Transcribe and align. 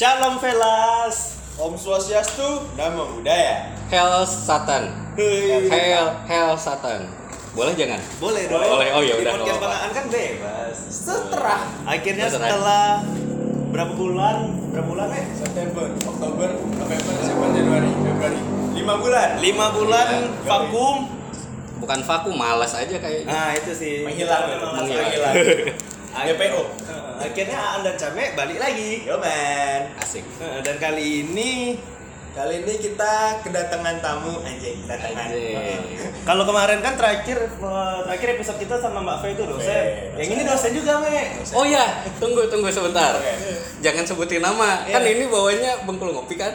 Shalom 0.00 0.40
Velas. 0.40 1.36
Om 1.60 1.76
Swastiastu, 1.76 2.72
Namo 2.72 3.20
Buddhaya. 3.20 3.76
Hell 3.92 4.24
Satan. 4.24 5.12
Hell 5.68 6.24
Hell 6.24 6.56
Satan. 6.56 7.04
Boleh 7.52 7.76
jangan? 7.76 8.00
Boleh 8.16 8.48
dong. 8.48 8.64
Boleh. 8.64 8.96
Oh, 8.96 9.04
ya 9.04 9.12
Di 9.12 9.28
udah, 9.28 9.32
Podcast 9.36 9.44
nggak 9.44 9.60
apa-apa. 9.60 9.68
Bangaan 9.68 9.90
kan 9.92 10.04
bebas. 10.08 10.76
Seterah. 10.88 11.62
Akhirnya 11.84 12.26
Terserah. 12.32 12.48
setelah 12.48 12.86
berapa 13.76 13.92
bulan? 13.92 14.36
Berapa 14.72 14.88
bulan 14.88 15.08
eh? 15.12 15.24
September, 15.36 15.92
Oktober, 15.92 16.48
November, 16.80 17.12
Desember, 17.20 17.48
Januari, 17.52 17.90
Februari. 17.92 18.40
Lima 18.72 18.94
bulan. 18.96 19.28
Lima 19.36 19.66
bulan 19.68 20.06
Iya. 20.16 20.48
vakum. 20.48 20.96
Bukan 21.76 22.00
vakum, 22.08 22.34
malas 22.40 22.72
aja 22.72 22.96
kayaknya. 22.96 23.28
Nah 23.28 23.52
itu 23.52 23.76
sih. 23.76 24.00
Menghilang. 24.00 24.48
menghilang. 24.80 25.34
DPO. 26.24 26.62
Akhirnya 27.20 27.58
Aan 27.60 27.80
dan 27.84 27.96
Came 28.00 28.32
balik 28.32 28.56
lagi. 28.56 29.04
Yo 29.04 29.20
man. 29.20 29.92
Asik. 30.00 30.24
Dan 30.64 30.76
kali 30.80 31.28
ini 31.28 31.76
Kali 32.30 32.62
ini 32.62 32.78
kita 32.78 33.42
kedatangan 33.42 33.98
tamu 33.98 34.38
anjing, 34.46 34.86
kedatangan. 34.86 35.34
Kalau 36.22 36.46
kemarin 36.46 36.78
kan 36.78 36.94
terakhir 36.94 37.42
eh, 37.42 37.98
terakhir 38.06 38.28
episode 38.38 38.58
kita 38.62 38.78
sama 38.78 39.02
Mbak 39.02 39.16
Fe 39.18 39.28
itu 39.34 39.42
dosen. 39.50 39.66
Fe, 39.66 40.14
Yang 40.14 40.28
ini 40.38 40.42
dosen 40.46 40.70
juga, 40.70 41.02
Me. 41.02 41.42
Oh 41.58 41.66
ya, 41.66 42.06
tunggu 42.22 42.46
tunggu 42.46 42.70
sebentar. 42.70 43.18
Jangan 43.82 44.06
sebutin 44.06 44.46
nama. 44.46 44.86
Iya. 44.86 44.94
Kan 44.94 45.02
ini 45.10 45.26
bawanya 45.26 45.82
Bengkulu 45.82 46.14
Ngopi 46.14 46.38
kan? 46.38 46.54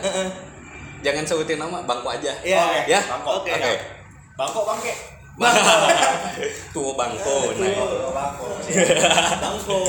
Jangan 1.03 1.27
sebutin 1.27 1.59
nama, 1.59 1.83
bangku 1.83 2.07
aja. 2.07 2.31
Iya. 2.39 2.63
Oke, 2.63 2.79
Ya. 2.95 2.99
Bangko. 3.11 3.31
Oke. 3.43 3.51
Oke. 3.51 3.73
Bangko 4.39 4.59
bangke. 4.63 4.93
Tuh 6.73 6.95
bangko. 6.95 7.37
Nah. 7.59 7.67
Bangko. 8.15 8.47
Bangko. 9.43 9.79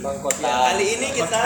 Bangko. 0.00 0.28
Ya, 0.38 0.70
kali 0.70 0.84
ini 0.94 1.06
kita 1.10 1.40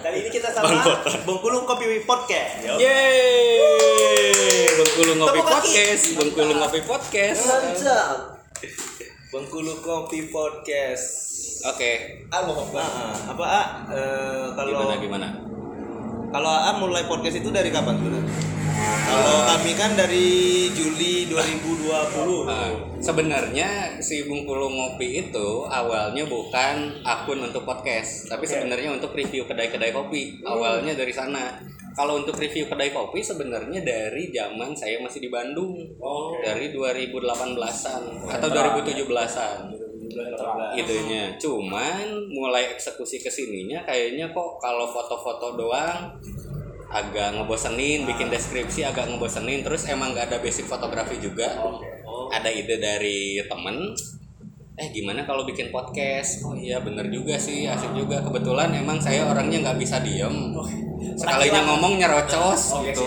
kali 0.00 0.16
ini 0.24 0.30
kita 0.32 0.48
sama 0.48 0.80
Bengkulu 1.28 1.68
Kopi 1.68 2.00
Podcast. 2.08 2.64
Yeay. 2.80 4.64
Bengkulu 4.80 5.12
lagi. 5.20 5.40
Podcast. 5.44 6.04
Bengkulu 6.16 6.52
Ngopi 6.56 6.80
Podcast. 6.88 7.40
Mantap. 7.44 8.40
Bengkulu 9.28 9.84
Kopi 9.84 10.32
Podcast. 10.32 11.06
Oke. 11.68 12.24
Ah, 12.32 12.40
mau. 12.48 12.64
Ah, 12.72 13.12
apa 13.12 13.44
ah? 13.44 13.66
Eh, 13.92 14.46
kalau 14.56 14.70
Gimana 14.72 14.96
gimana? 14.96 15.28
kalau 16.30 16.46
A 16.46 16.70
mulai 16.78 17.04
podcast 17.10 17.42
itu 17.42 17.50
dari 17.50 17.74
kapan 17.74 17.98
sebenarnya? 17.98 18.32
Kalau 19.10 19.42
kami 19.42 19.72
kan 19.74 19.92
dari 19.98 20.28
Juli 20.70 21.26
2020. 21.26 22.46
Nah, 22.46 22.70
sebenarnya 23.02 23.98
si 23.98 24.24
Bungkulu 24.24 24.70
Ngopi 24.70 25.28
itu 25.28 25.66
awalnya 25.66 26.24
bukan 26.24 27.02
akun 27.02 27.42
untuk 27.42 27.66
podcast, 27.66 28.30
tapi 28.30 28.46
sebenarnya 28.46 28.94
untuk 28.94 29.12
review 29.12 29.44
kedai-kedai 29.44 29.90
kopi. 29.90 30.40
Awalnya 30.46 30.94
dari 30.94 31.10
sana. 31.10 31.58
Kalau 31.90 32.22
untuk 32.22 32.38
review 32.38 32.70
kedai 32.70 32.94
kopi 32.94 33.20
sebenarnya 33.20 33.82
dari 33.82 34.30
zaman 34.30 34.72
saya 34.78 35.02
masih 35.02 35.26
di 35.26 35.28
Bandung. 35.28 35.74
Dari 36.40 36.70
2018-an 36.70 38.02
atau 38.30 38.48
2017-an. 38.48 39.58
Itunya. 40.78 41.34
Cuman 41.38 42.30
mulai 42.30 42.70
eksekusi 42.74 43.18
ke 43.22 43.30
sininya 43.30 43.82
kayaknya 43.86 44.30
kok 44.30 44.58
kalau 44.62 44.86
foto-foto 44.90 45.58
doang 45.58 46.14
agak 46.90 47.38
ngebosenin, 47.38 48.02
bikin 48.04 48.28
deskripsi 48.28 48.82
agak 48.82 49.06
ngebosenin. 49.06 49.62
Terus 49.62 49.86
emang 49.86 50.12
gak 50.12 50.34
ada 50.34 50.38
basic 50.42 50.66
fotografi 50.66 51.22
juga. 51.22 51.46
Ada 52.34 52.50
ide 52.50 52.76
dari 52.82 53.38
temen. 53.46 53.94
Eh 54.80 54.88
gimana 54.90 55.28
kalau 55.28 55.44
bikin 55.44 55.68
podcast? 55.70 56.40
Oh 56.42 56.56
iya 56.56 56.80
bener 56.80 57.06
juga 57.12 57.36
sih, 57.36 57.68
asik 57.68 57.94
juga. 57.94 58.24
Kebetulan 58.24 58.72
emang 58.72 58.96
saya 58.96 59.28
orangnya 59.28 59.60
nggak 59.60 59.78
bisa 59.78 60.00
diem. 60.00 60.56
Sekalinya 61.20 61.68
ngomong 61.68 62.00
nyerocos 62.00 62.80
gitu. 62.88 63.04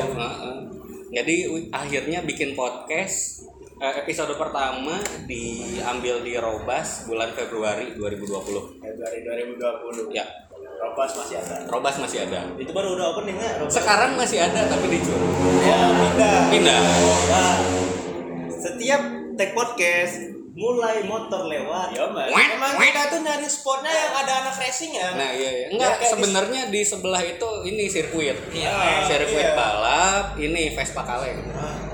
Jadi 1.14 1.50
akhirnya 1.74 2.22
bikin 2.26 2.54
podcast. 2.54 3.46
Eh, 3.84 3.96
episode 4.00 4.38
pertama 4.40 4.96
diambil 5.28 6.24
di 6.24 6.40
Robas 6.40 7.04
bulan 7.04 7.36
Februari 7.36 7.92
2020. 7.98 8.80
Februari 8.80 9.20
2020. 9.28 10.16
Ya, 10.16 10.24
Robas 10.84 11.12
masih 11.16 11.36
ada. 11.40 11.56
Robas 11.66 11.96
masih 11.98 12.20
ada. 12.22 12.42
Itu 12.56 12.72
baru 12.72 12.94
udah 12.94 13.16
opening 13.16 13.40
nggak? 13.40 13.54
Rob? 13.58 13.68
Sekarang 13.72 14.12
masih 14.14 14.44
ada 14.44 14.68
tapi 14.68 14.86
dicuri. 14.90 15.28
Ya, 15.64 15.80
pindah. 15.90 16.38
Pindah. 16.52 16.80
Nah, 17.32 17.56
setiap 18.52 19.02
tag 19.34 19.52
podcast 19.54 20.14
mulai 20.54 21.02
motor 21.04 21.48
lewat. 21.48 21.98
Man. 22.14 22.30
Wet, 22.30 22.50
Emang 22.54 22.74
wet. 22.78 22.92
kita 22.92 23.02
tuh 23.10 23.20
nyari 23.22 23.48
spotnya 23.48 23.90
yang 23.90 24.14
ada 24.14 24.34
anak 24.44 24.56
racing 24.56 24.92
ya. 24.94 25.10
Nah, 25.14 25.30
iya 25.32 25.50
iya. 25.50 25.66
Ya, 25.66 25.68
Enggak, 25.72 25.94
di- 25.98 26.06
sebenarnya 26.06 26.62
di 26.70 26.82
sebelah 26.84 27.24
itu 27.24 27.50
ini 27.66 27.84
sirkuit. 27.88 28.38
Iya. 28.54 29.02
Sirkuit 29.04 29.50
Iya. 29.50 29.58
balap, 29.58 30.26
ini 30.38 30.76
Vespa 30.76 31.02
kaleng. 31.02 31.42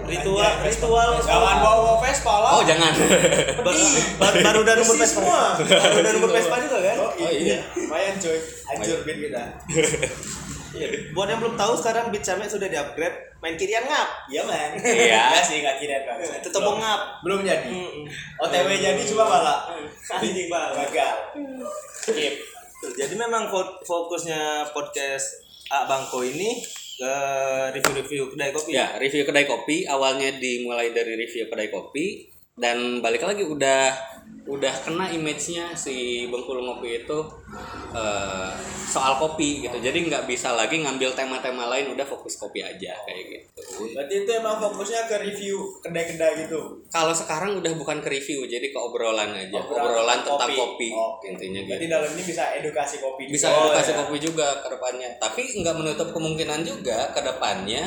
Ritual 0.10 0.42
Anjay, 0.58 0.68
ritual 0.68 1.10
Jangan 1.20 1.58
bawa 1.60 1.94
Vespa 2.02 2.34
lah. 2.36 2.52
Oh, 2.52 2.64
jangan. 2.64 2.92
Baru, 3.62 3.84
baru, 4.18 4.58
udah 4.62 4.74
nomor 4.76 4.96
Vespa. 4.96 5.22
semua. 5.22 5.42
Baru 5.56 5.96
udah 6.00 6.12
nomor 6.18 6.30
Vespa 6.32 6.56
juga 6.60 6.78
kan? 6.82 6.96
Oh, 6.98 7.10
Oh, 7.12 7.30
iya. 7.30 7.40
iya. 7.40 7.58
Lumayan 7.78 8.16
coy. 8.16 8.38
Hancur 8.66 8.98
beat 9.04 9.18
kita. 9.22 9.44
Buat 11.12 11.28
yang 11.28 11.40
belum 11.40 11.56
tahu 11.56 11.74
sekarang 11.76 12.10
Beat 12.10 12.22
Came 12.22 12.46
sudah 12.46 12.66
di-upgrade 12.66 13.18
main 13.40 13.56
kirian 13.56 13.84
ngap. 13.84 14.10
Iya 14.28 14.42
man. 14.44 14.72
Iya. 14.78 15.22
Sih 15.48 15.60
enggak 15.60 15.78
kira 15.78 15.98
kan. 16.04 16.18
Tetep 16.40 16.60
mau 16.60 16.76
ngap. 16.76 17.22
Belum 17.22 17.42
jadi. 17.42 17.70
OTW 18.38 18.68
jadi 18.72 19.02
cuma 19.06 19.26
malah 19.26 19.66
Anjing 20.12 20.46
banget. 20.48 20.74
gagal. 20.88 21.16
Skip. 22.00 22.34
Jadi 22.80 23.14
memang 23.14 23.46
fo- 23.46 23.82
fokusnya 23.82 24.64
podcast 24.70 25.42
A 25.68 25.84
Bangko 25.84 26.22
ini 26.22 26.62
ke 27.00 27.16
review-review 27.80 28.36
kedai 28.36 28.52
kopi. 28.52 28.76
Ya, 28.76 29.00
review 29.00 29.24
kedai 29.24 29.48
kopi 29.48 29.88
awalnya 29.88 30.36
dimulai 30.36 30.92
dari 30.92 31.16
review 31.16 31.48
kedai 31.48 31.72
kopi 31.72 32.28
dan 32.60 33.00
balik 33.00 33.24
lagi 33.24 33.48
udah 33.48 33.96
udah 34.48 34.74
kena 34.86 35.12
image-nya 35.12 35.76
si 35.76 36.28
Bengkulu 36.30 36.64
Ngopi 36.64 37.04
itu 37.04 37.20
eh, 37.92 38.52
soal 38.90 39.18
kopi 39.20 39.66
gitu. 39.66 39.78
Jadi 39.78 40.10
nggak 40.10 40.26
bisa 40.26 40.54
lagi 40.56 40.82
ngambil 40.82 41.14
tema-tema 41.14 41.68
lain, 41.68 41.94
udah 41.94 42.06
fokus 42.08 42.40
kopi 42.40 42.64
aja 42.64 42.94
kayak 43.06 43.24
gitu. 43.30 43.50
Berarti 43.94 44.14
itu 44.26 44.32
emang 44.34 44.58
fokusnya 44.62 45.06
ke 45.06 45.16
review 45.22 45.58
kedai-kedai 45.84 46.48
gitu. 46.48 46.82
Kalau 46.90 47.14
sekarang 47.14 47.60
udah 47.62 47.74
bukan 47.78 48.00
ke 48.00 48.10
review, 48.10 48.46
jadi 48.50 48.70
ke 48.72 48.80
obrolan 48.80 49.34
aja. 49.36 49.60
Obrolan 49.60 49.86
Obrolan, 49.90 50.20
tentang 50.26 50.50
kopi. 50.50 50.58
kopi, 50.58 50.90
Oke. 50.94 51.26
intinya 51.36 51.62
Berarti 51.68 51.86
gitu. 51.86 51.94
dalam 51.94 52.10
ini 52.16 52.24
bisa 52.26 52.44
edukasi 52.58 52.96
kopi. 53.02 53.24
Bisa 53.30 53.48
juga. 53.50 53.60
edukasi 53.66 53.90
Oh, 53.90 53.94
ya. 53.94 54.00
kopi 54.06 54.18
juga 54.22 54.48
ke 54.62 54.68
depannya. 54.72 55.10
Tapi 55.22 55.42
nggak 55.62 55.76
menutup 55.78 56.08
kemungkinan 56.16 56.62
juga 56.66 56.98
ke 57.14 57.22
depannya 57.22 57.84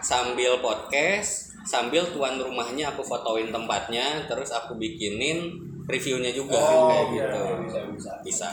sambil 0.00 0.62
podcast, 0.62 1.58
sambil 1.66 2.06
tuan 2.14 2.38
rumahnya 2.38 2.94
aku 2.94 3.02
fotoin 3.02 3.50
tempatnya, 3.50 4.24
terus 4.30 4.54
aku 4.54 4.78
bikinin 4.78 5.65
reviewnya 5.86 6.34
juga 6.34 6.58
Oh, 6.58 6.90
kayak 6.90 7.06
iya, 7.14 7.24
gitu. 7.30 7.40
bisa, 7.66 7.80
bisa. 7.94 8.10
Bisa. 8.22 8.48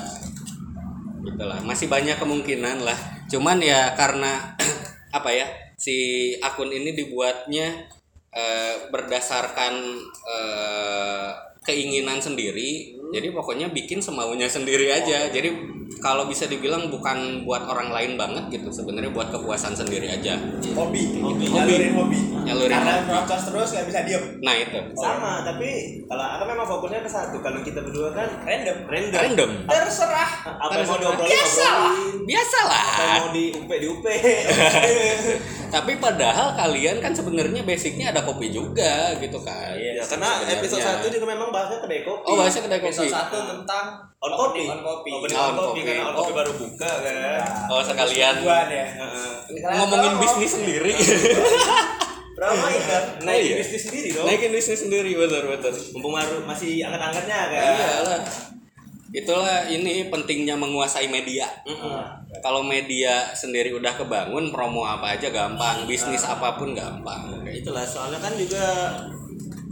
Gitulah. 1.25 1.59
Masih 1.66 1.88
banyak 1.89 2.17
kemungkinan 2.21 2.85
lah. 2.85 2.97
Cuman 3.29 3.57
ya 3.59 3.97
karena 3.97 4.53
apa 5.17 5.29
ya? 5.33 5.47
Si 5.75 6.31
akun 6.39 6.69
ini 6.71 6.94
dibuatnya 6.94 7.89
eh, 8.29 8.75
berdasarkan 8.94 9.73
eh, 10.29 11.29
keinginan 11.63 12.21
sendiri. 12.21 12.92
Jadi 13.13 13.29
pokoknya 13.29 13.69
bikin 13.69 14.01
semaunya 14.01 14.50
sendiri 14.50 14.90
aja. 14.90 15.29
Jadi 15.29 15.53
kalau 16.01 16.25
bisa 16.25 16.50
dibilang 16.50 16.90
bukan 16.90 17.46
buat 17.46 17.62
orang 17.69 17.94
lain 17.94 18.18
banget 18.18 18.57
gitu. 18.57 18.74
Sebenarnya 18.74 19.13
buat 19.13 19.29
kepuasan 19.29 19.78
sendiri 19.78 20.09
aja. 20.09 20.41
Hobi. 20.74 21.22
Hobi. 21.22 21.46
Nyalurin 21.53 21.94
hobi. 21.94 22.19
Nyalurin 22.41 22.74
Karena 22.74 23.06
proses 23.06 23.41
terus 23.46 23.69
nggak 23.69 23.85
bisa 23.85 24.00
diem. 24.01 24.24
Nah 24.41 24.56
itu 24.57 24.79
Sama, 24.97 25.46
tapi 25.46 26.01
kalau 26.09 26.25
aku 26.25 26.44
memang 26.50 26.66
fokusnya 26.66 27.00
ke 27.06 27.12
satu. 27.13 27.38
Kalau 27.46 27.62
kita 27.62 27.85
berdua 27.85 28.09
kan 28.18 28.29
Random. 28.41 28.78
random. 28.90 29.22
random. 29.22 29.51
Terserah. 29.69 30.31
Apa 30.57 30.72
yang 30.81 30.90
mau 30.90 30.97
diobrolin 30.97 31.30
Biasa. 31.30 31.69
Biasa 32.25 32.59
lah. 32.66 32.88
Apa 32.90 33.03
yang 33.06 33.22
mau 33.22 33.30
di 33.30 33.45
UP 33.54 33.69
di 33.69 33.88
UP. 33.88 34.06
Tapi 35.73 35.97
padahal 35.97 36.53
kalian 36.53 37.01
kan 37.01 37.17
sebenarnya 37.17 37.65
basicnya 37.65 38.13
ada 38.13 38.21
kopi 38.21 38.53
juga 38.53 39.17
gitu 39.17 39.41
kan. 39.41 39.73
Ya, 39.73 39.97
karena 40.05 40.05
Sebenarnya. 40.37 40.53
episode 40.61 40.83
satu 40.85 41.05
juga 41.09 41.25
memang 41.33 41.49
bahasnya 41.49 41.81
kedai 41.81 42.05
kopi. 42.05 42.29
Oh 42.29 42.37
bahasnya 42.37 42.61
kedai 42.69 42.77
kopi. 42.77 42.93
Episode 42.93 43.09
satu 43.09 43.37
tentang 43.41 43.85
on 44.21 44.33
kopi. 44.37 44.63
On 44.69 44.81
kopi. 44.85 45.09
Oh, 45.09 45.25
on 45.25 45.33
on 45.33 45.55
kopi 45.57 45.79
karena 45.81 46.03
on 46.05 46.13
kopi 46.13 46.31
baru 46.37 46.51
buka 46.53 46.91
kan. 47.01 47.41
Oh 47.73 47.81
sekalian 47.81 48.35
ya. 48.45 48.85
Heeh. 48.85 49.33
ngomongin 49.73 50.13
bisnis 50.21 50.51
sendiri. 50.53 50.93
Ramai 52.33 52.75
kan, 52.81 53.03
Oh, 53.21 53.25
naikin 53.29 53.45
iya. 53.45 53.55
bisnis 53.61 53.81
sendiri 53.85 54.09
dong. 54.09 54.25
Naikin 54.25 54.51
bisnis 54.53 54.79
sendiri 54.81 55.11
betul 55.13 55.53
betul. 55.53 55.73
Mumpung 55.93 56.13
masih 56.45 56.81
angkat-angkatnya 56.81 57.39
kan. 57.49 57.61
Iyalah. 57.77 58.21
Itulah 59.13 59.69
ini 59.69 60.10
pentingnya 60.10 60.57
menguasai 60.57 61.06
media. 61.06 61.45
Mm-mm. 61.69 62.01
Kalau 62.42 62.65
media 62.65 63.30
sendiri 63.38 63.69
udah 63.77 63.94
kebangun, 63.94 64.50
promo 64.50 64.81
apa 64.89 65.13
aja 65.13 65.30
gampang, 65.30 65.86
bisnis 65.86 66.25
apa 66.25 66.57
pun 66.57 66.74
gampang. 66.74 67.45
Itulah 67.45 67.86
soalnya 67.86 68.18
kan 68.18 68.33
juga 68.33 68.89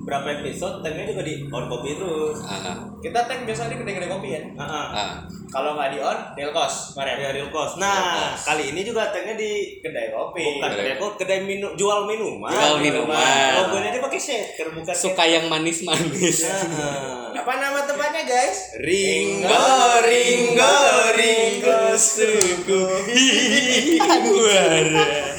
berapa 0.01 0.25
episode 0.36 0.80
tagnya 0.80 1.06
juga 1.06 1.21
di 1.21 1.45
on 1.45 1.65
kopi 1.65 1.94
terus. 1.94 2.38
Ah, 2.42 2.74
Kita 2.98 3.24
tag 3.24 3.44
biasa 3.44 3.65
di 3.65 3.75
kedai-kedai 3.75 4.07
kopi 4.07 4.27
kan. 4.31 4.44
Heeh. 4.57 4.86
ah. 4.92 5.12
Kalau 5.48 5.74
nggak 5.74 5.89
di 5.92 5.98
on, 6.00 6.18
Delkos 6.33 6.95
kemarin. 6.95 7.18
Ya 7.18 7.30
real 7.31 7.50
cost. 7.50 7.75
Nah, 7.75 8.31
Cost. 8.31 8.48
kali 8.48 8.71
ini 8.71 8.81
juga 8.81 9.09
tagnya 9.09 9.36
di 9.36 9.77
Kedai 9.77 10.09
kopi. 10.09 10.57
bukan 10.57 10.69
kedai 10.71 10.95
kopi, 10.95 11.15
kedai 11.19 11.39
minum 11.42 11.69
jual 11.75 12.06
minuman. 12.06 12.50
Jual 12.50 12.75
minuman. 12.80 13.50
Logonya 13.59 13.89
dia 13.92 14.00
pakai 14.00 14.18
shaker 14.18 14.68
bukan 14.71 14.94
Suka 14.94 15.24
yang 15.24 15.45
manis-manis. 15.45 16.44
Heeh. 16.44 17.30
Apa 17.42 17.51
nama 17.57 17.83
tempatnya 17.83 18.21
guys? 18.24 18.75
Ringo, 18.77 19.65
Ringo, 20.03 20.75
Ringo 21.13 21.77
suku. 21.94 22.81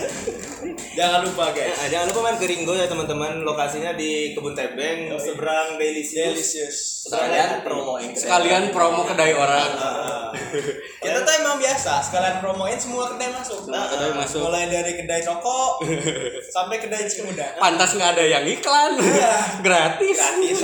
Jangan 1.03 1.21
lupa 1.27 1.51
guys. 1.51 1.75
jangan 1.91 2.07
lupa 2.15 2.21
main 2.23 2.39
ke 2.39 2.47
Ringo 2.47 2.79
ya 2.79 2.87
teman-teman. 2.87 3.43
Lokasinya 3.43 3.99
di 3.99 4.39
Kebun 4.39 4.55
Tebeng, 4.55 5.11
seberang 5.19 5.75
Delicious. 5.75 6.31
Delicious. 6.39 6.77
Sekalian 7.11 7.67
promoin. 7.67 8.15
Sekalian 8.15 8.71
promo 8.71 9.03
kedai 9.03 9.35
orang. 9.35 9.67
Kita 11.03 11.19
tuh 11.27 11.35
emang 11.43 11.59
biasa 11.59 11.99
sekalian 11.99 12.39
promoin 12.39 12.79
semua 12.79 13.11
kedai 13.11 13.35
masuk. 13.35 13.67
Nah, 13.67 13.91
kedai 13.91 14.15
masuk. 14.15 14.47
Mulai 14.47 14.71
dari 14.71 14.95
kedai 14.95 15.27
rokok 15.27 15.83
sampai 16.55 16.79
kedai 16.79 17.03
cimuda. 17.11 17.59
Pantas 17.59 17.99
nggak 17.99 18.15
ada 18.15 18.23
yang 18.23 18.47
iklan. 18.47 18.95
Gratis. 19.67 20.19
Gratis. 20.23 20.61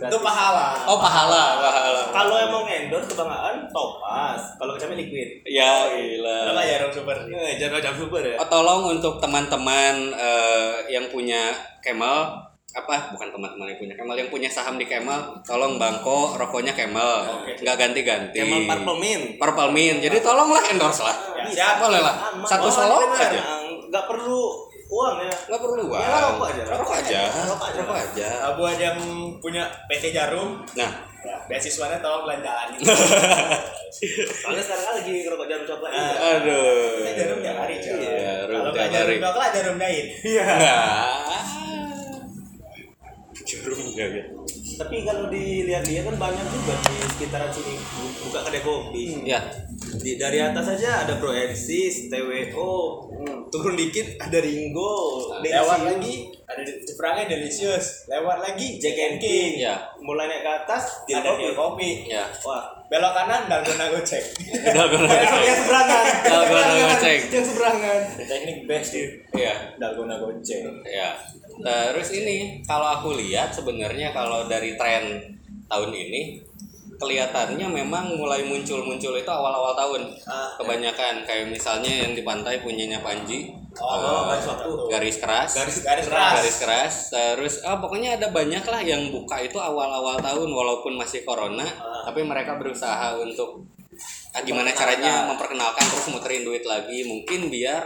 Itu 0.00 0.18
pahala. 0.24 0.80
Oh 0.88 0.96
pahala, 0.96 1.60
pahala. 1.60 2.00
Kalau 2.08 2.36
emang 2.40 2.64
endorse 2.64 3.12
kebanggaan, 3.12 3.68
topas. 3.68 4.56
Kalau 4.56 4.72
kami 4.80 5.04
liquid. 5.04 5.44
Ya 5.44 5.92
gila. 5.92 6.56
ya 6.64 6.88
Rom 6.88 6.92
Super? 6.96 7.28
Eh, 7.28 7.60
jangan 7.60 7.84
jam 7.84 7.94
super 8.00 8.24
ya. 8.24 8.40
Oh, 8.40 8.48
tolong 8.48 8.96
untuk 8.96 9.20
teman-teman 9.44 9.94
eh, 10.12 10.74
yang 10.88 11.06
punya 11.08 11.50
Kemal 11.78 12.30
apa 12.72 13.12
bukan 13.12 13.28
teman-teman 13.28 13.68
yang 13.68 13.78
punya 13.78 13.94
Kemal 13.94 14.14
yang 14.16 14.30
punya 14.30 14.48
saham 14.48 14.76
di 14.76 14.86
Kemal 14.86 15.42
tolong 15.42 15.76
bangko 15.76 16.36
rokoknya 16.36 16.72
Kemal 16.72 17.26
nggak 17.58 17.76
ganti-ganti 17.76 18.38
Kemal 18.38 18.64
Purple 18.64 18.96
Mint. 18.96 19.24
Purple 19.36 19.70
Mint 19.70 19.98
jadi 20.00 20.16
tolonglah 20.18 20.62
endorse 20.66 21.02
lah 21.02 21.16
Ya, 21.34 21.44
Bisa. 21.44 21.58
siap. 21.58 21.74
boleh 21.80 22.00
lah 22.00 22.14
satu 22.44 22.66
Oh, 22.66 22.72
solo 22.72 22.96
bener. 23.08 23.28
aja 23.28 23.40
Nggak 23.84 24.04
perlu 24.06 24.40
uang 24.88 25.16
ya. 25.20 25.34
nggak 25.50 25.60
perlu 25.60 25.82
uang 25.84 26.00
Ya, 26.00 26.16
rokok 26.22 26.46
aja. 26.48 26.62
rokok 26.70 26.94
aja 26.94 27.20
Rokok 27.44 27.66
aja. 27.66 27.80
rokok 27.82 27.98
aja 27.98 28.28
Nah, 28.40 28.52
buat 28.54 28.76
yang 28.78 28.98
punya 29.36 29.62
PT 29.84 30.04
Jarum, 30.10 30.62
nah 30.72 30.90
ya, 31.22 31.36
beasiswanya 31.46 31.98
tolong 32.02 32.26
belanjaan. 32.26 32.74
Soalnya 34.42 34.62
sekarang 34.64 34.84
kan 34.84 34.94
lagi 35.02 35.14
rokok 35.28 35.46
jarum 35.46 35.66
coklat. 35.68 35.90
Ah. 35.92 36.00
juga. 36.00 36.26
aduh 36.42 36.90
Kita 36.98 37.12
jarum 37.14 37.38
tiap 37.44 37.56
hari, 37.62 37.74
cuy. 37.78 37.92
Iya, 37.92 38.10
jarum 38.10 38.58
Kalau 38.58 38.72
nggak 38.74 38.88
jarum 38.90 39.18
coklat, 39.22 39.50
jarum 39.54 39.76
dain. 39.78 40.06
nah 40.58 41.42
jarum 43.48 43.80
ya 43.94 44.06
Tapi 44.72 44.96
kalau 45.02 45.28
dilihat-lihat 45.28 46.04
kan 46.04 46.16
banyak 46.16 46.46
juga 46.48 46.74
di 46.80 46.94
sekitaran 47.06 47.50
sini 47.50 47.74
buka 48.22 48.40
kedai 48.42 48.62
kopi. 48.62 49.04
ya 49.22 49.40
Di 49.92 50.16
dari 50.16 50.40
atas 50.40 50.72
aja 50.72 51.04
ada 51.04 51.20
Bro 51.20 51.30
Ensis, 51.30 52.08
TWO, 52.08 52.72
turun 53.48 53.74
dikit 53.74 54.16
ada 54.16 54.38
Ringo, 54.38 54.94
Delicious, 55.38 55.52
Lewat 55.60 55.80
lagi, 55.84 56.14
ada 56.48 56.62
seberangnya 56.80 57.24
Delicious. 57.28 57.86
Lewat 58.08 58.38
lagi, 58.40 58.80
Jack 58.80 58.96
and 58.96 59.18
King. 59.18 59.60
ya 59.60 59.76
Mulai 60.00 60.26
naik 60.26 60.42
ke 60.42 60.50
atas, 60.64 61.04
di 61.04 61.12
ada 61.12 61.36
kopi. 61.36 61.52
kopi. 61.52 61.90
ya 62.08 62.24
Wah, 62.42 62.64
Belok 62.88 63.12
kanan, 63.12 63.48
dalgona 63.48 63.88
gocek. 63.88 64.24
udah 64.52 64.84
gue 64.84 65.00
yang 65.42 65.58
seberangan. 65.60 66.04
Dalgona 66.24 66.64
goceng. 66.88 67.20
Yang 67.28 67.46
seberangan. 67.52 68.00
Teknik 68.20 68.58
best 68.64 68.88
sih. 68.92 69.06
ya 69.32 69.54
Dalgona 69.76 70.16
gocek. 70.16 70.60
Ya. 70.84 71.08
Terus 71.62 72.08
ini 72.12 72.60
kalau 72.66 72.90
aku 72.98 73.14
lihat 73.16 73.54
sebenarnya 73.54 74.10
kalau 74.10 74.50
dari 74.50 74.74
tren 74.74 75.38
tahun 75.70 75.90
ini 75.94 76.52
kelihatannya 77.02 77.66
memang 77.66 78.14
mulai 78.14 78.46
muncul-muncul 78.46 79.18
itu 79.18 79.26
awal-awal 79.26 79.74
tahun. 79.74 80.02
Ah, 80.22 80.54
Kebanyakan 80.54 81.26
kayak 81.26 81.50
misalnya 81.50 82.06
yang 82.06 82.14
di 82.14 82.22
pantai 82.22 82.62
punyanya 82.62 83.02
Panji. 83.02 83.50
Oh, 83.80 84.30
eh, 84.30 84.38
garis 84.92 85.18
keras. 85.18 85.50
Garis 85.58 85.82
Garis 85.82 86.06
keras. 86.06 86.34
Garis 86.38 86.56
keras. 86.62 86.94
Terus 87.10 87.54
ah 87.66 87.82
pokoknya 87.82 88.20
ada 88.20 88.30
banyak 88.30 88.62
lah 88.62 88.84
yang 88.84 89.10
buka 89.10 89.42
itu 89.42 89.58
awal-awal 89.58 90.20
tahun 90.22 90.46
walaupun 90.46 90.94
masih 90.94 91.26
corona, 91.26 91.66
tapi 92.06 92.22
mereka 92.22 92.54
berusaha 92.54 93.18
untuk 93.18 93.66
ah, 94.36 94.42
gimana 94.46 94.70
caranya 94.70 95.26
memperkenalkan 95.26 95.82
terus 95.82 96.06
muterin 96.12 96.46
duit 96.46 96.62
lagi 96.62 97.02
mungkin 97.02 97.50
biar 97.50 97.82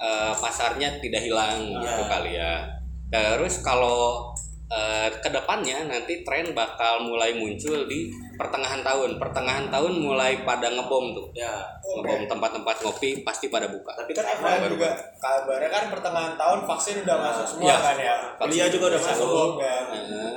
eh, 0.00 0.34
pasarnya 0.34 0.98
tidak 0.98 1.22
hilang 1.22 1.78
gitu 1.78 2.02
kali 2.10 2.34
ya. 2.34 2.77
Terus 3.08 3.64
kalau 3.64 4.32
eh, 4.68 5.08
ke 5.24 5.28
depannya 5.32 5.88
nanti 5.88 6.20
tren 6.20 6.52
bakal 6.52 7.08
mulai 7.08 7.32
muncul 7.36 7.88
di 7.88 8.12
pertengahan 8.36 8.84
tahun. 8.84 9.16
Pertengahan 9.16 9.72
tahun 9.72 9.92
mulai 9.98 10.44
pada 10.44 10.68
ngebom 10.68 11.16
tuh. 11.16 11.28
Ya. 11.32 11.64
Ngebom 11.82 12.28
tempat-tempat 12.28 12.76
ngopi 12.84 13.24
pasti 13.24 13.48
pada 13.48 13.66
buka. 13.72 13.96
Tapi 13.96 14.12
kan 14.12 14.24
Karena 14.28 14.60
efek 14.60 14.76
juga 14.76 14.90
kabarnya 15.18 15.70
kan 15.72 15.84
pertengahan 15.88 16.34
tahun 16.36 16.60
vaksin 16.68 16.94
udah 17.08 17.16
masuk 17.16 17.46
semua 17.56 17.68
Ya. 17.72 17.76
kan 17.80 17.96
ya. 17.96 18.16
Kuliah 18.36 18.68
juga 18.68 18.84
udah 18.92 19.00
masuk. 19.00 19.24
ngebom, 19.24 19.50
kan. 19.56 19.84
Nah, 19.88 20.36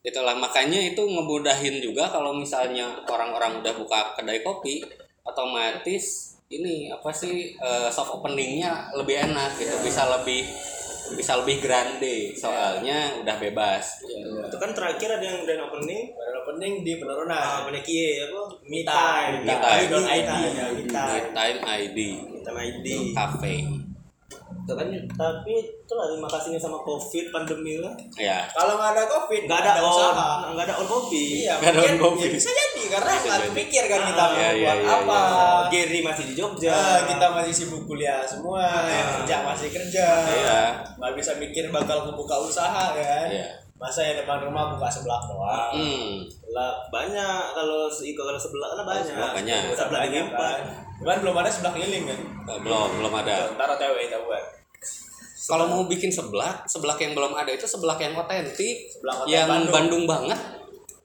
itulah 0.00 0.32
makanya 0.32 0.80
itu 0.80 1.02
ngemudahin 1.04 1.76
juga 1.84 2.08
kalau 2.08 2.32
misalnya 2.32 2.88
orang-orang 3.04 3.60
udah 3.60 3.74
buka 3.76 4.16
kedai 4.16 4.40
kopi 4.40 4.80
otomatis 5.28 6.32
ini 6.48 6.88
apa 6.88 7.12
sih 7.12 7.52
eh, 7.52 7.88
soft 7.92 8.16
openingnya 8.16 8.90
lebih 8.96 9.28
enak 9.28 9.60
gitu 9.60 9.76
bisa 9.84 10.08
lebih 10.08 10.48
bisa 11.16 11.32
lebih 11.42 11.58
grande 11.62 12.32
soalnya 12.36 13.18
udah 13.22 13.36
bebas. 13.40 14.04
Itu 14.46 14.56
kan 14.56 14.70
terakhir 14.70 15.18
ada 15.18 15.24
yang 15.24 15.42
grand 15.42 15.66
opening? 15.66 16.14
Baru 16.14 16.36
opening 16.46 16.86
di 16.86 16.92
ah 16.94 16.98
penurunan. 17.02 17.56
punya 17.66 17.80
Kie 17.82 18.26
apa? 18.28 18.40
Me 18.66 18.80
time. 18.86 19.34
Me 19.42 19.54
time. 19.54 19.86
ID. 20.06 20.32
ya 20.54 20.66
me 20.74 20.84
time. 20.86 21.58
ID 21.60 21.98
me 22.30 22.38
time 22.42 22.58
ID 22.58 22.86
cafe 23.14 23.54
itu 24.70 24.78
kan 24.78 24.86
tapi 25.10 25.52
itu 25.58 25.92
lah 25.92 26.06
terima 26.06 26.30
kasihnya 26.30 26.54
sama 26.56 26.78
covid 26.78 27.24
pandemi 27.28 27.74
lah 27.76 27.90
ya 28.14 28.46
Kalau 28.48 28.78
nggak 28.78 28.94
ada 28.94 29.04
covid, 29.04 29.42
nggak 29.44 29.58
ada 29.60 29.72
usaha. 29.82 30.28
on 30.46 30.54
nggak 30.54 30.64
ada 30.64 30.74
on 30.78 30.86
kopi 30.86 31.42
Iya, 31.42 31.58
Nggak 31.58 31.66
ada 31.66 31.80
mungkin 31.82 31.96
kopi. 31.98 32.22
ya 32.22 32.28
bisa 32.30 32.50
jadi 32.52 32.82
karena 32.86 33.12
nggak 33.12 33.40
kepikir 33.50 33.82
kan 33.84 34.00
kita 34.04 34.14
Ah, 34.16 34.28
mau 34.28 34.38
iya, 34.38 34.50
iya, 34.50 34.62
buat 34.62 34.78
iya, 34.78 34.94
apa. 34.96 35.18
Gary 35.68 36.00
masih 36.00 36.24
di 36.24 36.34
Jogja 36.34 36.70
Ah, 36.70 36.98
kita 37.02 37.26
masih 37.28 37.52
sibuk 37.52 37.82
kuliah 37.84 38.22
semua, 38.22 38.62
yang 38.86 39.08
kerja 39.18 39.36
masih 39.42 39.68
kerja. 39.68 40.06
Iya. 40.22 40.60
Nggak 40.94 41.12
bisa 41.18 41.30
mikir 41.36 41.64
bakal 41.68 42.06
buka 42.12 42.36
usaha 42.38 42.94
kan. 42.94 43.26
Iya. 43.26 43.46
Masa 43.74 44.04
ya 44.04 44.12
depan 44.14 44.38
rumah 44.40 44.70
buka 44.70 44.86
sebelah 44.86 45.18
doang. 45.24 45.74
hmm 45.74 46.14
lah 46.50 46.74
banyak 46.90 47.54
kalau 47.54 47.86
kalau 47.88 48.34
sebelah 48.34 48.74
kan 48.74 48.82
banyak 48.84 49.06
sebelah 49.06 49.30
banyak. 49.32 49.60
sebelah 49.70 50.02
Banyak 50.02 50.24
lipat 50.26 50.54
kan. 50.58 50.66
Cuman 50.98 51.16
belum 51.22 51.36
ada 51.38 51.48
sebelah 51.48 51.72
keliling 51.72 52.04
kan. 52.04 52.18
Belum 52.60 52.88
belum 52.98 53.12
ada 53.16 53.34
Ntar 53.54 53.68
OTW 53.72 53.94
kita 54.04 54.18
buat. 54.20 54.44
Kalau 55.40 55.66
mau 55.66 55.82
bikin 55.84 56.08
seblak 56.08 56.62
seblak 56.64 57.00
yang 57.00 57.12
belum 57.12 57.32
ada 57.34 57.50
itu 57.50 57.64
seblak 57.64 57.98
yang 57.98 58.14
otentik 58.14 58.86
Seblak 58.86 59.26
yang 59.26 59.48
Bandung. 59.48 59.72
Bandung 59.72 60.04
banget 60.06 60.40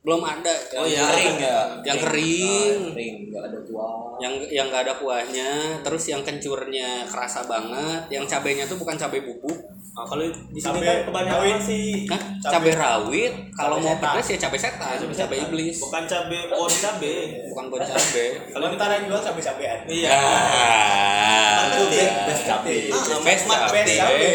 belum 0.05 0.21
ada 0.21 0.53
Oh, 0.77 0.85
iya. 0.85 1.01
Kering 1.01 1.37
ya? 1.41 1.59
yang 1.81 1.97
kering 1.97 2.79
Kering, 2.93 3.15
nggak 3.33 3.43
ada 3.49 3.59
kuah. 3.65 3.91
yang 4.21 4.33
yang 4.47 4.65
nggak 4.69 4.83
ada 4.85 4.93
kuahnya 5.01 5.49
terus 5.81 6.05
yang 6.07 6.21
kencurnya 6.21 7.09
kerasa 7.09 7.41
banget 7.49 8.05
yang 8.13 8.21
cabenya 8.23 8.69
tuh 8.69 8.77
bukan 8.77 8.93
cabai 8.95 9.25
bubuk 9.25 9.57
Nah, 9.95 10.03
kalau 10.03 10.27
di 10.27 10.59
sini 10.59 10.75
Cabai 10.75 10.83
kan 10.83 10.97
kebanyakan 11.07 11.39
rawit. 11.39 11.59
sih 11.63 11.87
Hah? 12.05 12.19
Cabai- 12.43 12.51
cabai 12.51 12.73
rawit? 12.75 13.33
Kalau 13.49 13.75
cabai 13.79 13.85
mau 13.87 13.95
pedas 13.95 14.27
ya 14.27 14.37
cabai 14.37 14.59
setan 14.59 14.95
cabai 15.07 15.37
iblis. 15.39 15.77
bukan 15.79 16.03
cabe 16.03 16.39
bon 16.51 16.67
cabe 16.67 17.13
bukan 17.47 17.65
bon 17.71 17.79
cabai. 17.79 18.27
Kalau 18.53 18.65
ntar 18.75 18.89
yang 18.91 19.03
jual 19.07 19.21
cabai-cabean. 19.23 19.79
iya. 19.87 20.09
Ah, 20.11 21.79
best 22.27 22.43
cabai. 22.43 22.91
Ah, 22.91 23.19
best 23.23 23.43
mat- 23.47 23.61
cabai. 23.63 23.81
Best 23.81 23.95
cabai. 23.95 24.33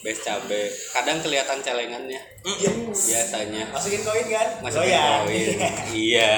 best 0.00 0.20
cabai. 0.22 0.64
Kadang 0.94 1.18
kelihatan 1.18 1.58
celengannya. 1.60 2.20
Iya. 2.46 2.70
biasanya. 2.86 3.64
Masukin 3.74 4.00
koin 4.00 4.26
kan? 4.30 4.48
masukin 4.62 4.86
Goyang. 4.86 5.22
koin. 5.26 5.58
Iya. 5.90 6.34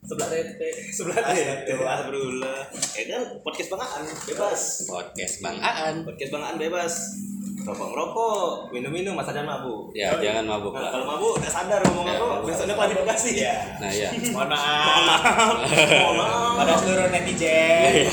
Sebelah 0.00 0.28
tete. 0.32 0.70
Sebelah 0.88 1.18
tete. 1.28 1.76
astagfirullah 1.76 2.60
ya 2.72 3.04
kan 3.04 3.22
podcast 3.44 3.68
bangaan 3.68 4.02
bebas. 4.24 4.60
Podcast 4.88 5.34
bang 5.38 5.56
Aan 5.58 5.94
podcast 6.08 6.30
bangaan 6.32 6.56
bebas 6.56 6.94
rokok 7.66 7.86
ngerokok 7.90 8.46
minum 8.70 8.90
minum 8.90 9.12
masa 9.12 9.30
dan 9.30 9.42
mabuk 9.42 9.90
ya 9.90 10.14
jangan 10.16 10.46
mabuk 10.46 10.70
nah, 10.70 10.80
lah 10.80 10.90
kalau 10.92 11.06
mabuk 11.08 11.32
udah 11.36 11.50
sadar 11.50 11.80
ngomong 11.82 12.06
Ya, 12.06 12.14
apa 12.16 12.26
besoknya 12.40 12.74
klarifikasi 12.74 13.28
Iya. 13.34 13.54
nah 13.76 13.90
ya 13.90 14.08
Mohon 14.34 14.48
maaf. 14.48 15.54
mohon 15.98 16.14
maaf 16.16 16.54
Pada 16.56 16.72
seluruh 16.78 17.06
netizen. 17.10 18.06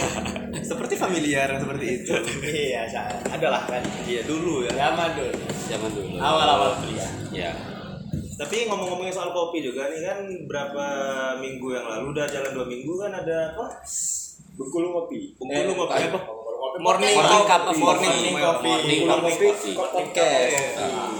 seperti 0.59 0.93
familiar 0.95 1.47
seperti 1.53 1.85
itu 2.01 2.13
Iya, 2.43 2.81
adalah 3.29 3.61
kan. 3.63 3.83
iya 4.03 4.21
dulu 4.23 4.65
ya 4.65 4.73
Zaman 4.73 5.09
dulu. 5.13 5.33
zaman 5.63 5.89
dulu 5.91 6.15
Awal-awal 6.17 6.69
kuliah. 6.79 7.09
ya 7.31 7.51
tapi 8.33 8.65
ngomong-ngomongin 8.65 9.13
soal 9.13 9.29
kopi 9.29 9.61
juga 9.61 9.85
nih 9.87 10.01
kan 10.01 10.17
berapa 10.49 10.85
minggu 11.37 11.69
yang 11.71 11.85
lalu 11.85 12.17
udah 12.17 12.25
jalan 12.25 12.51
dua 12.51 12.65
minggu 12.65 12.93
kan 12.97 13.13
ada 13.13 13.53
apa 13.53 13.65
Bengkulu 14.53 14.87
ngopi. 14.91 15.33
Bengkulu 15.35 15.71
ngopi 15.75 16.01
apa? 16.03 16.19
Morning 16.73 17.13
Morning 17.13 17.45
cup 17.45 17.69
of 17.69 17.77
morning 17.77 18.33
coffee. 18.33 18.33
coffee. 18.33 18.65
Morning 18.65 19.01
of 19.05 19.19
kopi 19.21 19.45
coffee. 19.45 19.75
podcast. 19.77 20.73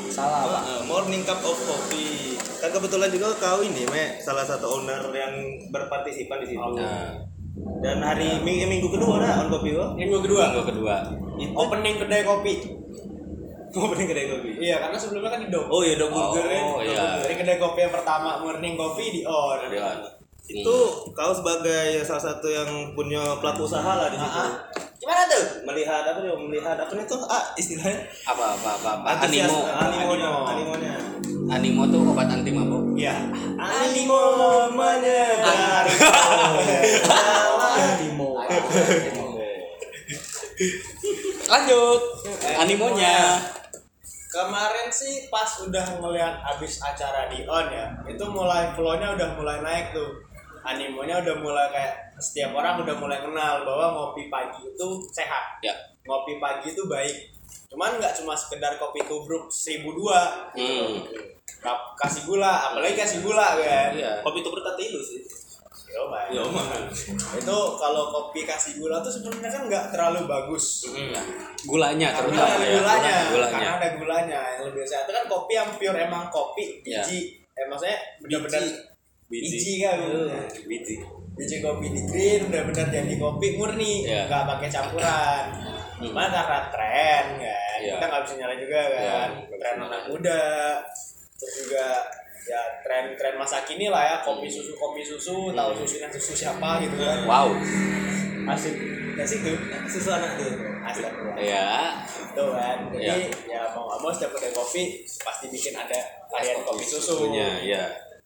Salah 0.10 0.50
pak. 0.50 0.62
Ah, 0.65 0.81
morning 0.89 1.22
cup 1.22 1.45
of 1.45 1.53
coffee. 1.53 2.33
Kan 2.57 2.74
kebetulan 2.74 3.13
juga 3.13 3.38
kau 3.38 3.62
ini, 3.62 3.86
Me, 3.86 4.17
salah 4.17 4.41
satu 4.41 4.81
owner 4.81 5.13
yang 5.13 5.33
berpartisipan 5.69 6.41
di 6.41 6.57
situ. 6.57 6.74
Nah, 6.74 7.22
Dan 7.86 8.01
hari 8.01 8.41
minggu, 8.41 8.65
minggu 8.65 8.88
kedua 8.98 9.22
nah 9.22 9.45
on 9.45 9.53
kopi. 9.53 9.77
Minggu 9.77 10.25
kedua. 10.25 10.57
minggu 10.57 10.65
kedua. 10.74 10.95
Opening 11.53 11.95
kedai 12.01 12.25
kopi. 12.25 12.53
opening 13.77 14.07
kedai 14.10 14.25
kopi. 14.33 14.50
Iya, 14.57 14.81
karena 14.81 14.98
sebelumnya 14.98 15.38
kan 15.38 15.39
di 15.45 15.53
Dom. 15.53 15.69
Oh 15.69 15.86
iya, 15.86 16.01
dog 16.01 16.10
burger 16.10 16.50
ya. 16.50 16.62
Oh 16.65 16.81
iya. 16.81 17.22
Jadi 17.22 17.33
kedai 17.45 17.57
kopi 17.62 17.86
yang 17.86 17.93
pertama 17.93 18.41
morning 18.41 18.74
kopi 18.74 19.05
di 19.13 19.22
on. 19.22 19.69
Iya. 19.69 20.01
Itu 20.50 20.77
kau 21.13 21.29
sebagai 21.29 22.01
salah 22.01 22.33
satu 22.33 22.50
yang 22.50 22.98
punya 22.98 23.22
pelaku 23.38 23.69
usaha 23.69 24.01
lah 24.01 24.10
di 24.10 24.17
situ. 24.17 24.41
Gimana 25.03 25.27
tuh? 25.27 25.67
Melihat 25.67 26.07
apa 26.07 26.24
nih? 26.24 26.31
Melihat 26.31 26.79
apa 26.79 26.91
nih 26.95 27.03
tuh? 27.03 27.19
Ah, 27.27 27.51
istilahnya 27.60 28.07
apa 28.24 28.55
apa 28.55 28.69
apa, 28.72 28.89
apa? 28.95 29.07
Antusias- 29.19 29.51
animo 29.51 29.67
animonya, 29.75 30.27
Animo. 30.31 30.48
animonya. 30.48 30.95
animo 31.43 31.83
tuh 31.91 32.01
obat 32.07 32.31
anti 32.31 32.55
mabuk 32.55 32.95
Iya. 32.95 33.12
Animo 33.60 34.24
menyebar. 34.72 35.83
Timo. 38.00 38.29
lanjut 41.43 42.01
animonya 42.55 43.43
Kemarin 44.31 44.88
sih 44.88 45.27
pas 45.27 45.45
udah 45.60 46.00
ngeliat 46.00 46.41
abis 46.48 46.79
acara 46.81 47.27
di 47.27 47.43
on 47.45 47.69
ya, 47.69 47.86
itu 48.07 48.24
mulai 48.25 48.72
flow-nya 48.74 49.13
udah 49.13 49.29
mulai 49.38 49.62
naik 49.62 49.93
tuh. 49.93 50.10
Animonya 50.63 51.20
udah 51.20 51.36
mulai 51.38 51.67
kayak 51.70 51.93
setiap 52.15 52.51
orang 52.51 52.79
udah 52.79 52.96
mulai 52.96 53.20
kenal 53.20 53.62
bahwa 53.62 53.86
ngopi 53.91 54.27
pagi 54.27 54.63
itu 54.63 54.88
sehat. 55.12 55.60
ya 55.60 55.75
Ngopi 56.03 56.39
pagi 56.39 56.72
itu 56.72 56.84
baik. 56.86 57.15
Cuman 57.67 58.00
nggak 58.00 58.15
cuma 58.15 58.32
sekedar 58.34 58.75
kopi 58.75 59.03
tubruk 59.03 59.48
seribu 59.48 59.91
dua, 59.93 60.50
hmm. 60.53 61.03
Kap- 61.60 61.96
kasih 61.96 62.24
gula, 62.24 62.72
apalagi 62.72 62.96
kasih 62.96 63.20
gula 63.20 63.55
kan. 63.55 63.91
iya 63.91 64.20
Kopi 64.20 64.39
itu 64.39 64.50
bertati 64.50 64.84
lu 64.89 65.00
sih. 65.00 65.22
Yo, 65.93 66.10
Pak. 66.10 66.34
Ya, 66.34 66.41
man. 66.41 66.89
Itu 67.38 67.58
kalau 67.77 68.10
kopi 68.10 68.41
kasih 68.43 68.77
gula 68.77 68.98
tuh 69.00 69.12
sebenarnya 69.12 69.46
kan 69.48 69.62
nggak 69.67 69.86
terlalu 69.89 70.25
bagus. 70.25 70.89
Iya. 70.89 71.22
gulanya 71.63 72.12
karena 72.12 72.27
terutama 72.34 72.50
ada 72.50 72.65
ya 72.65 72.75
gulanya, 72.75 73.13
gulanya 73.29 73.51
karena 73.53 73.72
ada 73.74 73.89
gulanya 73.96 74.39
yang 74.51 74.63
lebih 74.67 74.84
sehat 74.84 75.05
itu 75.05 75.13
kan 75.13 75.25
kopi 75.25 75.53
yang 75.53 75.70
pure 75.72 75.96
emang 75.96 76.27
kopi 76.27 76.84
Ya. 76.84 77.00
biji 77.00 77.20
eh 77.53 77.65
maksudnya 77.70 77.96
benar-benar 78.20 78.60
Biji. 79.33 79.73
kan? 79.79 79.97
Bener. 79.97 80.45
Biji. 80.63 80.95
biji. 81.33 81.55
Kopi 81.59 81.87
di 81.89 82.01
green 82.05 82.41
benar-benar 82.47 82.87
jadi 82.87 83.15
kopi 83.17 83.47
murni. 83.57 84.05
Ya. 84.05 84.29
nggak 84.29 84.43
pakai 84.47 84.69
campuran. 84.69 85.43
Cuma 85.97 86.27
karena 86.27 86.59
tren 86.69 87.25
kan. 87.39 87.77
Ya. 87.79 87.95
kita 87.97 88.05
nggak 88.05 88.21
bisa 88.21 88.33
nyalain 88.37 88.59
juga 88.59 88.79
kan. 88.85 89.01
Ya, 89.01 89.19
tren 89.57 89.75
anak 89.79 90.01
muda. 90.05 90.43
Terus 91.33 91.53
juga 91.65 91.87
ya 92.43 92.61
tren-tren 92.83 93.35
masa 93.35 93.63
kini 93.63 93.87
lah 93.87 94.03
ya. 94.03 94.15
Kopi 94.21 94.45
susu 94.45 94.75
kopi 94.75 95.01
susu. 95.01 95.49
Tahu 95.49 95.71
susunya 95.79 96.07
susu 96.11 96.33
siapa 96.37 96.77
gitu 96.79 96.95
kan. 96.95 97.25
Wow. 97.25 97.49
Asik. 98.45 98.75
Asik 99.13 99.39
tuh 99.41 99.57
Susu 99.87 100.09
anak 100.09 100.35
tuh. 100.35 100.51
asik. 100.83 101.05
Ya 101.39 101.95
Tuh 102.33 102.49
kan, 102.49 102.89
jadi 102.89 103.29
Iya. 103.29 103.61
ya 103.61 103.61
mau 103.71 103.85
nggak 103.85 103.99
mau 104.01 104.09
setiap 104.09 104.33
kedai 104.33 104.49
kopi 104.51 104.83
pasti 105.05 105.45
bikin 105.47 105.73
ada 105.73 105.95
varian 106.27 106.59
kopi 106.61 106.81
susu. 106.81 107.13
susunya 107.29 107.61
ya 107.61 107.83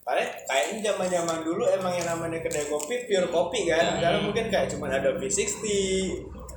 Karena 0.07 0.23
kayaknya 0.47 0.79
zaman 0.87 1.07
zaman 1.11 1.37
dulu 1.43 1.67
emang 1.67 1.91
yang 1.91 2.07
namanya 2.07 2.39
kedai 2.39 2.63
kopi 2.65 3.03
pure 3.03 3.27
kopi 3.27 3.67
kan, 3.67 3.99
Ya. 3.99 4.07
karena 4.07 4.19
mungkin 4.23 4.47
kayak 4.47 4.71
cuma 4.71 4.87
ada 4.87 5.11
V60, 5.19 5.67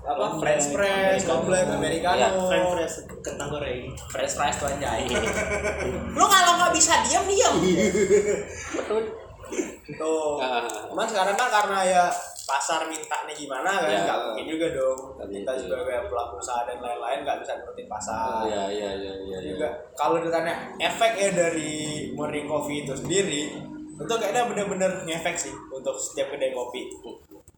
apa 0.01 0.17
Komplek, 0.17 0.55
French 0.57 0.67
press, 0.71 1.21
komplek, 1.27 1.65
Ya, 1.67 1.75
americano, 1.75 2.47
French 2.47 2.71
fries 2.73 2.95
kentang 3.21 3.49
goreng. 3.51 3.91
French 4.07 4.33
fries 4.33 4.55
tuh 4.55 4.71
anjay. 4.71 5.03
Lu 6.17 6.25
kalau 6.25 6.53
nggak 6.57 6.73
bisa 6.73 7.03
diam 7.05 7.27
diam. 7.27 7.55
betul 8.73 9.03
Tuh. 9.91 10.39
Ah. 10.39 10.63
Cuman 10.87 11.07
sekarang 11.11 11.35
kan 11.35 11.49
karena 11.51 11.79
ya 11.83 12.05
pasar 12.51 12.81
mintanya 12.85 13.31
gimana 13.31 13.71
kan, 13.79 13.87
Ya. 13.87 14.03
nggak 14.03 14.19
mungkin 14.27 14.47
juga 14.49 14.67
dong. 14.73 14.99
Nggak 15.15 15.29
Kita 15.31 15.53
sebagai 15.57 16.11
pelaku 16.11 16.35
usaha 16.37 16.61
dan 16.65 16.79
lain-lain 16.79 17.19
nggak 17.23 17.39
bisa 17.39 17.53
nurutin 17.57 17.87
pasar. 17.87 18.43
ya 18.45 18.67
ya 18.67 18.91
ya 18.93 19.13
ya, 19.23 19.39
ya. 19.39 19.55
juga 19.55 19.69
kalau 19.95 20.19
ditanya 20.19 20.55
efek 20.77 21.13
ya 21.15 21.31
dari 21.31 21.73
morning 22.13 22.45
coffee 22.45 22.83
itu 22.83 22.93
sendiri 22.93 23.43
itu 23.95 24.15
kayaknya 24.17 24.49
bener-bener 24.49 24.91
ngefek 25.05 25.37
sih 25.37 25.53
untuk 25.71 25.95
setiap 25.95 26.29
kedai 26.29 26.51
kopi 26.51 26.89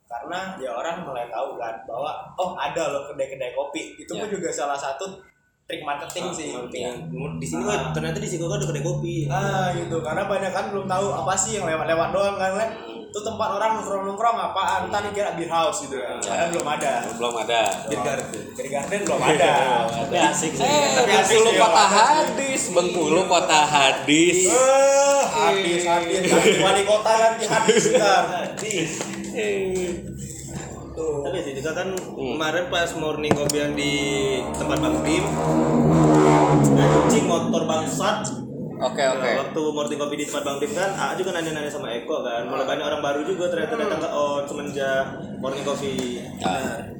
karena 0.04 0.58
ya 0.58 0.68
orang 0.70 1.00
mulai 1.02 1.24
tahu 1.26 1.56
kan 1.56 1.72
bahwa 1.86 2.12
oh 2.34 2.52
ada 2.52 2.90
loh 2.90 3.06
kedai-kedai 3.06 3.54
kopi 3.54 3.96
itu 3.96 4.12
pun 4.12 4.26
Ya. 4.26 4.32
juga 4.32 4.50
salah 4.50 4.76
satu 4.76 5.08
trik 5.72 5.88
marketing 5.88 6.26
sih. 6.36 6.52
Di 7.40 7.46
sini 7.48 7.64
kok 7.64 7.96
ternyata 7.96 8.20
di 8.20 8.28
sini 8.28 8.44
kok 8.44 8.60
ada 8.60 8.68
kedai 8.68 8.84
kopi. 8.84 9.24
ah 9.32 9.72
gitu. 9.72 10.04
Karena 10.04 10.28
banyak 10.28 10.52
kan 10.52 10.68
belum 10.68 10.84
tahu 10.84 11.06
apa 11.24 11.32
sih 11.32 11.56
yang 11.56 11.64
lewat-lewat 11.64 12.12
doang 12.12 12.36
kan 12.36 12.52
kan. 12.60 12.70
Itu 13.12 13.20
tempat 13.20 13.48
orang 13.60 13.80
nongkrong-nongkrong 13.80 14.36
apaan 14.40 14.88
entar 14.88 15.04
dikira 15.04 15.32
beer 15.32 15.48
house 15.48 15.88
gitu. 15.88 15.96
Kan 15.96 16.20
padahal 16.20 16.48
belum 16.52 16.66
ada. 16.76 16.92
Belum 17.16 17.34
ada. 17.40 17.62
Beer 17.88 18.00
garden. 18.04 18.44
Beer 18.52 18.68
garden 18.68 19.00
belum 19.08 19.22
ada. 19.24 19.52
Tapi 19.88 20.16
asik 20.20 20.52
sih. 20.52 20.64
Eh, 20.64 20.88
Tapi 20.96 21.12
asik 21.20 21.38
sih, 21.40 21.56
kota 21.56 21.84
hadis, 21.88 22.62
Bengkulu 22.72 23.20
kota 23.24 23.60
hadis. 23.64 24.38
Eh, 24.52 25.20
habis 25.32 25.82
habis 25.88 26.20
ganti 26.28 26.60
wali 26.60 26.82
kota 26.84 27.12
ganti 27.16 27.44
habis 27.48 27.84
ntar 27.96 28.24
tuh 30.92 31.24
Tapi 31.26 31.38
sih 31.42 31.54
juga 31.56 31.70
kan 31.76 31.88
kemarin 31.96 32.64
pas 32.68 32.90
morning 32.96 33.32
kopi 33.32 33.56
yang 33.58 33.72
di 33.74 33.92
tempat 34.54 34.78
Bang 34.78 34.96
Tim 35.02 35.24
anjing 36.72 37.24
motor 37.28 37.62
bangsat. 37.64 38.40
Oke 38.82 38.98
Nah, 38.98 39.14
oke. 39.14 39.30
waktu 39.46 39.62
morning 39.72 39.98
kopi 39.98 40.14
di 40.20 40.24
tempat 40.26 40.42
Bang 40.44 40.58
Tim 40.60 40.72
kan 40.74 40.90
A 40.94 41.14
juga 41.14 41.30
nanya-nanya 41.34 41.70
sama 41.70 41.88
Eko 41.94 42.22
kan. 42.22 42.44
Mulai 42.46 42.66
banyak 42.66 42.84
orang 42.84 43.02
baru 43.02 43.20
juga 43.24 43.48
ternyata 43.48 43.74
datang 43.78 44.00
ke 44.02 44.08
on 44.10 44.42
semenjak 44.44 45.04
morning 45.38 45.64
coffee 45.64 46.18
Nah, 46.42 46.92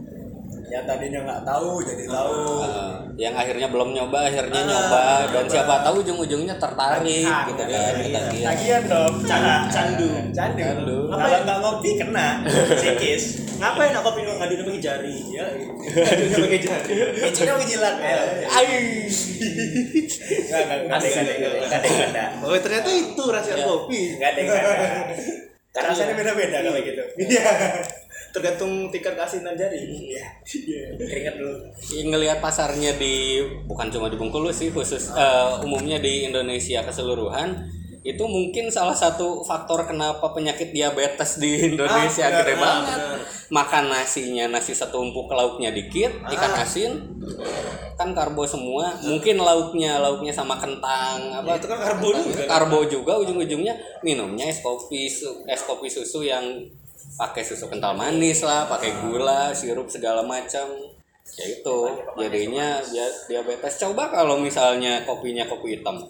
ya 0.73 0.81
tadinya 0.83 1.21
nggak 1.21 1.43
tahu 1.45 1.85
jadi 1.85 2.09
tahu. 2.09 2.65
eh, 2.65 2.93
yang 3.21 3.37
akhirnya 3.37 3.69
belum 3.69 3.93
nyoba, 3.93 4.25
akhirnya 4.25 4.57
Ah, 4.57 4.65
nyoba. 4.65 5.03
Dan 5.29 5.45
nyoba. 5.45 5.53
siapa 5.53 5.75
tahu 5.85 5.95
ujung-ujungnya 6.01 6.57
tertarik 6.57 7.05
Tagihan, 7.05 7.45
gitu 7.45 7.63
kan? 7.63 7.93
kan, 7.93 7.95
Iya. 8.33 8.47
tagihan. 8.49 8.83
Dong 8.89 9.15
Can- 9.21 9.69
candu. 9.69 10.09
candu, 10.33 10.65
Candu. 10.65 10.99
kalau 11.13 11.39
nggak 11.45 11.59
ngopi 11.61 11.91
kena. 11.95 12.29
Sikis. 12.75 13.25
Ngapain 13.61 13.93
aku 13.93 14.03
kopi 14.09 14.21
ngadu 14.25 14.55
pakai 14.59 14.81
jari 14.81 15.17
ya 15.31 15.45
ngadu 15.95 16.25
pakai 16.41 16.59
jari 16.59 16.95
Cina 17.31 17.55
jilat 17.63 17.95
ya 17.95 18.19
Ai. 18.51 19.07
nggak 19.07 20.63
nggak 20.67 20.79
nggak 20.83 20.99
ada 20.99 21.07
nggak 21.07 21.23
ada 21.23 21.33
nggak 21.37 21.69
ada 21.71 21.87
nggak 21.87 22.09
ada. 22.11 22.25
Oh 22.43 22.57
ternyata 22.57 22.89
itu 22.91 23.23
rahasia 23.25 23.55
Iya. 23.55 23.65
kopi. 23.65 24.01
Nggak 24.17 24.31
ada 24.31 24.41
nggak 24.41 24.59
ada. 24.59 24.87
Karena 25.71 25.89
rasanya 25.89 26.15
beda-beda 26.15 26.59
kalau 26.61 26.81
gitu. 26.81 27.03
Iya 27.23 27.45
tergantung 28.33 28.89
tingkat 28.89 29.13
keasinan 29.13 29.53
jari 29.53 29.85
iya 30.09 30.41
keringat 30.97 31.37
dulu 31.37 31.57
Yang 31.93 32.09
ngelihat 32.09 32.39
pasarnya 32.41 32.97
di 32.97 33.45
bukan 33.69 33.93
cuma 33.93 34.09
di 34.09 34.17
Bengkulu 34.17 34.49
sih 34.49 34.73
khusus 34.73 35.13
eh, 35.13 35.61
umumnya 35.61 36.01
di 36.01 36.27
Indonesia 36.27 36.81
keseluruhan 36.83 37.83
itu 38.03 38.25
mungkin 38.27 38.67
salah 38.67 38.99
satu 38.99 39.47
faktor 39.47 39.87
kenapa 39.87 40.35
penyakit 40.35 40.75
diabetes 40.75 41.39
di 41.39 41.71
Indonesia 41.71 42.27
Ah, 42.27 42.43
gede 42.43 42.59
banget. 42.59 42.99
Makan 43.47 43.95
nasinya 43.95 44.51
nasi 44.51 44.75
setumpuk 44.75 45.31
lauknya 45.31 45.71
dikit, 45.71 46.11
ikan 46.27 46.51
Ah. 46.51 46.67
asin 46.67 46.99
kan 47.95 48.11
karbo 48.11 48.43
semua. 48.43 48.91
Mungkin 49.07 49.39
lauknya 49.39 50.03
lauknya 50.03 50.35
sama 50.35 50.59
kentang 50.59 51.31
apa 51.31 51.55
itu 51.55 51.71
kan 51.71 51.79
karbo 51.79 52.11
juga 52.11 52.43
karbo 52.51 52.79
juga 52.91 53.13
ujung-ujungnya 53.23 54.03
minumnya 54.03 54.51
es 54.51 54.59
kopi 54.67 55.07
es 55.47 55.63
kopi 55.63 55.87
susu 55.87 56.27
yang 56.27 56.43
pakai 57.17 57.43
susu 57.45 57.69
kental 57.69 57.93
manis 57.93 58.41
lah 58.45 58.65
pakai 58.69 58.91
gula 59.05 59.53
sirup 59.53 59.89
segala 59.89 60.25
macam. 60.25 60.69
Ya 61.39 61.47
itu 61.49 61.79
jadinya 62.19 62.83
dia 62.83 63.07
diabetes. 63.31 63.79
Coba 63.81 64.11
kalau 64.11 64.37
misalnya 64.43 65.07
kopinya 65.07 65.47
kopi 65.47 65.79
hitam. 65.79 66.03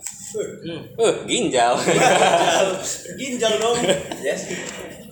Eh 0.99 1.15
ginjal. 1.29 1.77
Ginjal 3.21 3.53
dong. 3.61 3.77
Yes. 4.25 4.49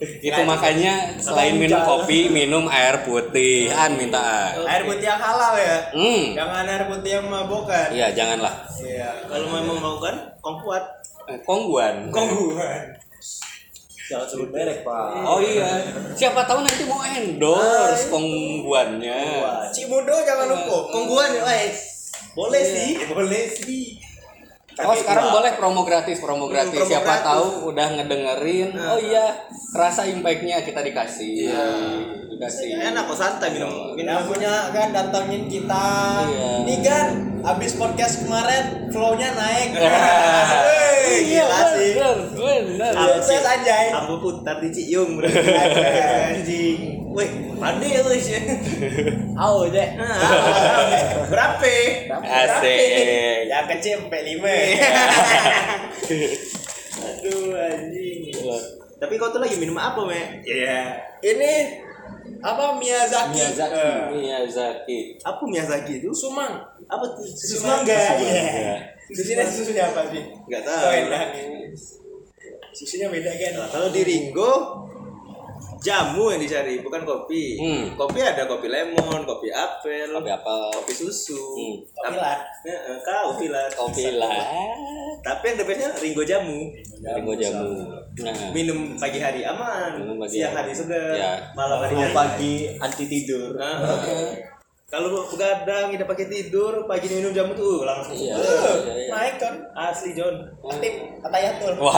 Itu 0.01 0.41
makanya 0.43 1.15
selain 1.21 1.55
minum 1.55 1.79
kopi 1.85 2.33
minum 2.33 2.65
air 2.67 3.05
putih. 3.05 3.69
An 3.69 3.93
minta 3.95 4.51
air. 4.51 4.83
Putih 4.83 5.05
yang 5.05 5.21
halal 5.21 5.53
ya? 5.55 5.77
Hmm. 5.93 6.23
Jangan 6.33 6.65
air 6.65 6.83
putih 6.89 7.11
yang 7.21 7.25
mabokkan 7.29 7.93
iya 7.93 8.09
janganlah. 8.11 8.67
Iya. 8.81 9.29
Kalau 9.29 9.47
memang 9.53 9.77
mau 9.79 9.95
kan 10.01 10.17
kong 10.41 10.59
kuat 10.65 10.83
Eh, 11.29 11.37
kongguan. 11.45 12.09
Kongguan 12.09 12.97
Jangan 14.11 14.27
sebut 14.27 14.49
merek 14.51 14.83
pak. 14.83 15.23
oh 15.23 15.39
iya 15.39 15.71
siapa 16.11 16.43
tahu 16.43 16.67
nanti 16.67 16.83
mau 16.83 16.99
endorse 16.99 18.11
kongguannya 18.11 19.19
Cimudo 19.71 20.15
jangan 20.27 20.51
lupa 20.51 20.77
kongguan 20.91 21.31
ya 21.31 21.41
guys 21.41 21.79
boleh 22.35 22.59
sih 22.59 22.91
boleh 23.07 23.43
sih 23.47 23.85
Oh 24.81 24.95
sekarang 24.95 25.35
boleh 25.35 25.51
promo 25.59 25.83
gratis, 25.83 26.17
promo 26.23 26.47
gratis. 26.47 26.73
promo 26.73 26.89
Siapa 26.89 27.05
gratis. 27.05 27.27
tahu 27.27 27.47
udah 27.69 27.87
ngedengerin. 27.91 28.71
Oh 28.79 28.97
iya, 28.97 29.45
kerasa 29.69 30.07
impactnya 30.07 30.63
kita 30.63 30.79
dikasih. 30.79 31.53
Dikasih. 32.31 32.79
enak 32.79 33.03
kok 33.05 33.19
santai 33.19 33.51
minum 33.53 33.93
minum 33.93 34.25
punya 34.25 34.71
kan 34.73 34.89
datangin 34.89 35.45
kita. 35.45 35.85
Iya. 36.25 36.49
Ini 36.65 36.75
kan 36.81 37.07
abis 37.41 37.73
podcast 37.75 38.23
kemarin 38.25 38.89
flow-nya 38.89 39.29
naik. 39.33 39.69
Iya, 41.11 41.11
Wih, 41.11 41.21
gila 41.27 41.59
sih. 41.75 41.91
bener, 41.99 42.63
bener. 42.71 42.91
Sukses 43.19 43.43
anjay. 43.43 43.91
Ambu 43.91 44.23
putar 44.23 44.63
di 44.63 44.71
Ciyung 44.71 45.19
berarti 45.19 45.43
Anjing. 46.39 46.79
Wih, 47.11 47.29
mandi 47.59 47.91
ya 47.91 47.99
wis. 48.07 48.31
Au 49.35 49.67
deh. 49.67 49.89
Berapa? 51.27 51.73
Asik. 52.15 52.77
Yang 53.43 53.65
kecil 53.75 54.07
sampai 54.07 54.21
lima. 54.23 54.47
Aduh 57.01 57.59
anjing. 57.59 58.31
Tapi 59.01 59.13
kau 59.17 59.33
tuh 59.33 59.41
lagi 59.43 59.57
minum 59.59 59.75
apa, 59.75 60.05
Me? 60.07 60.45
Iya. 60.45 60.95
Ini 61.19 61.53
apa 62.39 62.77
Miyazaki? 62.77 63.35
Miyazaki. 63.35 63.81
Eh, 63.81 64.01
Miyazaki. 64.15 64.99
Apa 65.25 65.41
Miyazaki 65.43 65.93
itu? 65.99 66.13
Sumang. 66.15 66.70
Apa 66.91 67.05
tuh? 67.07 67.23
Susu 67.23 67.63
mangga. 67.63 68.19
Iya. 68.19 68.75
Susunya 69.07 69.43
susunya 69.43 69.83
apa 69.85 70.07
sih? 70.07 70.23
Enggak 70.45 70.61
Oh, 70.61 70.67
tahu. 70.67 70.91
enak. 70.91 71.27
Susunya 72.71 73.07
beda 73.07 73.31
kan? 73.31 73.51
Nah, 73.57 73.67
kalau 73.67 73.87
di 73.89 74.01
Ringo 74.01 74.51
jamu 75.81 76.29
yang 76.29 76.39
dicari 76.39 76.79
bukan 76.79 77.01
kopi. 77.01 77.57
Hmm. 77.57 77.83
Kopi 77.95 78.19
ada 78.19 78.45
kopi 78.45 78.67
lemon, 78.67 79.25
kopi 79.25 79.49
apel, 79.49 80.13
Kopi 80.13 80.29
apa? 80.29 80.69
kopi 80.71 80.93
susu. 80.93 81.33
Hmm. 81.33 81.75
Kopi 81.91 82.15
lah. 82.15 82.37
Heeh, 82.63 82.95
kopi 83.01 83.45
lah. 83.47 83.65
Kopi 83.71 84.05
lah. 84.13 84.31
Tapi 85.21 85.43
yang 85.43 85.57
the 85.57 85.65
bestnya 85.65 85.89
Ringo 85.97 86.23
jamu. 86.23 86.59
Ringo 87.01 87.33
jamu. 87.33 87.71
Nah. 88.21 88.35
Minum 88.51 88.93
pagi 88.95 89.17
hari 89.17 89.41
aman, 89.41 89.95
Minum 89.97 90.19
pagi 90.19 90.37
siang 90.37 90.51
hari. 90.51 90.69
hari 90.69 90.73
segar, 90.75 91.15
Ya. 91.15 91.31
malam 91.55 91.79
hari 91.79 91.95
pagi 92.11 92.53
anti 92.75 93.05
tidur. 93.07 93.55
Nah, 93.55 93.79
Kalau 94.91 95.23
begadang 95.23 95.87
tidak 95.87 96.03
pakai 96.05 96.27
tidur, 96.27 96.83
pagi 96.83 97.07
minum 97.07 97.31
jamu 97.31 97.55
tuh 97.55 97.87
langsung 97.87 98.11
Iya. 98.11 98.35
segar. 98.35 98.75
iya, 98.83 98.93
iya. 98.93 99.07
Naik 99.07 99.35
kan? 99.39 99.55
Asli 99.71 100.11
John. 100.11 100.35
Aktif 100.61 100.93
kata 101.17 101.37
Yatul. 101.39 101.73
Wah. 101.79 101.95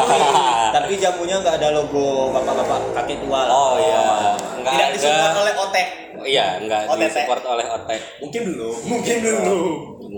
Tapi 0.69 1.01
jamunya 1.01 1.41
nggak 1.41 1.57
ada 1.57 1.73
logo 1.73 2.29
bapak-bapak 2.29 2.93
kakek 2.93 3.17
tua. 3.25 3.49
Oh 3.49 3.81
iya. 3.81 4.37
Enggak 4.53 4.73
Tidak 4.77 4.89
disupport 4.93 5.35
oleh 5.35 5.53
Otek. 5.57 5.87
Iya, 6.23 6.45
enggak 6.61 6.81
OTT. 6.85 7.01
disupport 7.03 7.43
oleh 7.49 7.65
Otek. 7.67 8.01
Mungkin 8.21 8.41
belum. 8.45 8.75
Mungkin 8.85 9.15
dulu. 9.19 9.59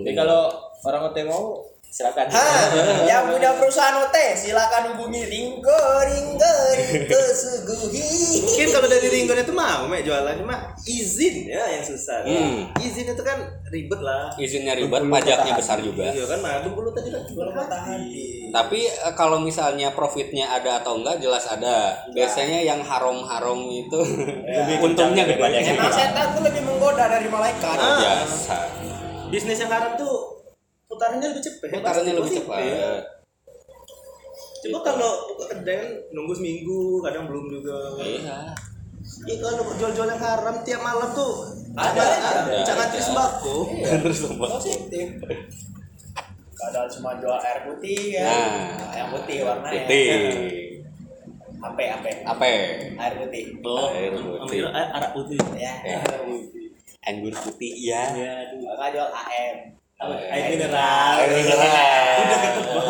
Jadi 0.04 0.12
kalau 0.14 0.42
orang 0.84 1.02
OT 1.08 1.18
mau 1.24 1.44
silakan. 1.96 2.28
Hah, 2.28 2.76
yang 3.08 3.32
punya 3.32 3.56
perusahaan 3.56 3.96
OT 4.04 4.36
silakan 4.36 4.92
hubungi 4.92 5.32
Ringo, 5.32 5.80
Ringo, 6.04 6.56
Ringo 6.76 7.22
Suguhi. 7.32 8.04
Mungkin 8.44 8.68
kalau 8.76 8.88
dari 8.92 9.08
Ringo 9.08 9.32
itu 9.32 9.56
mau 9.56 9.88
mek 9.88 10.04
jualan 10.04 10.36
cuma 10.36 10.76
izin 10.84 11.48
ya 11.48 11.64
yang 11.72 11.88
susah. 11.88 12.28
Hmm. 12.28 12.76
Izin 12.84 13.16
itu 13.16 13.24
kan 13.24 13.40
ribet 13.72 14.04
lah. 14.04 14.28
Izinnya 14.36 14.76
ribet, 14.76 15.08
pajaknya 15.08 15.56
besar 15.56 15.80
juga. 15.80 16.12
Iya 16.12 16.28
kan 16.28 16.44
nah 16.44 16.60
dulu 16.68 16.92
tadi 16.92 17.16
kan 17.16 17.24
hati. 17.24 17.96
di. 18.12 18.26
Tapi 18.52 18.92
eh, 18.92 19.14
kalau 19.16 19.40
misalnya 19.40 19.96
profitnya 19.96 20.52
ada 20.52 20.84
atau 20.84 21.00
enggak 21.00 21.24
jelas 21.24 21.48
ada. 21.48 21.96
Biasanya 22.12 22.60
yang 22.60 22.84
haram-haram 22.84 23.72
itu 23.72 24.00
untungnya 24.92 25.24
gede. 25.24 25.64
Emang 25.64 25.96
setan 25.96 26.36
tuh 26.36 26.44
lebih 26.44 26.60
menggoda 26.60 27.08
dari 27.08 27.32
malaikat. 27.32 27.78
Ah. 27.80 27.96
Biasa. 28.04 28.56
Bisnis 29.32 29.64
yang 29.64 29.72
haram 29.72 29.96
tuh 29.96 30.35
putarannya 30.86 31.28
lebih 31.34 31.44
cepat. 31.44 31.68
Putarannya 31.74 32.14
lebih 32.16 32.32
cepat. 32.42 32.60
positif. 32.60 33.16
Coba 34.66 34.80
kalau 34.82 35.12
buka 35.30 35.46
kedai 35.54 35.76
kan 35.78 35.92
nunggu 36.10 36.34
seminggu, 36.34 37.06
kadang 37.06 37.30
belum 37.30 37.46
juga. 37.54 37.78
Iya. 38.02 38.58
Ya 39.30 39.36
kalau 39.38 39.70
jual-jual 39.78 40.08
yang 40.10 40.18
haram 40.18 40.56
tiap 40.66 40.82
malam 40.82 41.14
tuh 41.14 41.46
Ada, 41.78 42.02
ada. 42.02 42.64
Jangan 42.66 42.88
terus 42.90 43.06
sembako. 43.12 43.56
Terus 44.08 44.20
apa? 44.32 44.48
Positif. 44.58 45.08
Padahal 46.56 46.88
cuma 46.88 47.10
jual 47.20 47.38
air 47.38 47.60
putih 47.68 48.16
ya. 48.16 48.26
Nah. 48.26 48.96
yang 48.96 49.10
putih 49.12 49.38
warnanya. 49.44 49.84
Putih. 49.86 50.10
Apa 51.60 51.82
apa? 52.00 52.08
Apa? 52.32 52.46
Air 52.96 53.14
putih. 53.20 53.44
Air 53.60 54.14
putih. 54.16 54.40
Ambil 54.40 54.66
air 54.72 55.06
putih. 55.12 55.38
Ya. 55.60 55.74
Ya. 55.84 56.00
Anggur 57.06 57.36
putih 57.44 57.74
ya. 57.76 58.02
Maka 58.56 58.86
jual 58.96 59.10
AM. 59.12 59.58
Air 59.96 60.46
mineral. 60.52 61.14
Air 61.24 61.32
mineral. 61.32 62.16
Udah 62.20 62.40
ketebak. 62.44 62.86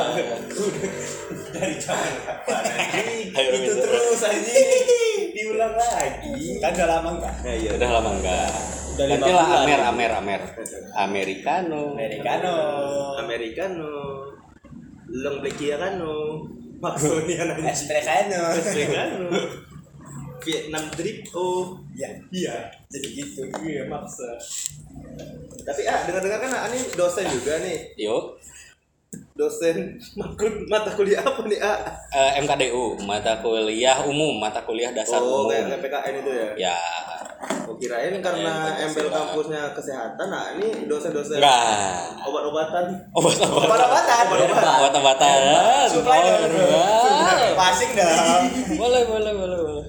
Udah 0.58 1.54
dari 1.56 1.76
zaman 1.80 2.14
kapan 2.26 2.64
Itu 3.30 3.74
terus 3.78 4.22
anjing. 4.26 4.70
Diulang 5.38 5.74
lagi. 5.78 6.58
Kan 6.58 6.72
udah 6.74 6.88
lama 6.98 7.10
enggak? 7.22 7.36
Nah, 7.46 7.54
iya. 7.54 7.70
Udah 7.78 7.90
lama 7.94 8.10
enggak. 8.18 8.50
Udah 8.96 9.06
Gantilah 9.06 9.46
bulan. 9.46 9.62
Amer, 9.62 9.82
Amer, 9.86 10.12
Amer. 10.18 10.42
Americano. 10.98 11.82
Americano. 11.94 12.56
Americano. 13.22 13.92
Long 15.14 15.38
black 15.46 15.62
Kano. 15.62 16.16
Maksudnya 16.82 17.54
nanya. 17.54 17.70
Espresso. 17.70 18.42
Americano. 18.42 19.30
Vietnam 20.46 20.86
drip 20.94 21.26
oh. 21.38 21.78
Ya, 21.94 22.10
iya. 22.34 22.70
Jadi 22.90 23.08
gitu. 23.14 23.42
Iya 23.62 23.86
maksa. 23.90 24.38
Tapi 25.66 25.82
ah 25.90 26.00
dengar-dengar 26.06 26.40
kan 26.46 26.52
ah, 26.54 26.70
ini 26.70 26.80
dosen 26.94 27.26
juga 27.28 27.58
nih. 27.60 27.98
Yuk. 27.98 28.38
Dosen 29.36 30.00
mata 30.68 30.92
kuliah 30.96 31.20
apa 31.20 31.44
nih 31.44 31.60
ah? 31.60 31.80
Eh, 32.12 32.40
MKDU, 32.44 33.00
mata 33.04 33.40
kuliah 33.40 34.04
umum, 34.08 34.40
mata 34.40 34.64
kuliah 34.64 34.92
dasar 34.92 35.20
Oh 35.20 35.48
umum. 35.48 35.52
kayak 35.52 35.80
PKN 35.84 36.14
itu 36.24 36.32
ya? 36.32 36.50
Ya. 36.72 36.80
Oh 37.68 37.76
kirain 37.76 38.16
karena 38.24 38.80
embel 38.80 39.12
kampusnya 39.12 39.76
kesehatan, 39.76 40.28
nah 40.32 40.56
ini 40.56 40.88
dosen-dosen 40.88 41.38
Enggak. 41.38 42.16
obat-obatan. 42.24 42.86
Obat-obatan. 43.12 44.24
Obat-obatan. 44.32 44.76
Obat-obatan. 44.80 45.40
Supply 45.92 46.20
dong. 46.24 46.42
Wow. 46.56 47.60
Passing 47.60 47.92
dong. 47.92 48.44
Boleh, 48.80 49.02
boleh, 49.04 49.32
boleh, 49.36 49.58
boleh. 49.58 49.86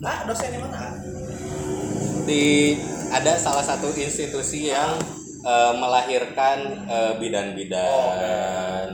Nah, 0.00 0.24
dosen 0.24 0.48
di 0.50 0.58
mana? 0.58 0.80
Di 2.24 2.44
ada 3.10 3.32
salah 3.34 3.64
satu 3.66 3.90
institusi 3.92 4.70
yang 4.70 4.94
eh, 5.42 5.72
melahirkan 5.74 6.58
eh, 6.86 7.12
bidan-bidan. 7.18 8.88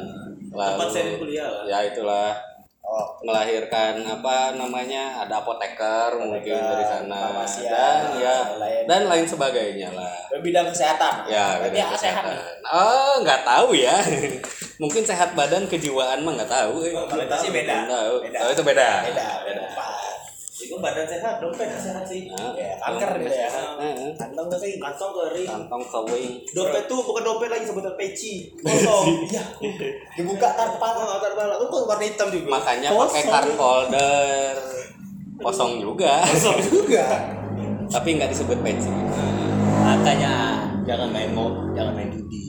Tempat 0.56 0.88
saya 0.88 1.20
kuliah 1.20 1.46
lah. 1.52 1.62
Ya 1.68 1.78
itulah 1.92 2.32
Oh, 2.86 3.18
melahirkan 3.26 3.98
apa 4.06 4.54
namanya 4.54 5.18
ada 5.18 5.42
apoteker 5.42 6.22
mungkin 6.22 6.54
dari 6.54 6.86
sana 6.86 7.34
farmasian, 7.34 7.74
dan 7.74 8.14
ya 8.14 8.36
lain. 8.62 8.82
dan 8.86 9.02
lain 9.10 9.26
sebagainya 9.26 9.90
lah 9.90 10.14
bidang 10.38 10.70
kesehatan. 10.70 11.26
ya 11.26 11.58
bidang 11.66 11.82
yang 11.82 11.90
sehat 11.98 12.22
kesehatan. 12.22 12.62
oh 12.70 13.26
nggak 13.26 13.42
tahu 13.42 13.74
ya 13.74 13.90
mungkin 14.82 15.02
sehat 15.02 15.34
badan 15.34 15.66
kejiwaan 15.66 16.22
mah 16.22 16.38
nggak 16.38 16.46
tahu 16.46 16.86
eh. 16.86 16.94
Kalau 16.94 17.26
itu 17.26 17.36
sih 17.42 17.50
beda. 17.50 17.74
Tahu 17.90 18.14
Beda. 18.22 18.38
Oh, 18.46 18.50
itu 18.54 18.62
beda 18.62 18.88
Beda, 19.02 19.26
beda. 19.42 19.62
Itu 20.56 20.76
badan 20.76 21.04
sehat, 21.04 21.36
dompet 21.36 21.68
sehat 21.70 22.00
sih. 22.02 22.26
Nah, 22.26 22.50
Ya, 22.52 22.72
kanker 22.78 23.10
gitu 23.18 23.28
ya. 23.30 23.48
Heeh. 23.76 24.10
Kantong 24.14 24.48
kering. 24.48 24.78
Kantong 24.78 25.12
kering. 25.14 25.44
kantong 25.46 25.82
kewing 25.84 26.32
Dompet 26.48 26.84
tuh 26.84 26.98
bukan 26.98 27.22
dompet 27.22 27.48
lagi 27.48 27.64
sebutan 27.64 27.92
peci. 27.94 28.56
Kosong. 28.56 29.04
Iya. 29.26 29.42
Dibuka 30.16 30.48
tar 30.50 30.72
kepala. 30.72 31.00
Latar 31.06 31.32
belakang. 31.32 31.60
Itu 31.62 31.76
warna 31.82 32.04
hitam 32.04 32.28
juga. 32.30 32.48
makanya 32.50 32.88
pakai 32.90 33.22
card 33.22 33.50
holder 33.54 34.56
kosong 35.36 35.72
juga 35.78 36.24
Kosong 36.24 36.56
juga. 36.64 37.04
tapi 37.86 38.16
nggak 38.16 38.32
disebut 38.32 38.56
peci 38.60 38.88
Makanya 39.78 40.32
jangan 40.82 41.08
main 41.08 41.30
mau, 41.30 41.46
jangan 41.70 41.92
main 41.92 42.08
judi. 42.08 42.42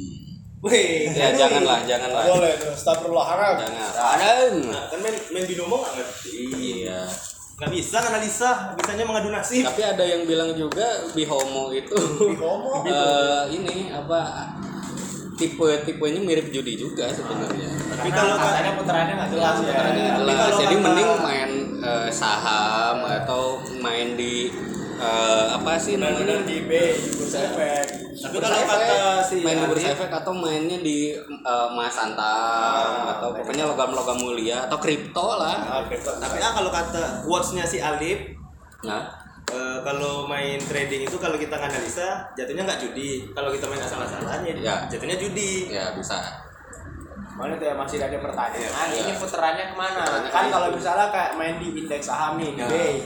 Wih, 0.58 1.12
ya 1.12 1.30
aduh. 1.30 1.38
janganlah 1.38 1.80
janganlah 1.84 2.24
Boleh 2.26 2.54
terus. 2.56 2.80
Astagfirullah 2.80 3.28
haram. 3.28 3.54
jangan 3.60 3.92
ada 3.94 4.32
Nah, 4.50 4.84
kan 4.90 5.00
main 5.00 5.16
main 5.30 5.46
binomo 5.46 5.76
nggak 5.78 5.94
ngerti. 5.94 6.36
iya 6.58 7.06
Nggak 7.58 7.72
bisa 7.74 7.98
analisa, 8.00 8.50
bisanya 8.78 9.02
mengadu 9.02 9.34
nasib. 9.34 9.66
tapi 9.66 9.82
ada 9.82 10.06
yang 10.06 10.24
bilang 10.24 10.54
juga 10.54 10.86
bihomo 11.12 11.74
itu 11.74 11.98
Bihomo. 12.30 12.86
eh, 12.86 13.44
ini 13.50 13.90
apa 13.90 14.54
tipe 15.34 15.66
tipenya 15.82 16.18
mirip 16.18 16.50
judi 16.50 16.74
juga 16.74 17.10
sebenarnya 17.10 17.70
Tapi 17.94 18.10
kalau 18.10 18.38
katanya 18.38 18.72
putarannya 18.74 19.14
nggak 19.16 19.30
jelas 19.34 19.56
ya. 19.56 19.70
Putarannya 19.70 20.02
nggak 20.04 20.18
tapi 20.18 20.34
jelas. 20.34 20.54
jadi 20.56 20.70
kata- 20.70 20.84
mending 20.86 21.10
main 21.18 21.52
eh, 21.82 22.10
saham 22.14 22.98
atau 23.04 23.42
main 23.78 24.08
di 24.14 24.54
eh, 25.00 25.46
apa 25.52 25.72
sih 25.76 25.94
Benar-benar 25.96 26.38
namanya 26.38 26.46
di 26.46 26.58
B, 26.62 26.72
bursa 27.14 27.40
efek. 27.46 27.86
Tapi 28.18 28.34
Bursa 28.34 28.50
kalau 28.50 28.58
efek, 28.60 28.78
kata 28.82 28.98
si 29.22 29.36
main 29.40 29.56
di 29.56 29.66
bursa 29.66 29.80
Adit- 29.84 29.96
efek 29.96 30.10
atau 30.12 30.34
mainnya 30.34 30.78
di 30.80 30.98
eh, 31.14 31.68
emas 31.70 31.96
antam 31.96 32.90
atau 33.08 33.30
pokoknya 33.32 33.66
logam-logam 33.66 34.18
mulia 34.18 34.66
atau 34.66 34.78
kripto 34.78 35.28
lah 35.38 35.56
Ah, 35.56 35.82
kripto. 35.84 36.10
Tapi 36.14 36.38
ah 36.38 36.52
kalau 36.52 36.70
kata 36.70 37.02
quotes-nya 37.22 37.64
si 37.64 37.78
Alif, 37.80 38.34
nah 38.82 39.06
eh, 39.48 39.78
kalau 39.80 40.26
main 40.26 40.58
trading 40.60 41.04
itu 41.04 41.18
kalau 41.18 41.36
kita 41.36 41.56
nganalisa 41.56 42.26
jatuhnya 42.34 42.66
nggak 42.66 42.82
judi. 42.82 43.30
Kalau 43.32 43.50
kita 43.50 43.66
main 43.66 43.80
asal-asalan 43.80 44.42
ya 44.44 44.54
Ya. 44.58 44.76
jatuhnya 44.88 45.16
judi. 45.16 45.70
ya 45.70 45.94
bisa 45.94 46.18
Mana 47.38 47.54
tuh 47.54 47.70
ya 47.70 47.78
masih 47.78 48.02
ada 48.02 48.18
pertanyaan, 48.18 48.86
Iya. 48.90 48.98
ini 49.00 49.14
puterannya 49.14 49.70
ke 49.70 49.76
mana? 49.78 50.02
Puterannya 50.02 50.32
kan 50.34 50.46
kalau 50.50 50.68
gitu. 50.68 50.82
misalnya 50.82 51.08
kayak 51.08 51.32
main 51.38 51.56
di 51.56 51.70
indeks 51.78 52.10
saham 52.10 52.34
nih, 52.34 52.50
di 52.50 52.58
Ya. 52.58 52.66
Bay. 52.66 52.98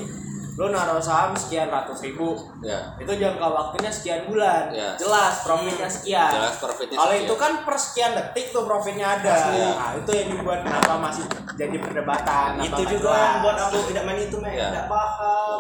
Lo 0.62 0.70
naruh 0.70 1.02
saham 1.02 1.34
sekian 1.34 1.66
ratus 1.68 2.06
ribu, 2.06 2.38
Ya. 2.62 2.94
itu 2.96 3.10
jangka 3.10 3.42
waktunya 3.42 3.90
sekian 3.90 4.30
bulan, 4.30 4.70
Ya. 4.70 4.94
jelas 4.94 5.42
profitnya 5.42 5.90
sekian. 5.90 6.30
Jelas 6.30 6.62
profitnya 6.62 6.94
Kalau 6.94 7.10
sekian. 7.10 7.26
itu 7.26 7.34
kan 7.36 7.52
per 7.66 7.76
sekian 7.76 8.12
detik 8.14 8.54
tuh 8.54 8.62
profitnya 8.62 9.18
ada. 9.18 9.34
Asli. 9.34 9.58
Nah, 9.58 9.92
itu 9.98 10.12
yang 10.14 10.28
dibuat 10.32 10.62
kenapa 10.62 10.94
masih 11.02 11.26
jadi 11.58 11.76
perdebatan. 11.76 12.62
itu 12.62 12.82
juga 12.88 13.10
jelas. 13.10 13.26
yang 13.26 13.38
buat 13.42 13.58
aku 13.60 13.78
tidak 13.90 14.04
main 14.06 14.20
itu 14.22 14.38
meh 14.38 14.54
Ya. 14.54 14.70
tidak 14.70 14.86
paham. 14.86 15.60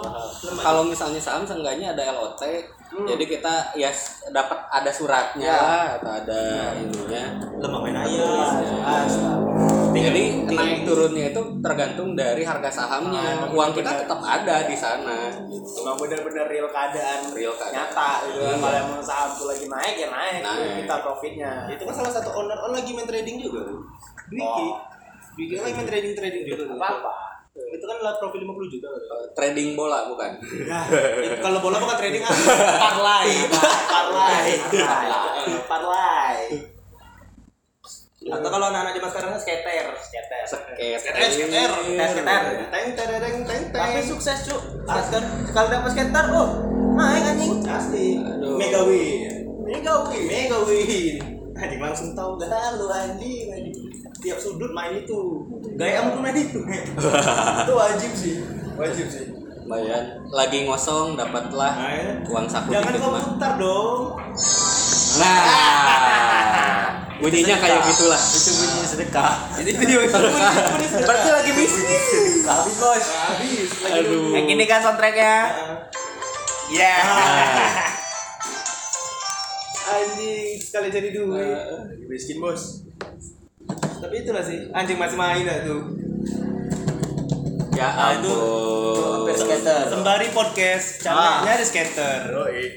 Kalau 0.61 0.81
misalnya 0.85 1.17
saham 1.17 1.43
seenggaknya 1.43 1.97
ada 1.97 2.03
LOT, 2.13 2.41
Hmm. 2.91 3.07
jadi 3.07 3.23
kita 3.25 3.53
ya 3.73 3.89
dapat 4.29 4.59
ada 4.69 4.91
suratnya 4.91 5.49
Ya. 5.49 5.97
atau 5.97 6.11
ada 6.13 6.41
ininya. 6.77 7.23
lemah 7.57 7.79
main 7.79 7.97
ayam 7.97 8.21
jelas. 8.21 9.13
Jadi 9.93 10.23
naik 10.47 10.80
turunnya 10.82 11.25
itu 11.30 11.41
tergantung 11.60 12.10
dari 12.13 12.41
harga 12.41 12.69
sahamnya. 12.71 13.19
Ah, 13.19 13.34
emang 13.38 13.51
Uang 13.51 13.71
kita 13.71 13.91
tetap 13.97 14.19
ada 14.19 14.63
di 14.63 14.73
sana. 14.73 15.30
Emang 15.51 15.95
bener-bener 15.95 16.45
real 16.45 16.67
keadaan 16.67 17.19
Real 17.30 17.51
keadaan. 17.51 17.75
nyata 17.84 18.10
gitu 18.25 18.39
Iya. 18.41 18.56
kalau 18.58 18.77
emang 18.82 19.01
saham 19.01 19.30
tuh 19.34 19.45
lagi 19.45 19.65
naik 19.65 19.95
ya 19.97 20.08
naik, 20.08 20.39
Naik. 20.39 20.71
kita 20.82 20.95
profitnya 20.99 21.51
itu 21.67 21.82
kan 21.82 21.93
salah 21.93 22.12
satu 22.12 22.30
owner 22.34 22.58
on 22.58 22.71
lagi 22.71 22.91
main 22.91 23.04
trading 23.04 23.38
juga 23.38 23.62
Dwiki 24.27 24.43
Oh. 24.43 24.80
Dwiki 25.34 25.54
kan 25.54 25.63
lagi 25.63 25.75
main 25.75 25.88
trading 25.88 26.13
trading 26.13 26.43
juga 26.45 26.63
apa 26.73 26.88
apa 26.97 27.13
itu 27.54 27.84
kan 27.84 27.97
lah 27.99 28.15
profil 28.15 28.41
50 28.41 28.63
juta 28.69 28.88
tuh. 28.88 29.27
Trading 29.34 29.73
bola 29.73 30.08
bukan? 30.08 30.39
Itu 31.19 31.36
kalau 31.38 31.60
bola 31.60 31.77
bukan 31.77 31.95
trading 31.95 32.23
ah 32.23 32.32
parlay 32.82 33.30
parlay 33.86 34.47
parlay 35.67 36.38
atau 38.21 38.49
kalau 38.53 38.69
anak-anak 38.69 38.93
zaman 38.93 39.10
sekarang 39.10 39.31
skater 39.41 39.86
skater. 39.97 40.43
Skater. 40.45 40.93
skater 41.01 41.29
skater. 41.34 41.69
Skater. 41.89 42.41
teng 42.69 42.88
teng 42.93 43.10
teng 43.17 43.36
teng. 43.49 43.62
Tapi 43.73 44.01
sukses 44.05 44.45
cu 44.45 44.57
kan 44.86 45.23
sekali 45.49 45.67
dapat 45.73 45.89
skater 45.89 46.25
oh 46.29 46.49
naik 46.93 47.34
anjing. 47.34 47.65
Aduh. 47.65 48.62
mega 48.62 48.86
win. 48.86 49.34
Mega 49.65 49.93
win. 50.05 50.25
Mega 50.29 50.60
win. 50.69 51.17
Anjing 51.57 51.81
langsung 51.81 52.13
tahu 52.13 52.38
dah. 52.38 52.77
Lu 52.77 52.93
anjing 52.93 53.49
anjing. 53.57 53.89
Tiap 54.21 54.38
sudut 54.38 54.69
main 54.69 55.01
itu. 55.01 55.41
Gaya 55.73 56.05
kamu 56.05 56.21
main 56.21 56.38
itu. 56.38 56.62
Itu 57.65 57.73
wajib 57.73 58.12
sih. 58.13 58.38
Wajib 58.77 59.10
sih. 59.10 59.34
Lumayan. 59.65 60.21
Lagi 60.29 60.69
ngosong 60.69 61.17
dapatlah 61.17 61.73
Main. 61.79 62.27
uang 62.27 62.45
saku 62.45 62.75
jangan 62.75 62.91
dikit 62.91 63.07
kau 63.07 63.17
putar 63.17 63.57
dong. 63.57 64.19
Nah. 65.17 66.77
Bunyinya 67.21 67.55
kayak 67.55 67.79
gitulah. 67.88 68.17
Itu 68.17 68.49
bunyi 68.51 68.81
sedekah. 68.84 69.34
jadi 69.55 69.71
video 69.73 69.99
itu 70.01 70.17
berarti 70.99 71.29
lagi 71.29 71.51
bisnis. 71.53 72.05
Habis 72.43 72.75
bos. 72.75 73.05
Habis. 73.05 73.69
Aduh. 73.86 74.34
yang 74.34 74.47
ini 74.49 74.65
kan 74.65 74.81
soundtracknya. 74.81 75.36
Ya 76.71 76.97
anjing 79.91 80.55
sekali 80.57 80.88
jadi 80.88 81.10
duit. 81.12 81.45
Lagi 81.86 82.05
miskin 82.07 82.39
bos. 82.39 82.81
Tapi 84.01 84.15
itulah 84.17 84.41
sih 84.41 84.71
anjing 84.71 84.97
masih 84.97 85.13
main 85.13 85.45
dah 85.45 85.62
tuh 85.62 85.81
Ya 87.71 87.88
Nah, 87.88 88.17
itu- 88.17 88.27
ampun. 88.27 89.21
Hampir 89.21 89.36
skater. 89.38 89.81
sembari 89.88 90.27
podcast 90.29 91.01
channelnya 91.01 91.53
ada 91.53 91.63
skater. 91.63 92.19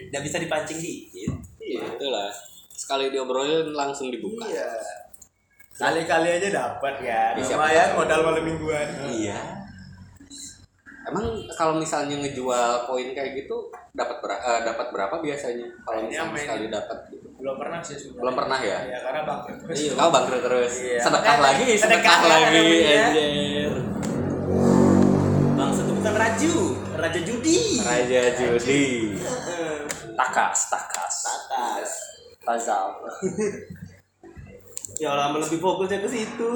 Nggak 0.09 0.22
bisa 0.22 0.37
dipancing 0.38 0.78
dikit. 0.78 1.33
Itulah. 1.59 2.30
Sekali 2.85 3.09
diobrolin 3.09 3.73
langsung 3.73 4.12
dibuka. 4.12 4.44
iya 4.44 4.68
kali-kali 5.75 6.38
aja 6.38 6.49
dapat 6.55 7.03
ya 7.03 7.35
Bisa. 7.35 7.59
lumayan 7.59 7.99
modal 7.99 8.20
malam 8.23 8.44
mingguan 8.44 8.87
Iya. 9.11 9.64
Emang 11.05 11.27
kalau 11.51 11.75
misalnya 11.75 12.14
ngejual 12.16 12.87
koin 12.87 13.11
kayak 13.11 13.35
gitu 13.35 13.68
dapat 13.90 14.20
ber- 14.20 14.38
eh, 14.38 14.61
dapat 14.62 14.87
berapa 14.88 15.18
biasanya? 15.18 15.66
Kalau 15.83 16.05
misalnya 16.05 16.31
main- 16.31 16.44
sekali 16.47 16.66
dapat 16.68 16.99
gitu. 17.11 17.27
belum 17.35 17.57
pernah 17.59 17.81
sih 17.81 17.97
sebenarnya 17.99 18.20
Belum 18.23 18.35
pernah 18.38 18.61
ya? 18.62 18.79
ya 18.87 18.99
karena 19.03 19.20
bang 19.25 19.40
Iya, 19.66 19.92
kau 19.94 20.11
bangkrut 20.11 20.42
terus. 20.42 20.73
Iya. 20.79 20.99
Sedekah 21.01 21.37
lagi, 21.40 21.64
sedekah, 21.66 21.83
sedekah 21.83 22.16
kan 22.16 22.31
lagi, 22.31 22.66
anjir. 22.87 23.73
bangsa 25.55 25.81
itu 25.81 25.92
bukan 25.92 26.14
raju 26.14 26.55
raja 26.94 27.20
judi 27.20 27.59
Raja 27.81 28.20
judi. 28.33 28.85
Takas, 30.14 30.59
takas. 30.68 31.14
atas 31.27 31.90
Tazal. 32.44 32.87
ya 34.94 35.11
lama 35.11 35.37
lebih 35.37 35.59
fokusnya 35.59 35.98
ke 35.98 36.09
situ 36.09 36.52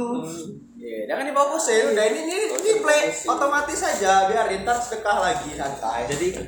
Iya, 0.78 1.04
jangan 1.04 1.26
difokusin. 1.26 1.90
Udah 1.90 2.06
ini 2.06 2.22
ini, 2.22 2.36
ini 2.54 2.72
play 2.78 3.10
otomatis 3.26 3.76
saja 3.76 4.24
biar 4.24 4.46
ntar 4.62 4.78
sedekah 4.78 5.18
lagi 5.20 5.50
santai. 5.52 6.06
jadi 6.06 6.38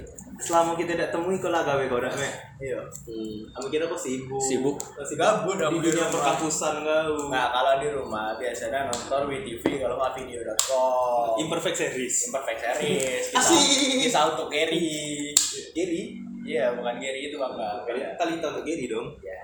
selama 0.40 0.72
kita 0.72 0.96
tidak 0.96 1.10
temui 1.10 1.36
kau 1.36 1.50
lah 1.50 1.60
gawe 1.60 1.84
kau 1.84 1.98
dah 1.98 2.08
me 2.08 2.30
Iya. 2.56 2.80
Hmm. 2.80 3.36
kamu 3.50 3.66
kira 3.68 3.84
kau 3.84 3.98
sibuk 3.98 4.40
Sibuk. 4.40 4.78
masih 4.94 5.16
Gabut 5.16 5.58
di 5.58 5.76
dunia 5.82 6.08
perkampusan 6.08 6.80
kau 6.80 7.28
Nah, 7.28 7.50
kalau 7.50 7.76
di 7.76 7.88
rumah 7.90 8.38
biasanya 8.38 8.86
nonton 8.86 9.28
WTV 9.28 9.60
kalau 9.76 9.98
nggak 9.98 10.12
video.com. 10.16 11.36
imperfect 11.36 11.76
series 11.76 12.14
Imperfect 12.24 12.60
series. 12.62 13.24
Asik. 13.36 13.60
kisah 14.00 14.32
untuk 14.32 14.48
Gary. 14.48 15.34
Gary 15.74 16.22
Iya, 16.40 16.64
bukan 16.76 16.94
Gary 16.96 17.20
itu 17.28 17.36
bang 17.36 17.54
bang. 17.54 17.78
Beda. 17.84 18.06
talita 18.16 18.46
untuk 18.56 18.64
Gary 18.64 18.84
dong 18.88 19.12
Ya, 19.20 19.38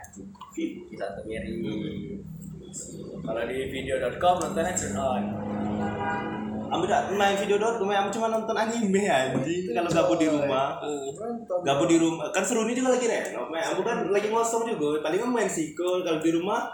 kisah 0.56 1.08
untuk 1.16 1.26
Gary. 1.28 1.60
Kalau 3.26 3.42
di 3.48 3.56
video.com 3.72 4.36
nontonnya 4.38 4.72
turn 4.76 4.96
on. 4.96 5.22
Ambil 6.66 6.90
dah 6.90 7.06
main 7.14 7.38
video 7.38 7.62
dot, 7.62 7.78
gue 7.78 7.86
main 7.86 8.10
cuma 8.10 8.26
nonton 8.26 8.56
anime 8.58 9.06
anjing. 9.06 9.70
Kalau 9.70 9.86
gabut 9.86 10.18
di 10.18 10.26
rumah, 10.26 10.82
gabut 11.62 11.86
di 11.86 11.96
rumah. 12.02 12.26
Kan 12.34 12.42
seru 12.42 12.66
ini 12.66 12.74
juga 12.74 12.98
lagi 12.98 13.06
renov. 13.06 13.46
Main, 13.54 13.70
aku 13.70 13.86
kan 13.86 14.10
lagi 14.10 14.28
ngosong 14.34 14.66
juga. 14.66 14.98
Paling 15.06 15.20
kan 15.22 15.30
main 15.30 15.46
sikol. 15.46 16.02
Kalau 16.02 16.18
di 16.18 16.34
rumah 16.34 16.66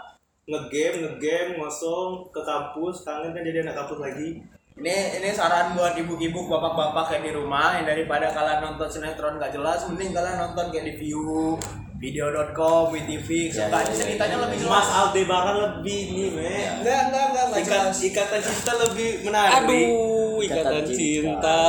ngegame, 0.49 0.97
ngegame, 1.05 1.61
ngosong 1.61 2.33
ke 2.33 2.41
kampus. 2.41 3.05
Kangen 3.05 3.37
kan 3.37 3.45
jadi 3.45 3.61
anak 3.61 3.85
kampus 3.85 3.99
lagi. 4.01 4.41
Ini 4.73 5.21
ini 5.21 5.29
saran 5.29 5.77
buat 5.77 5.93
ibu-ibu, 5.93 6.49
bapak-bapak 6.49 7.13
kayak 7.13 7.23
di 7.29 7.31
rumah 7.37 7.77
yang 7.77 7.85
daripada 7.85 8.33
kalian 8.33 8.73
nonton 8.73 8.89
sinetron 8.89 9.37
gak 9.37 9.53
jelas, 9.53 9.85
mending 9.85 10.09
kalian 10.09 10.33
nonton 10.33 10.73
kayak 10.73 10.89
di 10.89 10.93
view, 10.97 11.53
video.com, 12.01 12.89
WTV, 12.89 13.53
Ya, 13.53 13.69
kan 13.69 13.85
ya, 13.85 13.93
ya, 13.93 14.01
ceritanya 14.01 14.37
ya, 14.41 14.43
lebih 14.49 14.57
Mas 14.65 14.81
jelas. 14.89 14.97
Aldebaran 14.97 15.55
lebih 15.61 16.01
nih, 16.17 16.27
me. 16.33 16.57
Enggak, 16.81 16.99
enggak, 17.05 17.25
enggak, 17.29 17.43
enggak 17.53 17.61
Ikat, 17.61 17.85
ikatan 18.01 18.41
cinta 18.41 18.71
lebih 18.81 19.09
menarik. 19.21 19.53
Aduh, 19.61 20.37
ikatan 20.41 20.73
Ikatan 20.73 20.83
cinta. 20.89 21.61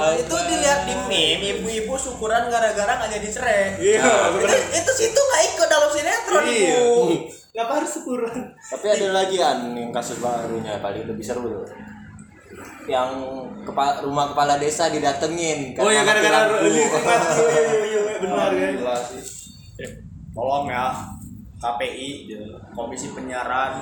Nah, 0.00 0.12
itu 0.16 0.36
dilihat 0.48 0.80
di 0.88 0.94
meme, 1.12 1.46
ibu-ibu 1.60 1.94
syukuran 2.00 2.48
gara-gara 2.48 2.92
gak 3.04 3.10
jadi 3.20 3.28
cerai. 3.28 3.62
Iya, 3.76 4.00
itu, 4.32 4.56
itu 4.80 4.92
situ 4.96 5.20
gak 5.20 5.42
ikut 5.44 5.68
dalam 5.68 5.90
sinetron, 5.92 6.42
Iya. 6.48 6.72
ibu. 6.72 6.90
Ngapa 7.52 7.72
harus 7.84 7.90
syukuran? 8.00 8.32
Tapi 8.56 8.86
ada 8.88 9.06
lagi 9.12 9.36
an 9.44 9.76
yang 9.76 9.92
kasus 9.92 10.24
barunya 10.24 10.80
paling 10.80 11.04
lebih 11.04 11.20
seru 11.20 11.44
tuh. 11.44 11.89
Yang 12.90 13.10
kepala, 13.62 14.02
rumah 14.02 14.34
kepala 14.34 14.58
desa 14.58 14.90
didatengin. 14.90 15.78
Oh 15.78 15.86
ya 15.94 16.02
karena 16.02 16.20
gara-gara. 16.26 16.58
Iya, 16.66 16.86
iya, 16.90 17.62
iya, 17.70 17.80
iya, 17.86 18.00
benar 18.18 18.50
kan. 18.50 19.00
Sih. 19.06 19.22
Tolong 20.34 20.66
ya, 20.66 20.90
KPI, 21.62 22.34
Komisi 22.74 23.14
Penyiaran, 23.14 23.78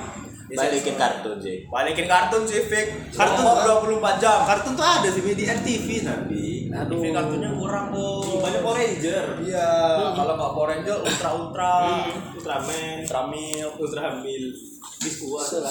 Balikin 0.49 0.95
kartu 0.97 1.31
sih. 1.37 1.57
Balikin 1.69 2.07
kartun 2.09 2.41
sih, 2.49 2.65
Fik. 2.65 3.13
Kartun 3.13 3.45
Kartun 3.45 4.01
24 4.01 4.17
jam. 4.17 4.39
Kartun 4.49 4.73
tuh 4.73 4.85
ada 4.85 5.05
sih 5.05 5.21
di 5.21 5.45
RTV 5.45 5.87
tapi. 6.01 6.45
Aduh. 6.73 6.97
TV 6.97 7.13
kartunya 7.13 7.49
kurang 7.53 7.93
tuh. 7.93 8.41
Banyak 8.41 8.61
Power 8.65 8.77
Ranger. 8.81 9.25
Iya, 9.45 9.69
kalau 10.17 10.33
nggak 10.33 10.51
Power 10.57 10.67
Ranger 10.73 10.97
Ultra 11.05 11.29
Ultra, 11.37 11.73
Ultraman, 12.33 12.97
Ultra 13.77 14.09
Milk. 14.25 14.55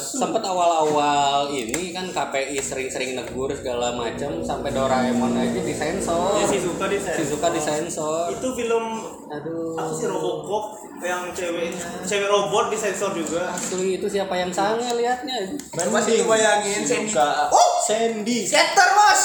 Sempet 0.00 0.40
awal-awal 0.40 1.52
ini 1.52 1.92
kan 1.92 2.08
KPI 2.08 2.56
sering-sering 2.56 3.12
negur 3.12 3.52
segala 3.52 3.92
macam 3.92 4.40
sampai 4.40 4.72
Doraemon 4.72 5.36
aja 5.36 5.60
disensor. 5.60 6.40
Ya 6.40 6.48
si 6.48 6.56
suka 6.56 6.88
di 6.88 6.96
Shizuka 6.96 7.52
disensor. 7.52 8.32
Itu 8.32 8.56
film 8.56 9.04
Aduh. 9.28 9.76
apa 9.76 9.92
sih 9.92 10.08
Robocop 10.08 10.80
yang 11.04 11.28
cewek 11.36 11.76
cewek 12.08 12.24
robot 12.24 12.72
disensor 12.72 13.12
juga. 13.12 13.52
Asli 13.52 14.00
itu 14.00 14.08
siapa 14.08 14.32
yang 14.32 14.48
sange 14.48 14.88
liatnya? 14.96 15.52
Coba 15.76 16.00
sih 16.00 16.24
bayangin 16.24 16.88
Sandy. 16.88 17.12
Suka. 17.12 17.52
Oh, 17.52 17.70
Sandy. 17.84 18.48
skater 18.48 18.88
bos. 18.96 19.22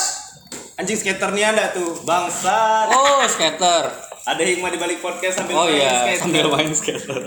Anjing 0.73 0.99
skaternya 0.99 1.55
ada 1.55 1.65
tuh, 1.71 1.95
bangsat. 2.03 2.91
Oh, 2.91 3.23
skater. 3.23 3.87
Ada 4.23 4.43
hikmah 4.43 4.67
di 4.67 4.79
balik 4.79 4.99
podcast 4.99 5.39
sambil 5.39 5.55
Oh 5.55 5.63
main 5.63 5.79
iya, 5.79 5.91
skater. 6.11 6.19
sambil 6.27 6.45
main 6.51 6.71
skater. 6.75 7.21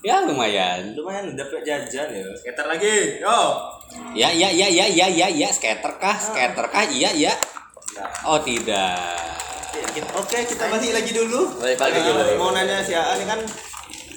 Ya 0.00 0.22
lumayan. 0.22 0.94
Lumayan 0.94 1.34
dapat 1.34 1.62
jajan 1.62 2.08
ya. 2.08 2.26
Skater 2.34 2.66
lagi, 2.66 3.18
yo. 3.18 3.40
Ya 4.12 4.28
ya 4.28 4.48
ya 4.48 4.68
ya 4.68 4.86
ya 4.86 5.06
ya 5.08 5.26
ya 5.26 5.48
skater 5.48 5.96
kah? 5.96 6.14
Skater 6.14 6.66
kah? 6.68 6.84
Iya 6.84 7.10
ya. 7.14 7.32
Oh 8.22 8.38
tidak. 8.38 9.16
Oke, 10.14 10.38
kita 10.44 10.64
balik 10.68 10.92
lagi 10.92 11.10
dulu. 11.10 11.58
Balik 11.58 11.78
lagi 11.78 11.98
Eh, 11.98 12.04
dulu. 12.04 12.22
Mau 12.38 12.50
nanya 12.52 12.78
si 12.78 12.94
Aan 12.94 13.18
ini 13.18 13.26
kan 13.26 13.40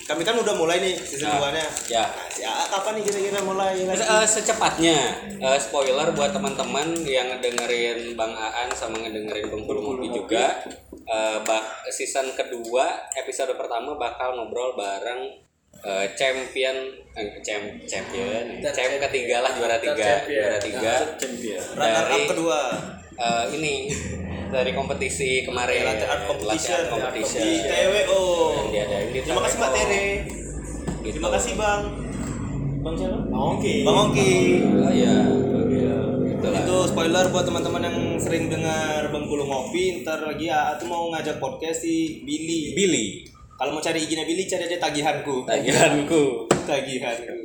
kami 0.02 0.28
kan 0.28 0.36
udah 0.36 0.52
mulai 0.54 0.84
nih 0.84 1.00
season 1.00 1.32
Ah. 1.32 1.39
2 1.39 1.56
nya. 1.56 1.65
Ya. 1.88 2.04
Nah, 2.04 2.28
si 2.28 2.41
AA 2.44 2.63
kapan 2.67 2.91
nih 3.00 3.04
kira-kira 3.08 3.39
mulai 3.41 3.74
lagi? 3.80 3.96
Eh, 3.96 4.28
secepatnya 4.28 4.98
eh, 5.39 5.58
spoiler 5.58 6.12
buat 6.12 6.36
teman-teman 6.36 7.00
yang 7.08 7.32
ngedengerin 7.32 8.13
Bang 8.13 8.36
Aan 8.36 8.70
sama 8.76 9.00
ngedengerin 9.00 9.48
Bang 9.48 9.63
Pulu 9.63 9.80
Ngopi 9.82 10.12
juga 10.12 10.60
eh, 10.91 11.38
bak 11.41 11.63
season 11.89 12.36
kedua 12.36 12.91
episode 13.15 13.56
pertama 13.56 13.96
bakal 13.96 14.36
ngobrol 14.36 14.76
bareng 14.76 15.32
eh, 15.79 16.05
champion 16.13 16.77
eh, 17.15 17.27
champ 17.41 17.63
champion 17.88 18.43
champ 18.62 18.91
ketiga 19.10 19.41
lah 19.41 19.51
juara 19.55 19.77
tiga 19.79 20.23
juara 20.23 20.57
tiga 20.60 20.91
up 20.99 21.19
dari 21.75 22.21
kedua. 22.27 22.62
eh, 23.17 23.45
ini 23.55 23.73
dari 24.53 24.75
kompetisi 24.75 25.47
kemarin 25.47 25.88
Latihan 25.88 26.27
competition. 26.27 26.75
Latihan 26.75 26.84
competition 26.91 27.39
Di 27.39 27.53
TWO. 27.63 28.23
diadain 28.67 29.07
di 29.10 29.19
Terima 29.23 29.41
kasih 29.47 29.57
Mbak. 29.57 29.71
Tere. 29.71 30.05
Gitu. 31.01 31.15
Terima 31.15 31.29
kasih 31.31 31.51
Bang. 31.55 31.81
Bang 32.81 32.95
siapa? 32.99 33.17
Bang 33.31 33.43
Ongki. 33.55 33.75
Bang 33.88 33.97
Ongki. 34.10 34.34
oh 34.75 34.91
iya 34.91 35.15
Itulah. 36.36 36.60
Itu 36.65 36.77
spoiler 36.89 37.25
buat 37.31 37.45
teman-teman 37.47 37.81
yang 37.86 37.97
sering 38.19 38.49
dengar 38.49 39.07
Bang 39.07 39.23
Pulu 39.23 39.45
ngopi, 39.45 40.01
ntar 40.03 40.19
lagi 40.19 40.49
AA 40.49 40.75
tuh 40.75 40.89
mau 40.89 41.07
ngajak 41.13 41.38
podcast 41.38 41.86
si 41.86 42.25
Billy. 42.25 42.75
Billy 42.75 43.05
Kalau 43.62 43.71
mau 43.71 43.84
cari 43.84 44.02
izinnya 44.02 44.26
Billy, 44.26 44.43
cari 44.43 44.65
aja 44.65 44.78
tagihanku. 44.82 45.45
tagihanku 45.45 46.50
Tagihanku. 46.65 47.36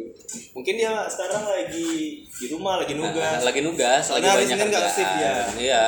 Mungkin 0.54 0.74
dia 0.74 1.04
sekarang 1.04 1.44
lagi 1.44 2.24
di 2.24 2.46
rumah, 2.48 2.80
lagi 2.80 2.96
nugas. 2.96 3.44
lagi 3.44 3.60
nugas 3.60 4.04
lagi 4.10 4.24
hari 4.24 4.42
banyak 4.42 4.58
kerjaan 4.58 4.88
shift 4.88 5.14
ya. 5.14 5.34
iya 5.54 5.84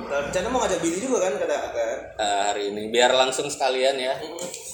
rencana 0.00 0.46
mau 0.48 0.58
ngajak 0.58 0.80
Billy 0.80 0.98
juga 0.98 1.22
kan 1.22 1.36
kata 1.36 1.54
kan. 1.70 1.96
eh, 2.16 2.40
hari 2.44 2.62
ini 2.72 2.88
biar 2.88 3.12
langsung 3.12 3.46
sekalian 3.46 3.94
ya 3.94 4.14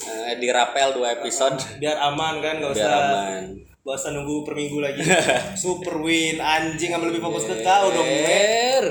Eh, 0.05 0.33
dirapel 0.37 0.93
dua 0.93 1.13
episode 1.13 1.59
Biar 1.75 1.97
aman 1.99 2.39
kan, 2.39 2.57
nggak 2.57 2.71
biar 2.71 2.81
usah 2.81 2.97
aman 3.03 3.43
Gak 3.81 3.95
usah 3.95 4.11
nunggu 4.13 4.41
per 4.41 4.53
minggu 4.53 4.79
lagi 4.79 5.01
Super 5.61 5.99
win 5.99 6.37
Anjing 6.37 6.89
ambil 6.89 7.09
lebih 7.09 7.21
fokus 7.21 7.45
ke 7.45 7.61
kau 7.61 7.91
dong. 7.91 8.01
Ber, 8.01 8.85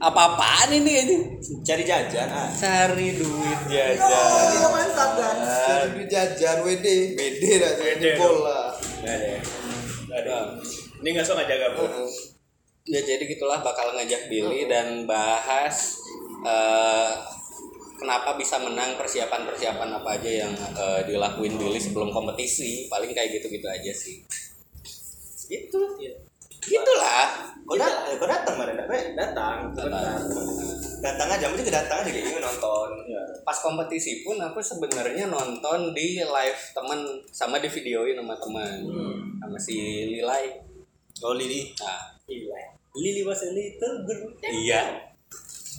apa-apaan 0.00 0.70
ini? 0.74 0.92
Ini 1.04 1.16
Cari 1.62 1.84
jajan. 1.86 2.28
Ah. 2.28 2.50
cari 2.50 3.14
duit. 3.14 3.58
Jajan. 3.70 4.46
Itu 4.54 4.68
mantap 4.70 5.10
kan? 5.16 5.36
Cari 5.44 5.86
duit 5.94 6.08
jajan 6.10 6.56
WD 6.64 6.86
WD 7.14 7.42
dah 7.60 7.72
WD 7.78 8.04
bola. 8.18 8.60
Aduh. 10.14 10.44
Ini 11.04 11.08
nggak 11.12 11.26
suka 11.26 11.44
jaga 11.44 11.76
bu. 11.76 11.84
ya 12.84 13.00
jadi 13.00 13.24
gitulah 13.24 13.64
bakal 13.64 13.96
ngajak 13.96 14.28
Billy 14.28 14.68
dan 14.68 15.08
bahas 15.08 16.04
eh, 16.44 17.12
kenapa 17.96 18.36
bisa 18.36 18.60
menang 18.60 19.00
persiapan-persiapan 19.00 19.88
apa 19.88 20.20
aja 20.20 20.30
yang 20.44 20.52
eh, 20.52 21.00
dilakuin 21.08 21.56
Billy 21.56 21.80
sebelum 21.80 22.12
kompetisi. 22.12 22.88
Paling 22.88 23.12
kayak 23.12 23.40
gitu-gitu 23.40 23.68
aja 23.68 23.92
sih. 23.92 24.20
Itu 25.48 25.80
gitulah. 26.68 27.54
Kau 27.64 27.80
datang, 27.80 28.04
kau 28.20 28.28
datang 28.28 28.54
kemarin? 28.60 28.76
Mek? 28.84 29.16
Datang. 29.16 29.72
Bentar. 29.72 30.20
Datang 31.04 31.28
aja, 31.36 31.48
mesti 31.52 31.64
kedatang 31.68 32.00
aja 32.00 32.10
kayak 32.12 32.24
gini 32.28 32.40
nonton. 32.40 32.88
Pas 33.44 33.56
kompetisi 33.60 34.24
pun 34.24 34.40
aku 34.40 34.60
sebenarnya 34.60 35.28
nonton 35.28 35.92
di 35.92 36.20
live 36.20 36.62
temen 36.72 37.00
sama 37.28 37.60
di 37.60 37.68
videoin 37.68 38.16
sama 38.16 38.36
teman 38.40 38.80
sama 39.40 39.56
si 39.60 39.76
Lilai. 40.08 40.48
Oh 41.24 41.36
Lili. 41.36 41.72
Nah. 41.80 42.08
Lili 42.94 43.20
was 43.24 43.44
a 43.44 43.50
little 43.52 44.04
girl. 44.08 44.32
Iya. 44.44 45.12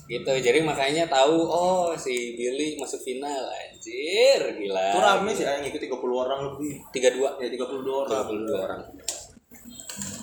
Gitu 0.06 0.30
jadi 0.30 0.62
makanya 0.62 1.10
tahu 1.10 1.50
oh 1.50 1.98
si 1.98 2.38
Billy 2.38 2.78
masuk 2.78 3.02
final. 3.02 3.50
Anjir 3.50 4.42
gila. 4.58 4.94
Itu 4.94 5.00
rame 5.02 5.32
sih, 5.34 5.46
yang 5.46 5.66
ikut 5.66 5.82
30 5.82 5.90
orang 5.98 6.40
lebih. 6.54 6.78
Tiga 6.94 7.10
dua. 7.14 7.34
Ya 7.42 7.50
32 7.50 7.82
orang. 8.06 8.26
Orang 8.46 8.82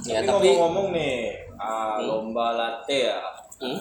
ya 0.05 0.19
tapi 0.19 0.27
tapi 0.27 0.47
ngomong-ngomong 0.51 0.87
nih 0.91 1.17
ah, 1.57 1.97
lomba 1.99 2.47
latte 2.53 2.99
ya 3.07 3.19
Hmm? 3.59 3.79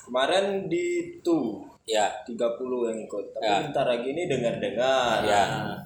kemarin 0.00 0.64
di 0.66 0.86
tuh 1.20 1.60
ya 1.84 2.08
30 2.22 2.36
yang 2.86 2.98
ikut 3.02 3.24
tapi 3.30 3.44
Ya. 3.44 3.60
bentar 3.62 3.84
lagi 3.84 4.08
ini 4.08 4.24
dengar-dengar 4.24 5.20
Ya. 5.20 5.44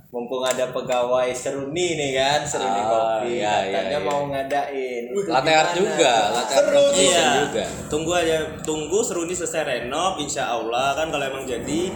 mumpung 0.08 0.42
ada 0.42 0.66
pegawai 0.68 1.30
seruni 1.32 1.94
nih 1.94 2.10
kan 2.12 2.40
seruni 2.42 2.78
Ah, 2.78 2.86
kopi 3.18 3.38
ya, 3.38 3.54
ya, 3.60 3.70
katanya 3.72 3.98
ya. 3.98 4.00
mau 4.00 4.20
ngadain 4.26 5.02
latte 5.24 5.50
art 5.52 5.70
juga 5.72 6.14
latte 6.32 6.52
art 6.52 6.70
Iya. 6.92 7.26
juga 7.40 7.64
Tunggu 7.86 8.10
aja, 8.12 8.34
tunggu 8.62 8.98
Seruni 9.00 9.30
selesai 9.32 9.62
renov, 9.64 10.16
insya 10.16 10.46
Allah 10.48 10.94
kan 10.94 11.06
kalau 11.08 11.22
emang 11.24 11.44
jadi, 11.44 11.90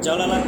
Allah 0.00 0.26
lah 0.26 0.40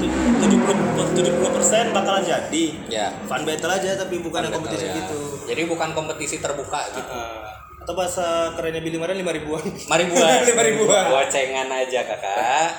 tujuh 1.13 1.33
puluh 1.33 1.53
persen 1.53 1.93
bakalan 1.93 2.23
jadi. 2.23 2.65
ya 2.89 3.07
Fun 3.25 3.43
battle 3.43 3.71
aja 3.71 3.95
tapi 3.97 4.19
bukan 4.19 4.41
yang 4.43 4.53
kompetisi 4.53 4.85
Ya. 4.85 4.95
gitu. 4.97 5.32
Jadi 5.53 5.69
bukan 5.69 5.93
kompetisi 5.93 6.41
terbuka 6.41 6.81
gitu 6.91 7.13
Ah, 7.13 7.45
atau 7.79 7.93
bahasa 7.93 8.25
kerennya 8.55 8.81
Billy 8.81 8.97
kemarin 8.97 9.15
lima 9.17 9.31
ribuan. 9.31 9.61
mari 9.87 10.05
buat 10.07 10.41
Lima 10.49 10.63
ribuan. 10.63 11.05
gocengan 11.13 11.69
aja 11.69 12.01
kakak 12.03 12.71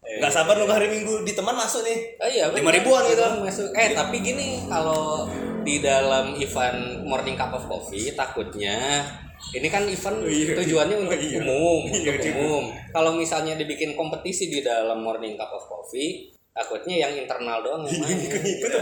Gak 0.00 0.28
sabar 0.28 0.54
nunggu 0.54 0.72
hari 0.72 0.88
Minggu 0.88 1.22
di 1.22 1.32
teman 1.32 1.54
masuk 1.54 1.86
nih. 1.86 1.98
Oh 2.18 2.26
iya, 2.26 2.50
Lima 2.50 2.72
ribuan 2.72 3.04
gitu. 3.06 3.22
Masuk. 3.38 3.70
Eh, 3.70 3.92
tapi 3.92 4.18
gini, 4.18 4.58
kalau 4.64 5.28
di 5.60 5.78
dalam 5.78 6.34
event 6.34 7.04
Morning 7.04 7.36
Cup 7.36 7.52
of 7.52 7.68
Coffee 7.68 8.10
takutnya 8.10 9.06
ini 9.52 9.68
kan 9.68 9.84
event 9.84 10.24
tujuannya 10.24 10.96
untuk 10.98 11.14
umum, 11.14 11.86
untuk 11.86 12.16
umum. 12.34 12.64
Kalau 12.90 13.14
misalnya 13.14 13.54
dibikin 13.54 13.94
kompetisi 13.94 14.48
di 14.48 14.60
dalam 14.60 14.98
Morning 14.98 15.36
Cup 15.36 15.52
of 15.52 15.64
Coffee, 15.64 16.29
takutnya 16.50 17.08
yang 17.08 17.12
internal 17.14 17.62
doang 17.62 17.86
yang 17.86 18.00
main. 18.02 18.18
gitu. 18.26 18.80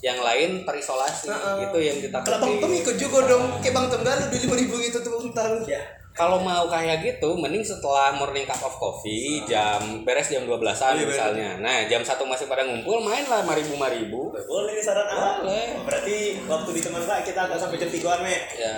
Yang 0.00 0.18
lain 0.22 0.50
terisolasi. 0.62 1.28
Itu 1.68 1.78
yang 1.78 1.98
kita 1.98 2.18
Kalau 2.22 2.38
Bang 2.40 2.54
Tom 2.62 2.72
ikut 2.72 2.96
juga 2.96 3.18
dong. 3.26 3.44
Kayak 3.58 3.74
Bang 3.74 3.86
Tom 3.90 4.00
dulu 4.06 4.24
di 4.30 4.38
lima 4.46 4.54
ribu 4.58 4.74
gitu 4.80 4.98
tuh 5.02 5.20
entar. 5.22 5.50
Ya. 5.66 5.82
Kalau 6.12 6.44
mau 6.44 6.68
kayak 6.68 7.00
gitu, 7.00 7.40
mending 7.40 7.64
setelah 7.64 8.12
morning 8.12 8.44
cup 8.44 8.60
of 8.60 8.76
coffee 8.76 9.40
jam 9.48 10.04
beres 10.04 10.28
jam 10.28 10.44
12-an 10.44 11.00
Iya, 11.00 11.08
misalnya. 11.08 11.50
Nah, 11.56 11.88
jam 11.88 12.04
satu 12.04 12.28
masih 12.28 12.52
pada 12.52 12.68
ngumpul, 12.68 13.00
main 13.00 13.24
lah 13.24 13.40
maribu 13.40 13.72
maribu. 13.80 14.28
Boleh 14.28 14.76
nih 14.76 14.84
saran 14.84 15.08
A. 15.08 15.40
Boleh. 15.40 15.80
Berarti 15.88 16.36
waktu 16.44 16.70
di 16.76 16.80
teman 16.84 17.00
kak 17.08 17.24
kita 17.24 17.48
agak 17.48 17.56
sampai 17.56 17.80
jam 17.80 17.88
3-an, 17.88 18.20
Mek. 18.28 18.42
Ya. 18.60 18.76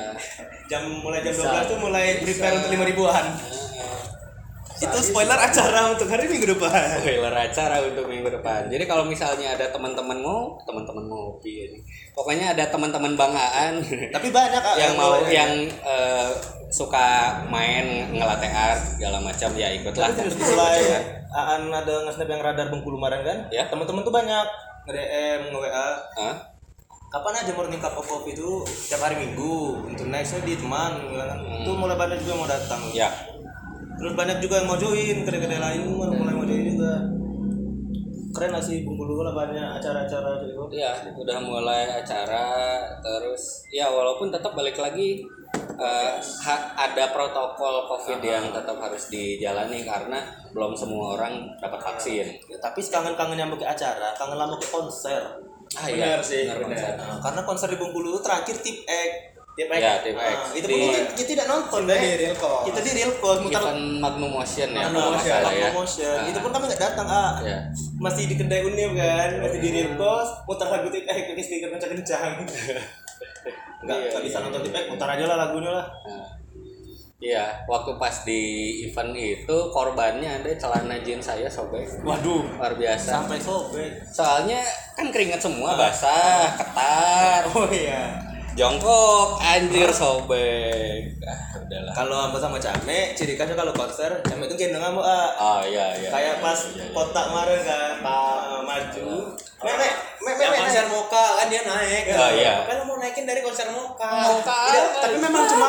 Jam 0.71 0.87
mulai 1.03 1.27
jam 1.27 1.35
12 1.35 1.71
tuh 1.75 1.79
mulai 1.83 2.23
prepare 2.23 2.55
untuk 2.55 2.71
lima 2.71 2.87
ribuan. 2.87 3.27
Itu 4.75 4.99
spoiler 4.99 5.39
acara 5.39 5.95
untuk 5.95 6.11
hari 6.11 6.27
Minggu 6.27 6.51
depan. 6.59 6.99
Spoiler 6.99 7.35
acara 7.35 7.77
untuk 7.87 8.05
minggu 8.11 8.27
depan. 8.27 8.67
Jadi 8.67 8.85
kalau 8.91 9.07
misalnya 9.07 9.55
ada 9.55 9.71
teman-teman 9.71 10.19
mau, 10.19 10.59
teman-teman 10.67 11.05
mau 11.07 11.39
ini. 11.47 11.79
Pokoknya 12.11 12.55
ada 12.59 12.67
teman-teman 12.71 13.15
Bang 13.15 13.35
Aan 13.35 13.79
Tapi 14.11 14.29
banyak 14.35 14.63
yang 14.79 14.95
mau 14.99 15.19
boleh. 15.19 15.31
yang 15.31 15.53
eh, 15.71 16.31
suka 16.75 17.39
main 17.47 18.11
ngelatih 18.11 18.51
art 18.51 18.83
segala 18.99 19.23
macam 19.23 19.51
ya 19.55 19.71
ikutlah. 19.79 20.11
Tapi 20.11 20.27
terus 20.27 20.35
mulai 20.43 20.83
Aan 21.35 21.71
ada 21.71 21.95
nge-snap 22.07 22.29
yang 22.31 22.43
radar 22.43 22.67
Bengkulu 22.71 22.99
kemarin 22.99 23.23
kan? 23.23 23.39
Ya. 23.55 23.71
Teman-teman 23.71 24.03
tuh 24.03 24.15
banyak 24.15 24.47
nge-DM, 24.91 25.41
nge-WA. 25.55 25.89
Hah? 26.19 26.35
Kapan 27.15 27.47
aja 27.47 27.55
morning 27.55 27.79
cup 27.79 27.95
of 27.95 28.11
coffee 28.11 28.35
itu 28.35 28.67
tiap 28.91 29.07
hari 29.07 29.15
Minggu 29.23 29.87
untuk 29.87 30.11
nextnya 30.11 30.43
di 30.43 30.59
teman 30.59 30.99
bilang 31.15 31.31
kan. 31.31 31.39
Itu 31.63 31.71
mulai 31.79 31.95
banyak 31.95 32.19
juga 32.27 32.35
mau 32.43 32.49
datang. 32.51 32.83
Ya. 32.91 33.07
Terus 34.05 34.21
banyak 34.21 34.37
juga 34.45 34.61
yang 34.61 34.69
mau 34.69 34.77
join 34.77 35.17
kedai-kedai 35.25 35.61
lain 35.65 35.81
mulai 35.97 36.13
mulai 36.13 36.33
mau 36.37 36.45
join 36.45 36.61
juga. 36.61 36.93
Keren 38.37 38.53
lah 38.53 38.61
sih 38.61 38.85
Bengkulu 38.85 39.25
lah 39.25 39.33
banyak 39.33 39.81
acara-acara 39.81 40.45
gitu. 40.45 40.61
Iya, 40.69 40.93
udah 41.17 41.39
mulai 41.41 41.89
acara 41.89 42.85
terus 43.01 43.65
ya 43.73 43.89
walaupun 43.89 44.29
tetap 44.29 44.53
balik 44.53 44.77
lagi 44.77 45.25
ha- 46.45 46.69
ada 46.77 47.17
protokol 47.17 47.89
COVID 47.89 48.21
yang 48.21 48.53
tetap 48.53 48.77
harus 48.77 49.09
dijalani 49.09 49.89
karena 49.89 50.21
belum 50.53 50.77
semua 50.77 51.17
orang 51.17 51.57
dapat 51.57 51.81
vaksin. 51.81 52.29
Ya, 52.45 52.61
tapi 52.61 52.85
kangen-kangen 52.85 53.41
yang 53.41 53.49
pakai 53.57 53.73
acara, 53.73 54.13
kangen 54.21 54.37
lama 54.37 54.61
ke 54.61 54.69
konser. 54.69 55.41
Ah 55.81 55.89
Benar 55.89 56.21
sih, 56.21 56.45
benar, 56.45 56.61
benar. 56.61 56.69
konser. 56.69 56.93
Nah, 57.01 57.17
karena 57.25 57.41
konser 57.49 57.69
di 57.73 57.79
Bengkulu 57.81 58.21
terakhir 58.21 58.61
tip 58.61 58.85
X. 58.85 59.34
Tip 59.55 59.71
Ya, 59.71 60.03
tip 60.03 60.19
Nah, 60.19 60.27
X. 60.35 60.59
itu 60.59 60.67
Di 60.67 60.75
pun 60.75 60.83
kita, 60.91 60.99
kita 61.15 61.29
tidak 61.31 61.47
nonton 61.47 61.81
Kita 61.87 61.95
di 61.95 62.11
real 62.19 62.35
call. 62.35 62.61
Kita 62.67 62.81
di 62.83 62.91
real 62.91 63.13
call 63.23 63.37
mutar 63.39 63.63
Magnum 63.79 64.31
Motion 64.35 64.69
ya, 64.75 64.83
Magnum 64.91 65.15
Motion, 65.15 65.31
ya. 65.31 65.47
Magnum 65.47 65.73
Motion. 65.79 66.17
Nah, 66.19 66.27
Itu 66.27 66.39
pun 66.43 66.51
kami 66.51 66.65
nggak 66.67 66.83
datang, 66.83 67.07
ah. 67.07 67.33
ya. 67.39 67.59
Masih 67.95 68.23
di 68.27 68.35
kedai 68.35 68.67
Unif 68.67 68.91
kan, 68.99 69.31
masih 69.39 69.59
di 69.63 69.69
real 69.71 69.91
call, 69.95 70.27
mutar 70.45 70.69
lagu 70.75 70.91
tip 70.91 71.07
X 71.07 71.19
pakai 71.31 71.45
speaker 71.47 71.69
kencang-kencang. 71.71 72.31
Enggak, 73.85 73.97
Iya, 74.01 74.09
enggak 74.11 74.23
bisa 74.25 74.37
iya, 74.41 74.45
nonton 74.49 74.61
tip 74.67 74.75
X, 74.75 74.85
mutar 74.91 75.09
aja 75.15 75.25
lah 75.29 75.37
lagunya 75.39 75.71
lah. 75.71 75.87
Nah, 76.03 76.29
Iya, 77.25 77.47
waktu 77.65 77.97
pas 77.97 78.27
di 78.27 78.43
event 78.85 79.17
itu 79.17 79.57
korbannya 79.73 80.29
ada 80.29 80.51
celana 80.61 80.99
jeans 81.01 81.25
saya 81.25 81.49
sobek. 81.49 81.87
Waduh, 82.05 82.45
Luar 82.59 82.75
biasa. 82.77 83.23
sampai 83.23 83.41
sobek. 83.41 84.03
Soalnya 84.05 84.61
kan 84.93 85.09
keringat 85.09 85.41
semua 85.41 85.73
basah, 85.73 86.53
ketat, 86.53 87.49
Oh 87.55 87.65
iya. 87.71 88.34
Jongkok, 88.55 89.39
anjir 89.41 89.91
sobek. 89.91 91.11
Ah, 91.21 91.39
udahlah. 91.59 91.93
Kalau 91.93 92.17
Amba 92.21 92.39
sama 92.39 92.57
Came, 92.57 93.13
ciri 93.13 93.35
khasnya 93.35 93.55
kalau 93.55 93.71
konser, 93.71 94.11
Came 94.23 94.45
itu 94.45 94.55
gendong 94.57 94.79
Amba, 94.81 95.03
ah. 95.03 95.29
Oh 95.35 95.61
iya 95.61 95.91
iya. 95.95 96.09
Kayak 96.09 96.39
pas 96.39 96.55
Iya, 96.69 96.81
iya. 96.81 96.93
kotak 96.93 97.25
kemarin 97.29 97.61
kan, 97.61 97.91
Pak 97.99 98.35
maju. 98.63 99.07
Mek, 99.61 99.75
mek, 99.75 99.93
Me- 100.21 100.37
me- 100.37 100.59
konser 100.59 100.85
Moka 100.87 101.25
kan 101.37 101.47
dia 101.47 101.63
naik 101.63 102.05
Oh, 102.13 102.31
iya. 102.31 102.55
kan 102.65 102.79
mau 102.83 102.97
naikin 102.97 103.25
dari 103.25 103.41
konser 103.41 103.69
Moka 103.69 104.07
Moka. 104.07 104.61
Tidak, 104.69 104.87
tapi 105.01 105.17
memang 105.19 105.45
cuma 105.45 105.67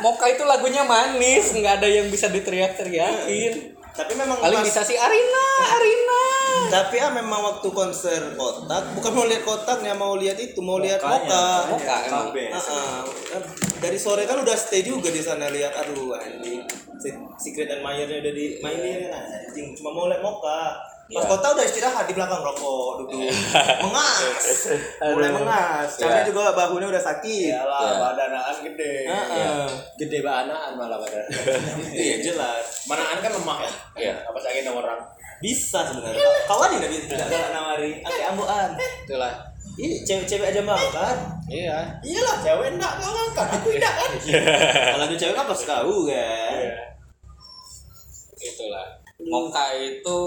Moka 0.00 0.26
itu 0.26 0.42
lagunya 0.42 0.82
manis, 0.82 1.52
nggak 1.52 1.78
ada 1.78 1.88
yang 1.88 2.08
bisa 2.08 2.26
diteriak-teriakin. 2.28 3.78
tapi 3.90 4.14
memang 4.14 4.38
Paling 4.38 4.54
pas- 4.56 4.66
bisa 4.66 4.80
sih 4.80 4.94
Arina, 4.94 5.46
Arina. 5.68 6.22
Tapi 6.68 6.96
ah 6.96 7.10
memang 7.10 7.40
waktu 7.42 7.68
konser 7.68 8.20
kotak 8.32 8.82
bukan 8.92 9.12
mau 9.12 9.24
lihat 9.24 9.42
kotaknya 9.42 9.92
mau 9.92 10.14
lihat 10.14 10.36
itu 10.36 10.58
mau 10.58 10.78
lihat 10.78 10.98
Mokanya. 10.98 11.66
moka 11.66 11.96
emang. 12.04 12.26
Ah, 12.50 12.60
ah. 12.60 13.02
dari 13.76 13.96
sore 13.96 14.22
kan 14.22 14.38
udah 14.38 14.54
stay 14.54 14.80
juga 14.80 15.08
di 15.08 15.18
sana 15.18 15.48
lihat 15.48 15.74
aduh 15.76 16.14
anjing 16.14 16.62
Se- 16.96 17.16
Secret 17.36 17.66
dan 17.66 17.80
Mayernya 17.80 18.20
udah 18.20 18.32
dimainin 18.32 18.98
kan 19.04 19.24
anjing 19.24 19.72
cuma 19.72 19.90
mau 19.90 20.06
lihat 20.06 20.20
moka 20.20 20.78
pas 21.10 21.18
Iya. 21.18 21.26
kota 21.26 21.46
udah 21.50 21.64
istirahat 21.66 22.06
di 22.06 22.14
belakang 22.14 22.38
rokok 22.38 23.02
duduk 23.02 23.18
mengas 23.82 24.46
mulai 25.10 25.26
mengas 25.28 25.98
Iya. 25.98 26.22
juga 26.22 26.54
bahunya 26.54 26.86
udah 26.86 27.02
sakit 27.02 27.50
Iyalah, 27.50 27.82
Iya. 27.82 27.94
badan 27.98 28.30
Aan 28.32 28.56
gede. 28.62 28.94
Gede 29.98 30.18
banget 30.22 30.70
malah 30.78 31.02
badan. 31.02 31.26
iya 31.98 32.22
jelas 32.22 32.86
Mana 32.86 33.02
Aan 33.02 33.18
kan 33.18 33.34
lemah 33.34 33.58
ya? 33.58 33.72
Iya. 33.98 34.14
Apa 34.22 34.38
sakit 34.38 34.62
orang? 34.64 35.02
Bisa 35.40 35.80
sebenarnya. 35.88 36.20
Kawan 36.44 36.68
tidak 36.76 36.90
bisa. 36.92 37.16
Tidak 37.16 37.26
ada 37.32 37.48
nawari 37.56 37.90
ake 38.04 38.22
ambuan. 38.28 38.70
Itulah. 39.08 39.34
Ih, 39.80 40.04
cewek-cewek 40.04 40.52
aja 40.52 40.60
makan 40.60 41.16
Iya. 41.48 41.78
Iyalah, 42.04 42.36
cewek 42.44 42.68
enggak 42.76 42.92
kau 43.00 43.10
ngangkat, 43.10 43.48
aku 43.48 43.68
enggak 43.72 43.94
kan. 43.96 44.10
kalau 44.94 45.04
ada 45.08 45.16
cewek 45.16 45.34
kan 45.34 45.46
pasti 45.48 45.64
tahu 45.66 45.96
kan? 46.06 46.58
Itulah. 48.38 48.86
Moka 49.20 49.64
itu 49.76 50.20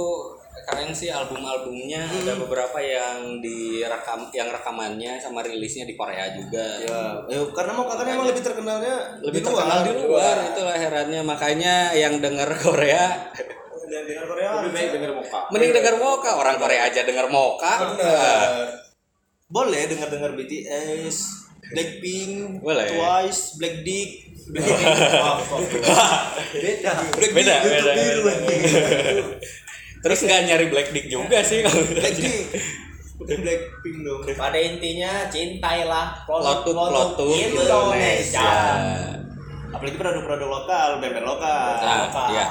keren 0.67 0.91
sih 0.93 1.09
album-albumnya. 1.09 2.01
Ada 2.05 2.33
beberapa 2.37 2.77
yang 2.77 3.41
direkam 3.41 4.29
yang 4.35 4.49
rekamannya 4.53 5.17
sama 5.17 5.41
rilisnya 5.41 5.87
di 5.87 5.95
Korea 5.97 6.29
juga. 6.33 6.65
Ya, 6.83 7.01
ya 7.25 7.39
karena 7.53 7.71
mau 7.73 7.85
kakaknya 7.89 8.13
emang 8.19 8.29
lebih 8.29 8.43
terkenalnya 8.45 8.95
Lebih 9.21 9.41
di 9.41 9.49
luar. 9.49 9.57
terkenal 9.65 9.79
di 9.81 9.93
luar 10.05 10.35
itulah 10.53 10.75
herannya. 10.77 11.21
Makanya 11.25 11.75
yang 11.97 12.19
denger 12.21 12.49
Korea 12.61 13.33
Dan 13.93 14.09
dengan 14.09 14.25
Korea 14.25 14.57
Lebih 14.57 14.73
baik 14.73 14.89
denger 14.97 15.11
Moka. 15.13 15.39
mending 15.53 15.69
denger 15.77 15.95
Moka 16.01 16.31
orang 16.33 16.57
Korea 16.57 16.89
aja 16.89 17.05
denger 17.05 17.29
Moka. 17.29 17.73
Bener. 17.93 18.81
boleh 19.53 19.85
dengar-dengar 19.85 20.33
BTS, 20.33 21.45
Blackpink, 21.69 22.57
Boleh. 22.65 22.89
Twice, 22.89 23.61
Black 23.61 23.85
Dick, 23.85 24.33
Black 24.49 24.65
Beda. 26.57 26.91
Beda, 27.13 27.55
beda, 27.61 27.91
beda. 27.93 28.33
Terus 30.01 30.19
nggak 30.25 30.41
nyari 30.49 30.65
Black 30.73 30.89
Dick 30.89 31.05
juga 31.05 31.45
sih 31.45 31.61
kalau 31.61 31.85
Black 31.85 32.17
Dick. 32.17 32.49
Blackpink 33.23 33.97
dong. 34.01 34.25
Pada 34.33 34.57
intinya 34.57 35.29
cintailah 35.29 36.25
Lotus 36.25 36.73
Lotus 36.73 37.29
Indonesia. 37.45 38.49
Apalagi 39.73 39.97
produk-produk 39.97 40.47
lokal, 40.47 40.89
band-band 41.01 41.25
lokal. 41.25 41.69
Nah, 41.81 41.97
Lokal. 42.07 42.27
iya. 42.29 42.45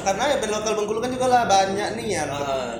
Karena 0.00 0.24
ya 0.32 0.36
band 0.40 0.52
lokal 0.56 0.72
Bengkulu 0.80 0.98
kan 1.04 1.10
juga 1.12 1.26
lah 1.28 1.42
banyak 1.44 1.88
nih 2.00 2.06
ya. 2.08 2.24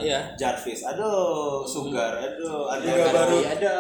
Iya. 0.01 0.21
Jarvis, 0.41 0.81
aduh, 0.89 1.69
Sugar, 1.69 2.17
aduh, 2.17 2.73
ada 2.73 2.81
Juga 2.81 3.13
baru. 3.13 3.39
Ada. 3.45 3.77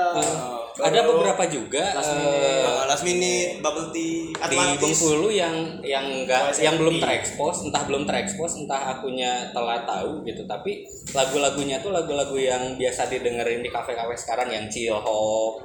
Ada 0.75 1.07
beberapa 1.07 1.47
juga 1.47 1.95
Last 1.95 2.11
eh, 2.11 2.19
minute. 2.19 2.67
Uh, 2.67 2.85
last 2.91 3.05
minute, 3.07 3.51
bubble 3.63 3.89
tea, 3.95 4.35
di 4.35 4.35
Atlantis. 4.43 4.83
Bengkulu 4.83 5.29
yang 5.31 5.55
yang 5.87 6.03
enggak 6.03 6.51
Voice 6.51 6.67
yang 6.67 6.75
belum 6.75 6.99
terekspos 6.99 7.57
entah 7.71 7.83
belum 7.87 8.03
terekspos 8.03 8.53
entah 8.59 8.81
akunya 8.99 9.55
telah 9.55 9.87
tahu 9.87 10.27
gitu 10.27 10.43
tapi 10.51 10.83
lagu-lagunya 11.15 11.79
tuh 11.79 11.95
lagu-lagu 11.95 12.35
yang 12.35 12.75
biasa 12.75 13.07
didengerin 13.07 13.63
di 13.63 13.71
kafe-kafe 13.71 14.19
sekarang 14.19 14.51
yang 14.51 14.67
chill 14.67 14.99
hop 14.99 15.63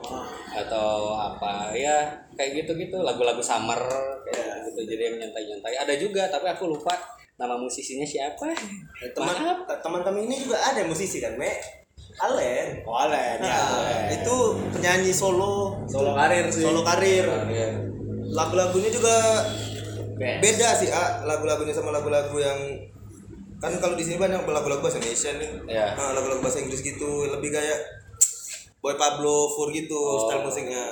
atau 0.54 1.18
apa 1.18 1.74
ya 1.74 2.06
kayak 2.38 2.66
gitu-gitu 2.66 3.02
lagu-lagu 3.02 3.42
summer 3.42 3.82
kayak 4.30 4.70
gitu 4.70 4.94
jadi 4.94 5.02
yang 5.14 5.16
nyantai-nyantai 5.26 5.74
ada 5.74 5.94
juga 5.98 6.30
tapi 6.30 6.54
aku 6.54 6.70
lupa 6.70 6.94
nama 7.40 7.56
musisinya 7.56 8.04
siapa 8.04 8.52
Eh, 9.00 9.12
teman 9.16 9.32
Maaf. 9.32 9.64
teman 9.80 10.04
kami 10.04 10.28
ini 10.28 10.44
juga 10.44 10.60
ada 10.60 10.84
musisi 10.84 11.24
kan, 11.24 11.40
Me. 11.40 11.79
Alen. 12.20 12.68
Oh, 12.84 12.96
Alen, 12.98 13.38
ya. 13.40 13.48
Nah, 13.48 13.64
Alen. 13.80 14.04
itu 14.14 14.36
penyanyi 14.70 15.12
solo, 15.12 15.80
Solo 15.88 16.12
karir 16.14 16.46
sih. 16.48 16.62
solo 16.62 16.84
karir. 16.84 17.26
Lagu-lagunya 18.30 18.90
juga 18.90 19.16
Best. 20.14 20.40
beda 20.40 20.70
sih, 20.76 20.90
ah. 20.90 21.24
lagu-lagunya 21.24 21.72
sama 21.72 21.90
lagu-lagu 21.90 22.36
yang 22.36 22.60
kan 23.60 23.76
kalau 23.76 23.96
di 23.96 24.04
sini 24.04 24.16
banyak 24.16 24.40
lagu-lagu 24.42 24.80
bahasa 24.80 25.00
Indonesia 25.00 25.32
nih. 25.34 25.52
Iya. 25.68 25.86
Nah, 25.94 26.12
lagu-lagu 26.14 26.40
bahasa 26.40 26.60
Inggris 26.60 26.80
gitu, 26.80 27.26
lebih 27.26 27.50
kayak 27.50 27.80
Boy 28.80 28.96
Pablo 28.96 29.52
Fur 29.52 29.68
gitu 29.70 29.96
Oh. 29.96 30.24
style 30.24 30.44
musiknya. 30.44 30.86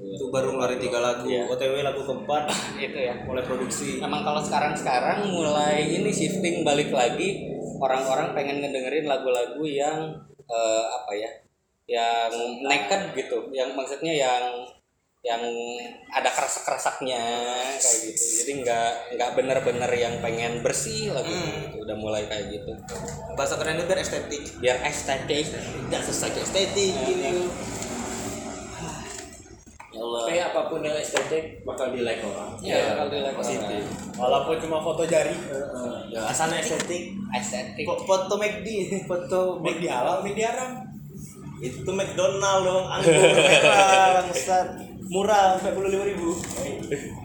Itu 0.00 0.28
baru 0.28 0.52
ngeluarin 0.52 0.80
tiga 0.80 0.96
lagu. 0.98 1.24
Iya. 1.24 1.44
OTW 1.46 1.80
lagu 1.80 2.00
keempat 2.00 2.48
itu 2.74 2.98
ya 2.98 3.20
mulai 3.22 3.44
produksi. 3.44 4.00
Emang 4.00 4.20
kalau 4.20 4.40
sekarang-sekarang 4.40 5.28
mulai 5.28 5.84
ini 5.86 6.08
shifting 6.08 6.60
balik 6.60 6.88
lagi 6.88 7.44
orang-orang 7.80 8.36
pengen 8.36 8.60
ngedengerin 8.60 9.08
lagu-lagu 9.08 9.64
yang 9.64 9.98
eh, 10.46 10.84
apa 10.86 11.12
ya 11.16 11.30
yang 11.90 12.32
naked 12.62 13.18
gitu 13.18 13.50
yang 13.50 13.74
maksudnya 13.74 14.14
yang 14.14 14.44
yang 15.20 15.42
ada 16.08 16.32
kerasak-kerasaknya 16.32 17.20
kayak 17.76 17.98
gitu 18.08 18.24
jadi 18.40 18.52
nggak 18.64 18.90
nggak 19.20 19.30
bener-bener 19.36 19.90
yang 19.92 20.16
pengen 20.24 20.64
bersih 20.64 21.12
lagu 21.12 21.28
gitu. 21.28 21.84
udah 21.84 21.96
mulai 22.00 22.24
kayak 22.24 22.56
gitu 22.56 22.72
Bahasa 23.36 23.60
kerennya 23.60 23.84
biar 23.84 24.00
estetik. 24.00 24.48
biar 24.64 24.80
estetik 24.80 25.44
Tidak 25.52 26.02
sesuai 26.08 26.40
estetik 26.40 26.92
gitu. 27.04 27.52
Apa 30.70 30.78
pun 30.78 30.86
yang 30.86 30.94
estetik 30.94 31.66
bakal 31.66 31.90
di 31.90 32.06
like 32.06 32.22
orang. 32.22 32.54
ya 32.62 32.94
kalau 32.94 33.10
di 33.10 33.18
positif. 33.34 33.82
Walaupun 34.14 34.54
cuma 34.62 34.78
foto 34.78 35.02
jari. 35.02 35.34
Ya, 36.06 36.22
asana 36.24 36.62
estetik. 36.62 37.18
estetik 37.34 37.82
Fo- 37.82 37.98
Foto 38.06 38.38
McD, 38.38 38.68
foto 39.10 39.58
Make 39.58 39.82
di 39.82 39.90
halal, 39.90 40.22
make 40.22 40.38
di 40.38 40.46
haram. 40.46 40.86
itu 41.58 41.84
McDonald 41.84 42.62
dong, 42.62 42.86
anggur 42.88 43.18
merah, 43.18 44.22
bangsat. 44.22 44.68
Murah, 45.10 45.58
empat 45.58 45.74
puluh 45.74 45.90
lima 45.90 46.06
ribu. 46.06 46.38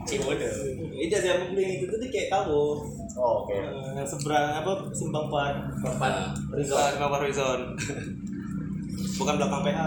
Cibode. 0.03 0.49
Itu 0.91 1.15
sih 1.15 1.29
aku 1.29 1.53
beli 1.53 1.79
itu 1.79 1.93
tuh 1.93 2.09
kayak 2.09 2.33
tahu. 2.33 2.81
Oh, 3.13 3.45
oke. 3.45 3.53
Yang 3.93 4.17
seberang 4.17 4.57
apa 4.59 4.89
simpang 4.89 5.29
empat, 5.29 5.53
Nah, 6.01 6.33
horizon, 6.49 6.91
bawah 6.97 7.21
horizon. 7.21 7.59
Bukan 9.15 9.33
belakang 9.37 9.61
PH. 9.63 9.79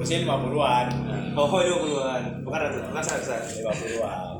Mesin 0.00 0.24
50-an. 0.24 0.86
Oh, 1.36 1.44
dua 1.46 1.76
puluhan, 1.76 2.22
bukan 2.40 2.58
ratus, 2.58 2.82
bukan 2.88 3.02
ratusan. 3.04 3.40
50-an. 3.60 4.34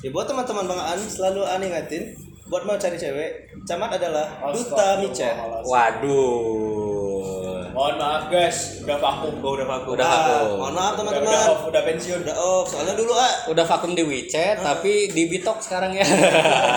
Ya 0.00 0.08
buat 0.10 0.26
teman-teman 0.26 0.64
Bang 0.64 0.82
An 0.82 0.98
selalu 0.98 1.44
An 1.44 1.60
ingatin 1.60 2.10
buat 2.46 2.66
mau 2.66 2.74
cari 2.74 2.98
cewek, 2.98 3.30
camat 3.62 3.94
adalah 3.94 4.26
duta 4.50 4.98
micet. 4.98 5.38
waduh 5.62 6.90
Mohon 7.70 7.94
maaf 7.96 8.24
guys, 8.26 8.82
udah 8.82 8.98
vakum. 8.98 9.38
Oh, 9.38 9.54
udah 9.54 9.62
vakum. 9.64 9.94
Udah 9.94 10.02
Ah, 10.02 10.18
vakum. 10.42 10.58
Mohon 10.58 10.74
maaf 10.74 10.90
Udah, 10.90 10.98
teman-teman. 10.98 11.30
udah 11.30 11.52
off, 11.54 11.62
udah 11.70 11.82
pensiun. 11.86 12.20
Udah 12.26 12.36
off, 12.36 12.66
soalnya 12.66 12.94
dulu 12.98 13.12
ah. 13.14 13.32
udah 13.46 13.62
vakum 13.62 13.94
di 13.94 14.02
WeChat 14.02 14.58
tapi 14.58 15.14
di 15.14 15.30
Bitok 15.30 15.62
sekarang 15.62 15.94
ya 15.94 16.02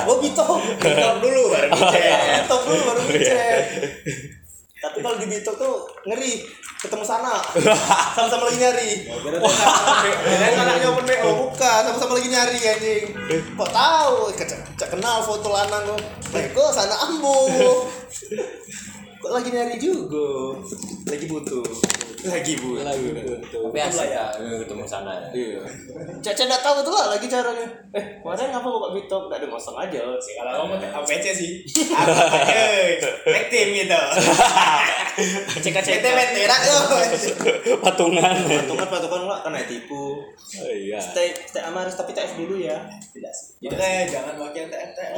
Oh 0.06 0.22
Bitok. 0.22 0.54
Bitok 0.78 1.16
dulu 1.18 1.42
baru 1.50 1.68
dicek. 1.74 2.46
Bitok 2.46 2.62
dulu 2.62 2.82
baru 2.86 3.02
dicek. 3.10 3.58
Tapi 4.84 5.00
kalau 5.00 5.16
di 5.16 5.28
Bitok 5.32 5.56
tuh 5.56 5.88
ngeri 6.04 6.44
ketemu 6.84 7.08
sana. 7.08 7.40
Sama-sama 8.20 8.52
lagi 8.52 8.60
nyari. 8.60 8.92
Kirain 10.28 10.60
anaknya 10.60 10.92
open 10.92 11.08
BO 11.08 11.30
bukan 11.48 11.82
sama-sama 11.88 12.20
lagi 12.20 12.28
nyari 12.28 12.60
anjing. 12.60 13.04
Kok 13.56 13.72
tahu? 13.72 14.36
Kecak 14.36 14.64
kenal 14.92 15.24
foto 15.24 15.48
lanang 15.50 15.88
kok 15.90 16.54
kok 16.54 16.70
sana 16.74 16.96
ambo 17.10 17.34
kok 19.24 19.32
lagi 19.32 19.50
nyari 19.56 19.80
juga 19.80 20.52
lagi 21.08 21.26
butuh 21.32 21.64
lagi 22.24 22.56
butuh 22.56 22.84
lagi 22.88 23.04
butuh. 23.12 23.68
Tapi 23.68 23.80
asik 23.84 24.16
ya 24.16 24.32
ketemu 24.64 24.84
sana. 24.88 25.20
Iya. 25.36 25.60
Caca 26.24 26.44
nggak 26.48 26.64
tahu 26.64 26.78
tuh 26.80 26.96
lah 26.96 27.08
lagi 27.12 27.28
caranya. 27.28 27.68
Eh, 27.92 28.24
kemarin 28.24 28.48
ngapa 28.48 28.68
buka 28.68 28.90
Bitok? 28.96 29.28
Nggak 29.28 29.44
ada 29.44 29.48
ngosong 29.52 29.76
aja. 29.76 30.00
Kalau 30.00 30.72
kamu 30.72 30.88
apa 30.88 31.32
sih? 31.36 31.68
Tag 33.28 33.46
team 33.52 33.68
gitu. 33.76 34.00
Cek 35.14 35.74
cek. 35.78 35.94
Kita 36.02 36.10
main 36.10 36.30
terak 36.34 36.62
yo. 36.66 36.78
patungan 37.80 38.34
Patungan 38.34 38.88
patungan 38.90 39.22
lah 39.30 39.40
kan 39.46 39.56
tipu. 39.70 40.26
oh, 40.26 40.74
iya 40.74 40.98
Stay 40.98 41.34
stay 41.46 41.62
amaris 41.62 41.94
tapi 41.94 42.18
TF 42.18 42.34
dulu 42.40 42.58
ya. 42.58 42.82
Tidak 43.14 43.34
sih. 43.34 43.70
Oke, 43.70 43.92
jangan 44.10 44.34
pakai 44.42 44.66
TFTM. 44.70 45.14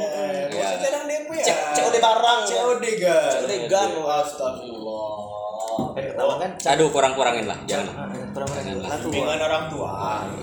Iya. 0.52 0.64
Masih 0.64 0.78
cadang 0.84 1.04
DP 1.08 1.28
ya. 1.40 1.44
Cek 1.48 1.58
COD 1.80 1.96
barang. 2.02 2.40
COD 2.44 2.84
guys. 3.00 3.32
COD 3.40 3.52
gun. 3.72 3.90
Astagfillah. 4.04 5.16
Kan 5.76 6.02
ketahuan 6.12 6.36
kan. 6.40 6.50
aduh 6.72 6.88
kurang-kurangin 6.92 7.46
lah 7.48 7.58
jangan 7.68 7.88
Ah, 7.96 8.08
berapa 8.36 8.52
lah 8.84 8.98
tuh 9.00 9.08
bimbingan 9.08 9.40
orang 9.40 9.64
tua. 9.72 9.92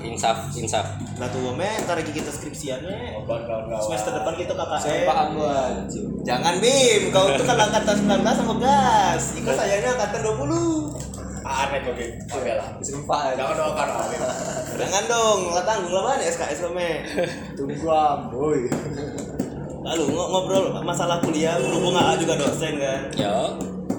Insaf 0.02 0.50
insaf. 0.52 0.98
Lah 1.22 1.30
tuh 1.30 1.54
me 1.54 1.70
ntar 1.86 1.94
lagi 1.94 2.10
kita 2.10 2.34
skripsiannya. 2.34 3.22
Semester 3.80 4.12
depan 4.18 4.34
kita 4.34 4.52
KKN 4.52 4.82
Sempaan 4.82 5.28
gua 5.38 5.54
anjing. 5.70 6.10
jangan 6.26 6.58
bim. 6.58 7.02
Kau 7.14 7.30
tuh 7.38 7.46
kan 7.46 7.58
angkatan 7.62 7.96
19 8.02 8.34
sama 8.34 8.54
gas. 8.58 9.24
Iko 9.38 9.52
sayangnya 9.54 9.89
angkatan 9.94 10.20
20 10.26 11.14
aneh 11.44 11.80
kok 11.84 11.94
gitu 12.00 12.14
oke. 12.34 12.52
Lah. 12.56 12.68
Sumpah. 12.82 13.22
jangan 13.36 13.56
doakan 13.56 13.88
Amin. 13.94 14.20
jangan 14.74 15.04
dong. 15.06 15.39
Lah 15.54 15.64
tanggung 15.64 15.94
lah 15.94 16.04
mana 16.04 16.24
SKS 16.26 16.60
lo 16.66 16.70
me 16.74 17.06
Tunggu 17.54 17.78
boy. 18.34 18.60
lalu 19.84 20.04
ng- 20.08 20.30
ngobrol 20.32 20.66
masalah 20.80 21.20
kuliah 21.20 21.60
berhubung 21.60 21.91
AA 21.91 22.16
juga 22.16 22.39
dosen 22.39 22.80
kan? 22.80 23.02
Yo 23.20 23.36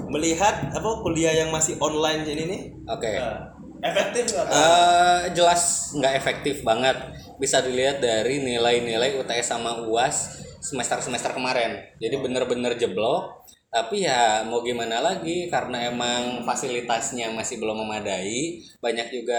melihat 0.09 0.71
apa 0.71 0.89
kuliah 1.03 1.33
yang 1.35 1.49
masih 1.51 1.75
online 1.77 2.23
ini 2.23 2.43
nih? 2.47 2.61
Oke. 2.87 3.11
Nah, 3.19 3.51
efektif 3.81 4.23
nggak 4.31 4.45
Eh, 4.47 5.21
jelas 5.33 5.61
nggak 5.95 6.13
efektif 6.15 6.55
banget. 6.61 6.97
Bisa 7.35 7.59
dilihat 7.59 7.99
dari 7.99 8.39
nilai-nilai 8.39 9.19
UTS 9.19 9.51
sama 9.51 9.83
UAS 9.83 10.39
semester-semester 10.61 11.35
kemarin. 11.35 11.83
Jadi 11.99 12.15
bener-bener 12.17 12.73
jeblok. 12.75 13.43
Tapi 13.69 14.07
ya 14.07 14.47
mau 14.47 14.63
gimana 14.63 15.03
lagi 15.03 15.51
karena 15.51 15.91
emang 15.91 16.47
fasilitasnya 16.47 17.35
masih 17.35 17.59
belum 17.59 17.83
memadai 17.83 18.63
banyak 18.79 19.11
juga 19.11 19.35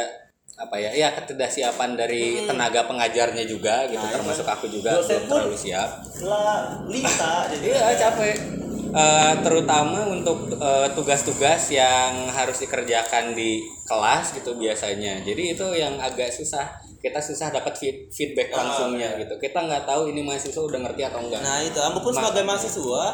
apa 0.56 0.76
ya 0.80 0.88
ya 0.92 1.12
ketidaksiapan 1.12 1.96
dari 1.96 2.44
tenaga 2.44 2.84
pengajarnya 2.84 3.48
juga 3.48 3.88
gitu. 3.88 4.04
Termasuk 4.04 4.44
aku 4.44 4.68
juga 4.68 5.00
Dosen 5.00 5.24
belum 5.24 5.28
terlalu 5.48 5.56
siap. 5.56 5.88
lah 6.20 6.84
lita 6.84 7.48
jadi 7.48 7.64
Iya 7.64 7.88
capek. 7.96 8.36
Eh, 8.96 9.34
terutama 9.44 10.08
untuk 10.08 10.56
eh, 10.56 10.88
tugas-tugas 10.96 11.68
yang 11.68 12.32
harus 12.32 12.64
dikerjakan 12.64 13.36
di 13.36 13.60
kelas 13.84 14.32
gitu 14.32 14.56
biasanya. 14.56 15.20
Jadi 15.20 15.52
itu 15.52 15.66
yang 15.76 16.00
agak 16.00 16.32
susah. 16.32 16.64
Kita 16.96 17.20
susah 17.20 17.52
dapat 17.52 17.76
feed- 17.76 18.08
feedback 18.08 18.50
langsungnya 18.56 19.20
gitu. 19.20 19.36
Kita 19.36 19.68
nggak 19.68 19.84
tahu 19.84 20.10
ini 20.10 20.24
mahasiswa 20.24 20.58
udah 20.64 20.80
ngerti 20.80 21.06
atau 21.06 21.20
enggak. 21.22 21.44
Nah 21.44 21.60
itu, 21.60 21.76
aku 21.78 21.98
pun 22.02 22.10
sebagai 22.16 22.42
mahasiswa, 22.42 23.04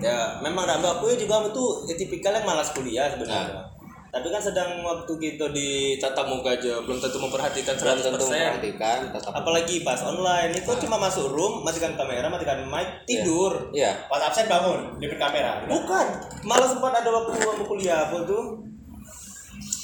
ya 0.00 0.40
memang 0.40 0.64
Mbak 0.80 0.92
aku 0.98 1.12
juga 1.14 1.44
itu 1.46 1.64
ya, 1.86 1.94
tipikal 2.00 2.32
yang 2.34 2.48
malas 2.48 2.72
kuliah 2.72 3.06
sebenarnya. 3.12 3.69
Tapi 4.10 4.26
kan 4.26 4.42
sedang 4.42 4.82
waktu 4.82 5.12
kita 5.16 5.54
di 5.54 5.94
tatap 5.94 6.26
muka 6.26 6.58
aja 6.58 6.82
belum 6.82 6.98
tentu 6.98 7.22
memperhatikan 7.22 7.78
100%. 7.78 7.78
Belum 7.78 8.02
tentu 8.02 8.26
memperhatikan 8.26 8.98
tetap. 9.14 9.30
Apalagi 9.30 9.86
pas 9.86 10.02
online 10.02 10.50
itu 10.50 10.70
cuma 10.82 10.98
masuk 10.98 11.30
room, 11.30 11.62
matikan 11.62 11.94
kamera, 11.94 12.26
matikan 12.26 12.66
mic, 12.66 13.06
tidur. 13.06 13.70
Iya. 13.70 14.10
pas 14.10 14.18
absen 14.26 14.50
bangun 14.50 14.98
di 14.98 15.06
kamera 15.14 15.62
Bukan, 15.62 16.06
malah 16.42 16.66
sempat 16.66 16.90
ada 16.90 17.06
waktu 17.06 17.38
aku 17.38 17.62
kuliah 17.70 18.10
aku 18.10 18.26
tuh 18.26 18.44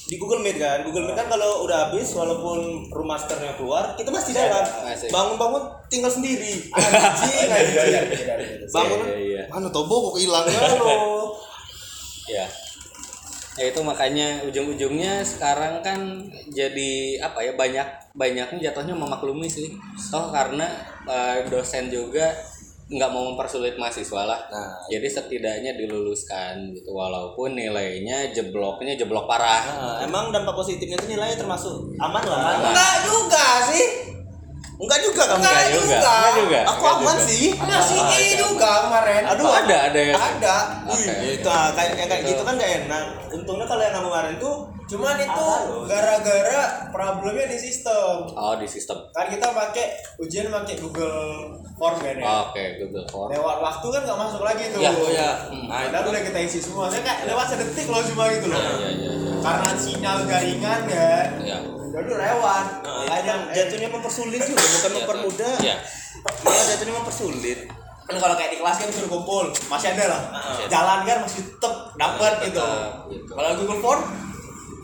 di 0.07 0.19
Google 0.19 0.43
Meet 0.43 0.59
kan. 0.59 0.83
Google 0.83 1.07
Meet 1.07 1.19
kan 1.19 1.27
kalau 1.27 1.63
udah 1.63 1.91
habis 1.91 2.11
walaupun 2.11 2.87
room 2.91 3.07
masternya 3.07 3.55
keluar, 3.55 3.95
kita 3.95 4.11
masih 4.11 4.35
dalam. 4.35 4.63
masih. 4.87 5.11
Bangun-bangun 5.11 5.63
tinggal 5.87 6.11
sendiri. 6.11 6.67
Anjing, 6.75 7.47
anjing. 7.47 8.07
Bangun, 8.71 8.99
Iya, 9.03 9.19
iya. 9.19 9.43
anu 9.51 9.71
tobo 9.71 10.11
kok 10.11 10.19
hilang 10.19 10.47
ya 10.47 10.59
lo. 10.79 10.87
Ya. 12.27 12.47
Ya 13.57 13.73
itu 13.73 13.81
makanya 13.81 14.45
ujung-ujungnya 14.45 15.25
sekarang 15.25 15.81
kan 15.81 15.99
jadi 16.53 17.25
apa 17.25 17.41
ya 17.41 17.53
banyak 17.57 17.89
banyaknya 18.13 18.71
jatuhnya 18.71 18.93
memaklumi 18.93 19.49
sih. 19.49 19.73
Toh 20.13 20.29
karena 20.29 20.69
eh, 21.09 21.49
dosen 21.49 21.89
juga 21.89 22.37
nggak 22.87 23.11
mau 23.11 23.35
mempersulit 23.35 23.75
mahasiswa 23.75 24.23
lah. 24.23 24.41
Nah. 24.47 24.79
Jadi 24.87 25.09
setidaknya 25.11 25.75
diluluskan 25.75 26.71
gitu 26.71 26.95
walaupun 26.95 27.59
nilainya 27.59 28.31
jebloknya 28.31 28.95
jeblok 28.95 29.27
parah. 29.27 29.63
Nah, 29.67 29.99
emang 30.07 30.31
dampak 30.31 30.55
positifnya 30.55 30.95
itu 30.95 31.11
nilainya 31.11 31.41
termasuk 31.41 31.91
aman 31.99 32.23
lah. 32.23 32.39
Aman. 32.55 32.71
Enggak 32.71 32.97
juga 33.03 33.47
sih. 33.75 33.85
Enggak 34.77 34.99
juga 35.01 35.23
kamu. 35.27 35.41
Enggak 35.41 35.65
juga. 35.71 35.97
Enggak 35.97 36.31
juga. 36.37 36.59
Aku 36.65 36.73
Enggak 36.79 36.97
aman 36.99 37.17
juga. 37.17 37.27
sih. 37.27 37.45
masih 37.57 37.99
I 37.99 38.25
juga 38.37 38.71
kemarin 38.83 39.23
Aduh, 39.27 39.49
ada 39.49 39.77
ada 39.87 40.01
ya. 40.03 40.15
Ada. 40.15 40.57
Wih, 40.87 41.07
itu 41.35 41.49
ah, 41.49 41.69
kayak 41.73 41.97
kayak 41.99 42.23
gitu 42.25 42.41
kan 42.41 42.55
gak 42.55 42.73
enak. 42.85 43.05
Untungnya 43.31 43.65
kalau 43.65 43.83
yang 43.83 43.97
kemarin 43.97 44.35
tuh 44.37 44.57
cuman 44.87 45.19
itu 45.19 45.47
gara-gara 45.91 46.63
problemnya 46.89 47.47
di 47.49 47.59
sistem 47.59 48.23
Oh 48.31 48.55
di 48.55 48.65
sistem. 48.65 49.03
kan 49.11 49.27
kita 49.27 49.51
pakai 49.51 49.87
ujian 50.17 50.47
pakai 50.47 50.79
Google 50.79 51.43
Form 51.75 51.99
kan 51.99 52.15
ya 52.15 52.27
Oke 52.45 52.63
Google 52.79 53.03
Form. 53.05 53.29
lewat 53.29 53.59
waktu 53.59 53.87
kan 53.89 54.01
nggak 54.03 54.15
masuk 54.21 54.43
lagi 54.43 54.71
tuh 54.71 54.79
Ya, 54.79 54.91
oh 54.93 55.11
ya. 55.11 55.31
Hmm. 55.45 55.67
Nah, 55.67 55.83
Padahal 55.83 56.01
itu 56.01 56.11
udah 56.13 56.23
kita 56.25 56.39
isi 56.41 56.59
semua 56.61 56.87
saya 56.87 57.03
kayak 57.03 57.27
lewat 57.27 57.47
sedetik 57.49 57.87
loh 57.89 58.03
cuma 58.05 58.25
gitu 58.31 58.47
loh 58.47 58.61
Iya 58.61 58.71
iya 58.71 59.11
iya. 59.11 59.35
karena 59.41 59.71
sinyal 59.75 60.17
jaringan 60.23 60.81
kan 60.87 61.27
Ya. 61.43 61.59
jadi 61.91 62.13
lewat 62.13 62.67
Nah, 62.79 62.86
makanya 63.07 63.25
kan 63.25 63.39
jatuhnya 63.55 63.89
mempersulit 63.89 64.43
juga, 64.43 64.65
bukan 64.67 64.91
mempermudah. 64.99 65.55
Iya. 65.63 65.77
Malah 66.43 66.65
jatuhnya 66.67 66.95
mempersulit. 66.99 67.61
kan 68.07 68.23
kalau 68.23 68.39
kayak 68.39 68.55
di 68.55 68.59
kelas 68.63 68.79
kan 68.79 68.87
suruh 68.87 69.11
kumpul 69.11 69.51
masih 69.67 69.91
ada 69.99 70.07
lah 70.07 70.23
Heeh. 70.31 70.71
jalan 70.71 71.03
kan 71.03 71.27
masih 71.27 71.43
tetep 71.43 71.75
dapat 71.99 72.33
Masih 72.39 72.47
gitu 72.55 72.67
gitu. 73.11 73.33
kalau 73.35 73.51
Google 73.59 73.81
Form 73.83 74.01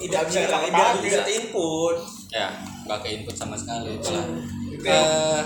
Tidak 0.03 0.23
bisa 0.27 0.39
tidak 0.43 0.59
lagi. 0.59 0.99
bisa 1.07 1.23
input. 1.31 1.97
Ya, 2.35 2.51
nggak 2.83 2.99
ke 2.99 3.09
input 3.15 3.35
sama 3.39 3.55
sekali 3.55 3.95
itulah. 3.95 4.27
Eh, 4.83 5.39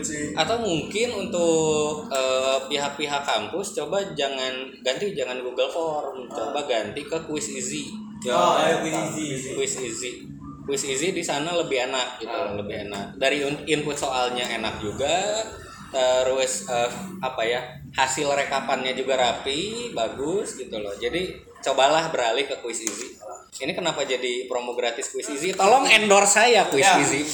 sih 0.00 0.32
atau 0.32 0.56
mungkin 0.64 1.28
untuk 1.28 2.08
eh, 2.08 2.58
pihak-pihak 2.72 3.20
kampus 3.20 3.76
coba 3.76 4.00
jangan 4.16 4.72
ganti 4.80 5.12
jangan 5.12 5.44
Google 5.44 5.68
Form, 5.68 6.24
coba 6.24 6.64
ganti 6.64 7.04
ke 7.04 7.18
Quiz 7.28 7.52
Easy. 7.52 7.92
Oh, 8.24 8.56
iya, 8.56 8.80
ayo 8.80 8.88
easy. 8.88 9.52
Quiz 9.52 9.76
Easy. 9.76 10.24
Quiz 10.70 10.86
Easy 10.86 11.10
di 11.10 11.26
sana 11.26 11.50
lebih 11.58 11.90
enak 11.90 12.22
gitu, 12.22 12.38
lebih 12.54 12.86
enak. 12.86 13.18
Dari 13.18 13.42
input 13.66 13.98
soalnya 13.98 14.46
enak 14.54 14.78
juga, 14.78 15.42
terus 15.90 16.70
eh, 16.70 16.90
apa 17.18 17.42
ya 17.42 17.58
hasil 17.98 18.30
rekapannya 18.30 18.94
juga 18.94 19.18
rapi, 19.18 19.90
bagus 19.90 20.54
gitu 20.54 20.78
loh. 20.78 20.94
Jadi 20.94 21.34
cobalah 21.58 22.14
beralih 22.14 22.46
ke 22.46 22.54
Quiz 22.62 22.86
Easy. 22.86 23.18
Ini 23.58 23.74
kenapa 23.74 24.06
jadi 24.06 24.46
promo 24.46 24.78
gratis 24.78 25.10
Quiz 25.10 25.26
Easy? 25.26 25.50
Tolong 25.58 25.90
endorse 25.90 26.38
saya 26.38 26.70
Quiz 26.70 26.86
Ya, 26.86 27.02
Easy. 27.02 27.26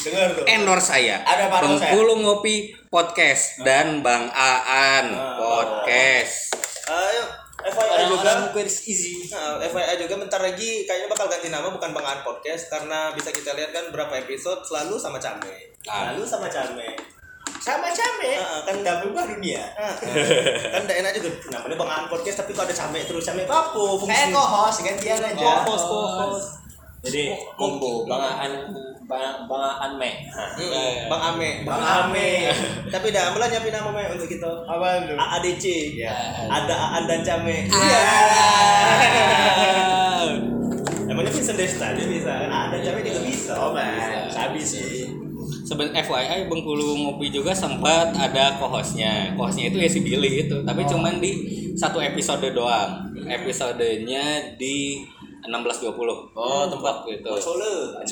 Endorse 0.49 0.97
saya. 0.97 1.21
Ada. 1.29 1.61
Bengkulu 1.61 2.25
Ngopi 2.25 2.73
Podcast 2.89 3.61
dan 3.61 4.01
Bang 4.01 4.33
Aan 4.33 5.13
Podcast. 5.37 6.57
Ayo, 6.89 7.46
FYI 7.69 8.03
juga. 8.07 8.33
Quiz 8.51 8.87
easy. 8.87 9.27
Nah, 9.27 9.59
FYI 9.61 9.95
juga 9.99 10.15
bentar 10.19 10.39
lagi 10.39 10.83
kayaknya 10.83 11.09
bakal 11.09 11.27
ganti 11.27 11.49
nama 11.49 11.67
bukan 11.67 11.91
Bang 11.91 12.07
An 12.07 12.21
Podcast 12.21 12.69
karena 12.69 13.11
bisa 13.11 13.29
kita 13.29 13.53
lihat 13.53 13.71
kan 13.71 13.91
berapa 13.91 14.15
episode 14.17 14.63
selalu 14.63 14.95
sama 14.95 15.19
Came. 15.19 15.75
Ah. 15.85 16.11
Selalu 16.11 16.23
sama 16.23 16.47
Came. 16.47 16.95
sama 17.57 17.89
came 17.89 18.37
Ah, 18.37 18.61
kan 18.61 18.75
udah 18.77 18.95
berubah 19.01 19.25
dunia 19.25 19.59
Ah, 19.75 19.91
kan 20.73 20.83
udah 20.83 20.97
enak 20.99 21.11
juga 21.17 21.31
namanya 21.49 21.75
Bang 21.75 21.91
An 21.91 22.05
Podcast 22.07 22.39
tapi 22.39 22.53
kok 22.53 22.63
ada 22.63 22.75
Came 22.77 23.01
terus 23.03 23.25
Came 23.25 23.43
apa 23.43 23.73
fungsi? 23.73 24.07
kayak 24.07 24.29
co-host 24.31 24.79
gantian 24.83 25.21
aja 25.25 25.65
Co-host, 25.65 25.85
co-host. 25.85 26.49
Jadi 27.01 27.23
combo 27.55 28.05
bangaan 28.05 28.73
bang 29.07 29.47
bangaan 29.47 29.93
me. 29.95 30.11
Mm, 30.59 31.07
Bang 31.07 31.23
Ame, 31.33 31.51
Bang 31.63 31.79
Ame. 31.79 32.51
Tapi 32.91 33.15
dah 33.15 33.31
mulai 33.31 33.47
nyiapin 33.49 33.71
nama 33.71 33.91
Me 33.91 34.11
untuk 34.11 34.27
kita. 34.27 34.51
apa 34.67 35.07
lu 35.07 35.15
AADC. 35.15 35.65
Ya. 35.95 36.11
Ada 36.51 36.75
Aan 36.75 37.05
dan 37.07 37.23
Came. 37.23 37.71
Iya. 37.71 38.03
Emangnya 41.07 41.31
Vincent 41.31 41.55
Desta 41.55 41.95
dia 41.95 42.07
bisa. 42.07 42.33
Aan 42.51 42.75
dan 42.75 42.81
Came 42.83 43.01
juga 43.01 43.21
bisa. 43.23 43.53
oh 43.55 43.71
man 43.71 44.27
sabi 44.27 44.61
sih 44.61 45.07
Seben 45.63 45.91
FYI 45.91 46.47
Bengkulu 46.47 46.95
Ngopi 46.97 47.31
juga 47.31 47.51
sempat 47.51 48.11
ada 48.15 48.55
co-hostnya. 48.59 49.35
Co-hostnya 49.35 49.71
itu 49.71 49.79
ya 49.79 49.91
si 49.91 49.99
Billy 50.03 50.47
itu, 50.47 50.63
tapi 50.63 50.83
cuman 50.87 51.19
di 51.19 51.33
satu 51.75 51.99
episode 51.99 52.51
doang. 52.51 53.03
Episodenya 53.27 54.55
di 54.55 55.03
1620. 55.47 56.35
Oh, 56.35 56.65
tempat 56.69 56.97
itu. 57.07 57.31
Solo. 57.39 57.95
Tempat, 58.03 58.07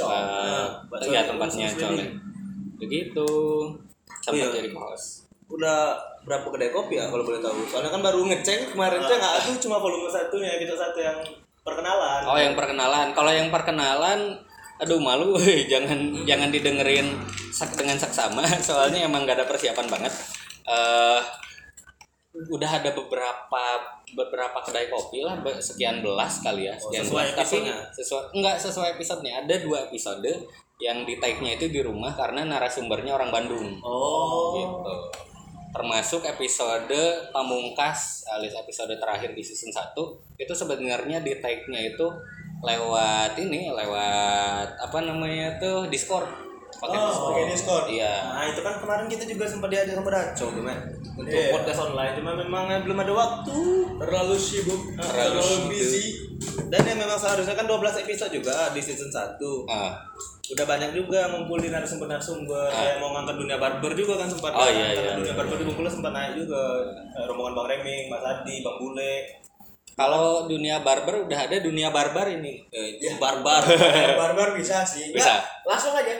Cole. 0.90 1.10
iya 1.10 1.20
tempatnya 1.26 1.66
Cole. 1.74 1.98
Cole. 1.98 2.06
Begitu. 2.80 3.28
Sempat 4.22 4.50
Iya. 4.50 4.62
jadi 4.62 4.70
host. 4.72 5.28
Udah 5.50 5.98
berapa 6.24 6.48
kedai 6.48 6.72
kopi 6.72 6.96
ya 6.96 7.10
kalau 7.12 7.26
boleh 7.26 7.42
tahu? 7.42 7.66
Soalnya 7.68 7.92
kan 7.92 8.00
baru 8.00 8.24
ngecek 8.24 8.72
kemarin 8.72 9.02
tuh 9.04 9.16
nggak 9.20 9.34
aku 9.44 9.50
cuma 9.60 9.76
volume 9.76 10.08
satunya 10.08 10.56
episode 10.56 10.80
satu 10.80 10.98
yang 10.98 11.18
perkenalan. 11.60 12.20
Oh, 12.24 12.38
yang 12.40 12.56
perkenalan. 12.56 13.12
Kalau 13.12 13.32
yang 13.34 13.48
perkenalan 13.52 14.40
aduh 14.74 14.98
malu 14.98 15.38
jangan 15.72 15.96
jangan 16.26 16.50
didengerin 16.50 17.14
sak 17.54 17.78
dengan 17.78 17.94
saksama 17.94 18.42
soalnya 18.66 19.06
emang 19.06 19.22
gak 19.22 19.38
ada 19.38 19.46
persiapan 19.46 19.86
banget 19.86 20.10
eh 20.66 21.20
udah 22.34 22.70
ada 22.82 22.90
beberapa 22.90 23.64
beberapa 24.10 24.58
kedai 24.58 24.90
kopi 24.90 25.22
lah 25.22 25.38
sekian 25.62 26.02
belas 26.02 26.42
kali 26.42 26.66
ya 26.66 26.74
sekian 26.74 27.06
sesuai 27.06 27.26
belas. 27.30 27.38
Tapi 27.46 27.56
sesuai 27.94 28.24
enggak 28.34 28.56
sesuai 28.58 28.88
episodenya. 28.98 29.32
Ada 29.46 29.54
dua 29.62 29.86
episode 29.86 30.30
yang 30.82 31.06
di 31.06 31.14
take-nya 31.22 31.54
itu 31.54 31.70
di 31.70 31.78
rumah 31.78 32.10
karena 32.18 32.42
narasumbernya 32.42 33.14
orang 33.14 33.30
Bandung. 33.30 33.78
Oh. 33.86 34.58
gitu. 34.58 34.94
Termasuk 35.74 36.22
episode 36.26 37.02
pamungkas 37.34 38.26
alias 38.30 38.54
episode 38.58 38.94
terakhir 38.94 39.34
di 39.34 39.42
season 39.42 39.74
1 39.74 39.90
itu 40.38 40.54
sebenarnya 40.54 41.18
di 41.18 41.34
take-nya 41.42 41.82
itu 41.82 42.06
lewat 42.62 43.34
ini 43.42 43.74
lewat 43.74 44.78
apa 44.78 44.98
namanya 45.02 45.58
tuh 45.58 45.90
Discord 45.90 46.43
pakai 46.76 46.94
Oh, 46.94 47.04
Discord. 47.04 47.28
pakai 47.30 47.44
Discord. 47.48 47.84
iya 47.88 48.14
Nah 48.26 48.44
itu 48.46 48.60
kan 48.60 48.74
kemarin 48.76 49.06
kita 49.06 49.24
juga 49.24 49.44
sempat 49.44 49.68
diajak 49.68 49.94
sama 49.94 50.08
Daco 50.08 50.46
tuh 50.46 50.60
men 50.60 50.78
Untuk 51.14 51.30
Iya. 51.30 51.50
podcast 51.50 51.80
online 51.84 52.12
Cuma 52.14 52.30
memang 52.34 52.64
eh, 52.68 52.80
belum 52.80 52.98
ada 52.98 53.12
waktu 53.12 53.56
terlalu 53.96 54.34
sibuk 54.34 54.80
Terlalu 54.94 55.40
sibuk. 55.40 55.68
busy 55.68 56.06
Dan 56.66 56.80
ya 56.82 56.94
memang 56.94 57.14
seharusnya 57.14 57.52
kan 57.52 57.64
12 57.64 57.78
episode 58.00 58.32
juga 58.32 58.54
di 58.70 58.80
season 58.80 59.08
1 59.08 59.38
ah 59.66 59.94
Udah 60.46 60.66
banyak 60.66 60.92
juga 60.92 61.30
ngumpulin 61.30 61.70
narasumber-narasumber 61.70 62.66
Ah. 62.66 62.74
Kayak 62.74 62.96
mau 62.98 63.10
ngangkat 63.12 63.36
dunia 63.38 63.56
barber 63.56 63.92
juga 63.92 64.14
kan 64.16 64.28
sempat 64.28 64.52
Oh, 64.52 64.60
kan. 64.60 64.70
iya, 64.70 64.86
iya, 64.92 65.10
dunia 65.14 65.26
iya. 65.26 65.34
barber 65.34 65.56
di 65.56 65.64
Bengkulu 65.64 65.88
sempat 65.88 66.10
naik 66.10 66.36
juga 66.36 66.62
Kayak 67.10 67.26
Rombongan 67.26 67.52
Bang 67.54 67.68
Reming, 67.70 68.02
Mas 68.06 68.22
Adi, 68.22 68.56
Bang 68.60 68.76
Bule 68.76 69.14
kalau 69.94 70.50
dunia 70.50 70.82
barber 70.82 71.22
udah 71.22 71.38
ada 71.40 71.56
dunia 71.60 71.86
barbar 71.88 72.26
ini 72.28 72.66
Eh, 72.66 72.98
itu 72.98 73.14
barbar 73.14 73.62
barbar 74.12 74.50
bisa 74.52 74.82
sih 74.82 75.08
Bisa. 75.08 75.30
Nggak, 75.30 75.42
langsung 75.64 75.94
aja 75.94 76.10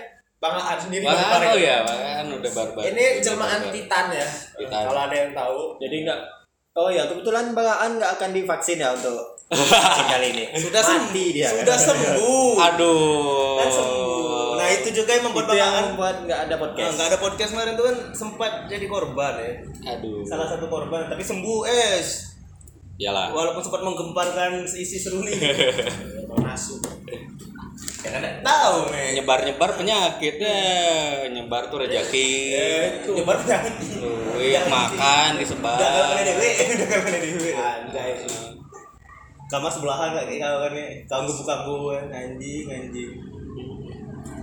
bangaan 0.44 0.78
sendiri 0.78 1.04
Bahkan 1.08 1.16
barbar 1.24 1.42
oh 1.48 1.56
ya 1.56 1.76
bahkan 1.80 2.26
udah 2.28 2.52
barbar. 2.52 2.82
Ini 2.84 3.04
jelmaan 3.24 3.60
titan 3.72 4.06
ya. 4.12 4.28
Titan. 4.60 4.82
kalau 4.92 5.00
ada 5.08 5.16
yang 5.16 5.32
tahu. 5.32 5.60
Jadi 5.80 5.96
enggak. 6.04 6.20
Oh 6.74 6.90
ya, 6.90 7.06
kebetulan 7.06 7.54
Bang 7.54 7.70
Aan 7.70 8.02
nggak 8.02 8.12
akan 8.18 8.30
divaksin 8.34 8.82
ya 8.82 8.90
untuk 8.90 9.38
kali 10.10 10.26
ini. 10.34 10.44
Sudah 10.58 10.82
sembuh 10.82 11.28
dia. 11.30 11.48
Sudah 11.48 11.78
sembuh. 11.78 12.52
Aduh. 12.58 13.62
Kan 13.62 13.68
sembuh. 13.70 14.58
Nah 14.58 14.68
itu 14.74 14.88
juga 14.90 15.10
yang 15.14 15.24
membuat 15.30 15.46
Itu 15.48 15.54
Bang 15.54 15.72
Aan 15.72 15.84
membuat 15.94 16.16
nggak 16.26 16.40
ada 16.50 16.54
podcast. 16.58 16.92
nggak 16.98 17.08
ada 17.08 17.18
podcast 17.22 17.50
kemarin 17.54 17.72
tuh 17.78 17.84
kan 17.86 17.96
sempat 18.12 18.52
jadi 18.66 18.86
korban 18.90 19.34
ya. 19.38 19.52
Aduh. 19.96 20.26
Salah 20.26 20.46
satu 20.50 20.66
korban 20.68 21.08
tapi 21.08 21.22
sembuh 21.24 21.60
es. 21.70 22.34
Yalah. 22.94 23.34
walaupun 23.34 23.58
sempat 23.58 23.82
menggemparkan 23.82 24.62
isi 24.70 25.02
seruni. 25.02 25.34
Masuk 26.46 26.78
ya 28.04 28.08
kan 28.12 28.24
tahu 28.44 28.92
men. 28.92 29.16
Nyebar-nyebar 29.16 29.70
penyakit 29.80 30.36
ya 30.36 30.60
nyebar 31.32 31.72
tuh 31.72 31.80
rezeki. 31.82 32.28
Nyebar 33.16 33.40
penyakit. 33.40 33.74
Duit 34.36 34.64
makan 34.68 35.40
disebar. 35.40 35.80
Gagal 35.80 36.04
kena 36.12 36.22
dewe. 36.28 36.50
Gagal 36.84 37.00
kena 37.00 37.18
dewe. 37.18 37.50
Anjay. 37.56 38.12
Kamar 39.48 39.70
sebelahan 39.72 40.12
kayak 40.16 40.40
kau 40.40 40.56
kan 40.66 40.74
kau 41.08 41.20
gebuk 41.28 41.48
aku 41.48 41.76
anjing 42.12 42.66
anjing 42.68 43.33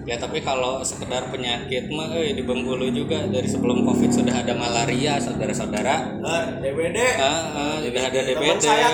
ya 0.01 0.17
tapi 0.17 0.41
kalau 0.41 0.81
sekedar 0.81 1.29
penyakit 1.29 1.89
mah 1.93 2.09
eh, 2.17 2.33
di 2.33 2.41
Bengkulu 2.41 2.89
juga 2.89 3.21
dari 3.29 3.45
sebelum 3.45 3.85
covid 3.85 4.09
sudah 4.09 4.33
ada 4.33 4.53
malaria 4.57 5.21
saudara-saudara. 5.21 6.17
Nah, 6.17 6.57
DBD 6.57 6.97
ah, 7.21 7.25
ah, 7.53 7.75
sudah 7.81 8.03
ada 8.09 8.19
teman 8.25 8.57
DBD 8.57 8.65
saya 8.65 8.87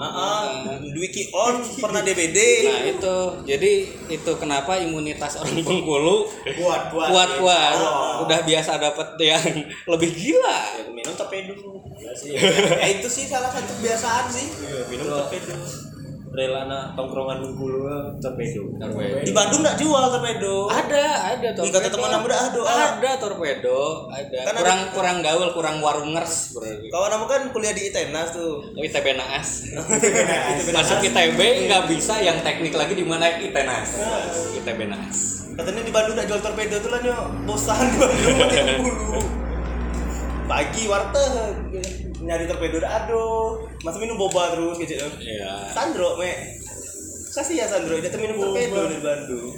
ah, 0.00 0.80
Dwiki 0.80 1.28
on 1.36 1.60
pernah 1.80 2.00
DBD 2.00 2.38
nah 2.64 2.80
itu. 2.88 3.18
Jadi 3.44 3.72
itu 4.08 4.32
kenapa 4.40 4.80
imunitas 4.80 5.36
orang 5.40 5.60
Bengkulu 5.60 6.28
kuat 6.56 6.88
kuat. 6.88 7.08
kuat 7.12 7.30
kuat. 7.40 7.76
Oh. 7.76 8.24
udah 8.24 8.40
biasa 8.44 8.80
dapat 8.80 9.08
yang 9.20 9.44
lebih 9.92 10.10
gila. 10.16 10.58
Ya, 10.80 10.88
minum 10.88 11.12
torpedo 11.12 11.52
ya 12.00 12.12
sih. 12.16 12.32
Ya 12.36 12.86
itu 12.96 13.08
sih 13.12 13.28
salah 13.28 13.52
satu 13.52 13.76
kebiasaan 13.76 14.26
sih. 14.32 14.46
Minum 14.88 15.12
torpedo 15.12 15.56
Rela 16.36 16.68
anak 16.68 16.92
tongkrongan 16.92 17.40
Bengkulu 17.40 17.88
torpedo. 18.20 18.68
di 19.24 19.32
Bandung 19.32 19.64
nggak 19.64 19.80
jual 19.80 20.04
torpedo? 20.06 20.68
Ada 20.68 21.04
ada 21.32 21.48
Ih, 21.56 21.72
kata 21.72 21.88
teman 21.88 22.12
kamu 22.12 22.26
dah, 22.28 22.40
aduh, 22.44 22.60
ah. 22.62 22.92
ada 22.92 23.10
torpedo 23.16 24.04
ada. 24.06 24.38
Kan 24.44 24.52
ada- 24.52 24.60
kurang 24.60 24.80
kurang 24.92 25.16
gaul 25.20 25.48
kurang 25.50 25.76
warungers 25.80 26.52
berarti 26.52 26.92
kawan 26.92 27.08
kamu 27.10 27.24
kan 27.24 27.42
kuliah 27.50 27.72
di 27.72 27.88
ITENAS 27.88 28.28
tuh. 28.30 28.60
Oh, 28.60 28.84
ITB 28.84 29.16
naas 29.16 29.64
masuk 30.76 30.98
ITB 31.02 31.40
nggak 31.66 31.82
bisa 31.88 32.20
yang 32.20 32.36
teknik 32.40 32.76
lagi 32.76 32.92
di 32.92 33.02
mana? 33.02 33.32
ITENAS 33.32 33.88
ITB 34.54 34.80
naas 34.86 35.48
katanya 35.56 35.80
di 35.80 35.90
Bandung 35.90 36.14
nggak 36.14 36.28
jual 36.28 36.40
torpedo 36.40 36.76
tuh 36.78 36.90
lah 36.92 37.00
nyok. 37.00 37.24
Bosan 37.48 37.80
di 37.80 37.96
Bandung 37.96 38.36
mati 38.36 38.60
bulu 38.76 39.20
pagi 40.46 40.82
warteg 40.86 41.32
nyari 42.26 42.44
torpedo 42.44 42.76
dah 42.76 42.92
aduh. 43.00 43.62
Masa 43.80 43.96
minum 43.96 44.18
boba 44.18 44.50
terus 44.50 44.76
gitu 44.76 44.98
iya. 45.22 45.70
Sandro 45.70 46.18
me. 46.18 46.58
Kasih 47.30 47.54
ya 47.54 47.66
Sandro. 47.66 47.94
Dia 47.96 48.10
minum 48.16 48.36
torpedo 48.36 48.80
di 48.86 48.98
Bandung. 48.98 49.54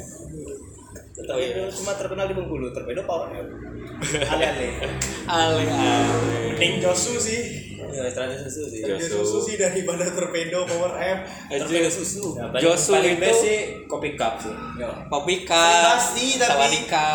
Torpedo 1.18 1.62
cuma 1.72 1.92
terkenal 1.94 2.28
di 2.28 2.34
Bengkulu. 2.36 2.70
Torpedo 2.70 3.02
power 3.02 3.32
ale-ale 3.34 4.68
ale 5.26 5.64
ale. 5.66 6.06
Mending 6.54 6.78
Josu 6.78 7.18
sih. 7.18 7.66
Ya 7.88 8.04
susu 8.38 8.68
sih. 8.68 8.84
Josu. 8.84 9.10
Josu 9.16 9.38
sih 9.42 9.56
daripada 9.56 10.06
torpedo 10.06 10.62
power 10.62 10.94
M 10.94 11.18
torpedo 11.48 11.88
susu. 11.88 12.36
Ya, 12.36 12.46
Josu 12.60 12.94
paling 12.94 13.16
itu- 13.16 13.40
sih 13.40 13.58
kopi 13.86 14.14
cup 14.14 14.38
sih. 14.38 14.54
kopi 15.08 15.42
cup 15.42 15.96
Basi, 15.96 16.36
tapi- 16.36 16.46
sawadika 16.46 17.06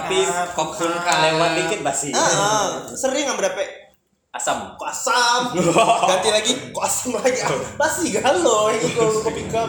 Tapi 0.00 0.18
kopun 0.56 0.90
lewat 0.96 1.50
dikit 1.54 1.80
basi. 1.82 2.10
ah, 2.10 2.18
ah, 2.18 2.66
sering 2.90 3.22
nggak 3.22 3.38
berapa 3.38 3.60
Asam. 4.32 4.80
kok 4.80 4.88
asam? 4.88 5.52
Ganti 6.08 6.28
lagi. 6.32 6.52
Kok 6.72 6.80
asam 6.80 7.20
lagi? 7.20 7.44
Ah, 7.44 7.52
pasti 7.76 8.16
galau. 8.16 8.72
Ini 8.72 8.88
kalau 8.96 9.20
kopi 9.20 9.44
cup 9.52 9.68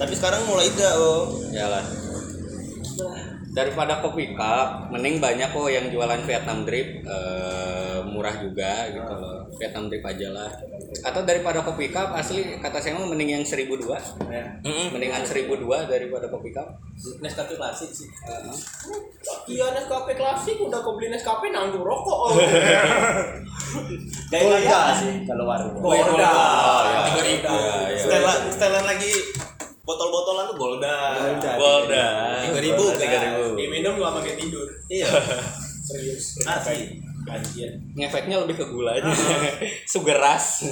tapi 0.00 0.16
sekarang 0.16 0.48
mulai 0.48 0.72
dah 0.72 0.96
oh. 0.96 1.28
Jalan. 1.52 1.84
Daripada 3.50 3.98
kopi 3.98 4.30
cup, 4.38 4.94
mending 4.94 5.18
banyak 5.18 5.50
kok 5.50 5.66
yang 5.66 5.90
jualan 5.90 6.22
Vietnam 6.22 6.62
drip 6.62 7.02
eh, 7.02 7.98
murah 8.06 8.34
juga 8.38 8.86
gitu 8.94 9.10
loh. 9.10 9.42
Vietnam 9.58 9.90
drip 9.90 10.06
aja 10.06 10.28
lah. 10.30 10.50
Atau 11.02 11.26
daripada 11.26 11.58
kopi 11.66 11.90
cup 11.90 12.14
asli 12.14 12.58
kata 12.62 12.78
saya 12.78 12.94
mah 12.94 13.10
mending 13.10 13.42
yang 13.42 13.44
1002. 13.44 13.90
Mendingan 14.94 15.26
1002 15.26 15.66
daripada 15.90 16.30
kopi 16.30 16.54
cup. 16.54 16.78
Nescafe 17.18 17.58
klasik 17.58 17.90
sih. 17.90 18.08
iya 19.50 19.66
Nescafe 19.74 20.14
klasik 20.14 20.56
udah 20.60 20.78
kau 20.84 20.94
beli 20.94 21.10
Nescafe 21.10 21.50
nanggung 21.50 21.82
rokok 21.82 22.18
oh. 22.28 22.30
Kayak 24.30 24.42
Golda 24.46 24.58
kayak 24.62 24.94
sih 24.98 25.14
kalau 25.26 25.44
warung. 25.46 25.74
Oh, 25.82 25.94
ya. 25.94 26.06
Ribu. 27.18 27.50
Ya, 27.50 27.74
ya. 27.90 27.98
setelan 27.98 28.38
setelan 28.50 28.84
lagi 28.86 29.12
botol-botolan 29.90 30.44
tuh 30.54 30.56
Golda. 30.56 30.96
Golda. 31.58 32.06
Tiga 32.46 32.60
ribu, 32.62 32.84
tiga 32.94 33.18
ribu. 33.26 33.58
diminum 33.58 33.98
juga 33.98 34.14
pakai 34.22 34.38
tidur 34.38 34.68
Iya. 34.86 35.10
serius 35.90 36.38
Asli. 36.46 37.02
kajian 37.26 37.74
Ngefeknya 37.98 38.38
lebih 38.46 38.62
ke 38.62 38.64
gulanya. 38.70 39.10
Sugeras. 39.92 40.70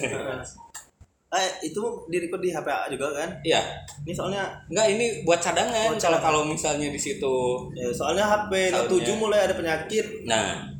Eh 1.28 1.50
itu 1.60 1.82
di 2.08 2.16
record 2.24 2.40
di 2.40 2.54
HP 2.54 2.66
juga 2.94 3.12
kan? 3.12 3.28
Iya. 3.44 3.60
Ini 4.06 4.12
soalnya 4.14 4.48
Enggak 4.70 4.86
ini 4.96 5.06
buat 5.28 5.42
cadangan 5.42 5.92
Buat 5.92 6.00
kalau 6.00 6.18
kalau 6.22 6.40
misalnya 6.46 6.88
di 6.88 6.96
situ 6.96 7.68
ya, 7.76 7.90
soalnya 7.92 8.24
HP 8.24 8.72
Note. 8.72 9.02
7 9.04 9.20
mulai 9.20 9.44
ada 9.44 9.52
penyakit. 9.58 10.24
Nah, 10.24 10.72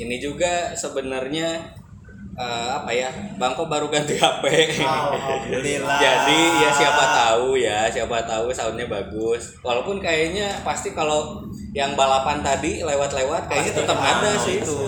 ini 0.00 0.16
juga 0.18 0.74
sebenarnya 0.74 1.78
eh, 2.38 2.68
apa 2.76 2.90
ya? 2.92 3.10
Bangko 3.38 3.66
baru 3.66 3.90
ganti 3.90 4.14
HP. 4.18 4.44
Alhamdulillah. 4.82 5.98
Jadi 6.04 6.40
ya 6.62 6.70
siapa 6.70 7.04
tahu 7.10 7.58
ya, 7.58 7.88
siapa 7.90 8.16
tahu 8.26 8.52
soundnya 8.54 8.86
bagus. 8.86 9.58
Walaupun 9.64 9.98
kayaknya 9.98 10.62
pasti 10.62 10.94
kalau 10.94 11.42
yang 11.74 11.94
balapan 11.94 12.42
tadi 12.42 12.82
lewat-lewat 12.82 13.46
kayaknya 13.46 13.72
tetap 13.82 13.98
ada 13.98 14.18
ada, 14.18 14.32
sih. 14.42 14.58
itu. 14.58 14.78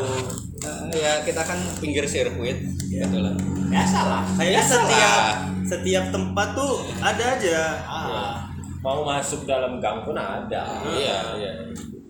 Nah, 0.63 0.87
ya 0.95 1.19
kita 1.27 1.43
kan 1.43 1.59
pinggir 1.83 2.07
sirkuit, 2.07 2.55
gitu 2.87 3.19
lah. 3.19 3.35
biasa 3.67 3.99
lah 4.07 4.23
Kayaknya 4.39 4.63
setiap 4.63 5.35
setiap 5.67 6.05
tempat 6.15 6.49
tuh 6.55 6.87
ada 7.03 7.25
aja. 7.35 7.83
ah 7.83 8.53
Mau 8.83 9.07
masuk 9.07 9.47
dalam 9.47 9.79
gang 9.79 10.03
pun 10.03 10.19
ada. 10.19 10.63
Iya, 10.83 11.39
iya. 11.39 11.53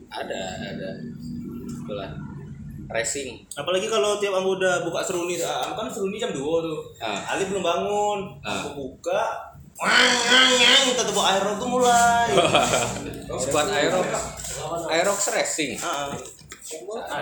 Ada, 0.09 0.41
ada. 0.73 0.91
Itulah. 1.69 2.32
Racing. 2.93 3.41
Apalagi 3.57 3.89
kalau 3.89 4.21
tiap 4.21 4.37
aku 4.37 4.61
udah 4.61 4.85
buka 4.85 5.01
seruni, 5.01 5.41
ah, 5.41 5.73
kan 5.73 5.89
seruni 5.89 6.21
jam 6.21 6.31
2 6.31 6.39
tuh. 6.39 6.81
Ah. 7.01 7.35
Ali 7.35 7.49
belum 7.49 7.65
bangun. 7.65 8.19
Ah. 8.45 8.63
Aku 8.63 8.77
buka. 8.77 9.53
Wang, 9.81 10.93
kita 10.93 11.03
tepuk 11.09 11.25
air 11.25 11.43
tuh 11.57 11.69
mulai. 11.69 12.29
Squad 13.43 13.73
Aerox. 13.73 14.09
Aerox 14.93 15.21
Racing. 15.33 15.81
Ah, 15.81 16.13
ah. 16.13 17.21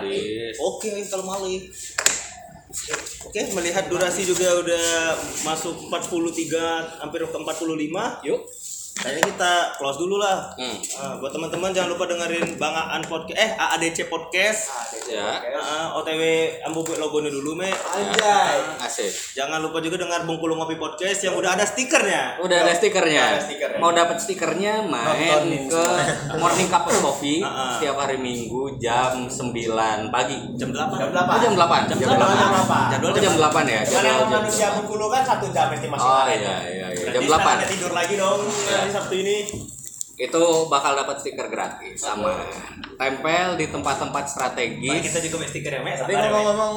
Oke, 0.59 0.91
kalau 1.07 1.25
Mali. 1.25 1.71
Oke, 3.27 3.41
melihat 3.55 3.87
durasi 3.91 4.23
juga 4.23 4.47
udah 4.63 5.15
masuk 5.43 5.91
43 5.91 7.03
hampir 7.03 7.23
ke 7.23 7.37
45. 7.39 8.27
Yuk. 8.27 8.41
Kayaknya 8.93 9.23
kita 9.25 9.51
close 9.75 9.97
dulu 9.97 10.15
lah. 10.15 10.51
Hmm. 10.53 10.77
Ah, 10.93 11.15
buat 11.17 11.31
teman-teman 11.31 11.71
jangan 11.71 11.89
lupa 11.89 12.05
dengerin 12.05 12.53
Bang 12.55 12.71
Aan 12.71 13.01
podcast 13.01 13.33
eh 13.33 13.49
AADC 13.51 14.05
podcast. 14.05 14.67
Ya. 15.05 15.41
Ah, 15.53 15.95
OTW 15.95 16.21
ambu 16.61 16.81
buat 16.81 16.97
logonya 16.97 17.27
dulu, 17.29 17.55
Me. 17.55 17.71
anjay 17.71 18.61
Asik. 18.77 19.09
Jangan 19.33 19.57
lupa 19.59 19.79
juga 19.79 19.97
dengar 19.97 20.23
Bengkulu 20.23 20.53
Ngopi 20.53 20.75
Podcast 20.75 21.17
yang 21.21 21.33
udah 21.33 21.55
ada 21.55 21.63
stikernya. 21.63 22.37
Udah 22.39 22.57
ada 22.61 22.71
stikernya. 22.71 23.23
Ada 23.31 23.41
stikernya. 23.41 23.77
Mau 23.77 23.91
dapat 23.91 24.17
stikernya 24.17 24.73
main 24.83 25.39
ke 25.65 25.83
Morning 26.35 26.67
Cup 26.67 26.85
of 26.85 26.97
Coffee 27.01 27.39
Ah, 27.43 27.49
ah. 27.49 27.71
setiap 27.73 27.95
hari 27.97 28.15
Minggu 28.15 28.77
jam 28.77 29.25
9 29.25 29.51
pagi. 30.09 30.37
Jam 30.55 30.69
8. 30.69 30.77
jam 30.93 31.09
Oh, 31.09 31.39
jam 31.39 31.53
8. 31.57 31.89
Jam 31.89 31.97
Jam 31.97 32.09
8. 32.11 32.21
8. 32.21 32.37
Jam 32.37 32.51
8. 32.53 32.91
Jam 32.91 32.99
Oh, 33.01 33.17
jam 33.17 33.33
8 33.35 33.65
ya? 33.65 33.81
Jam 33.81 33.93
Karena 33.97 34.11
8. 34.21 34.35
manusia 34.37 34.67
Bengkulu 34.71 35.05
kan 35.07 35.21
satu 35.21 35.45
jam 35.49 35.67
estimasi 35.69 36.01
Oh 36.01 36.23
lain. 36.23 36.37
iya 36.37 36.57
iya 36.69 36.87
iya. 36.93 37.10
Jam 37.11 37.21
sekarang 37.27 37.47
8. 37.47 37.57
ada 37.59 37.67
tidur 37.67 37.91
lagi 37.91 38.13
dong 38.15 38.41
hari 38.47 38.89
Sabtu 38.91 39.15
ini. 39.19 39.37
Itu 40.21 40.69
bakal 40.69 40.93
dapat 40.93 41.17
stiker 41.17 41.49
gratis 41.49 41.97
sama 41.97 42.29
tempel 42.93 43.57
di 43.57 43.65
tempat-tempat 43.73 44.23
strategis. 44.29 44.85
Mari 44.85 45.01
kita 45.01 45.19
juga 45.25 45.49
stiker 45.49 45.73
ya. 45.73 45.81
Tapi 45.81 46.13
ya, 46.13 46.29
ngomong-ngomong 46.29 46.75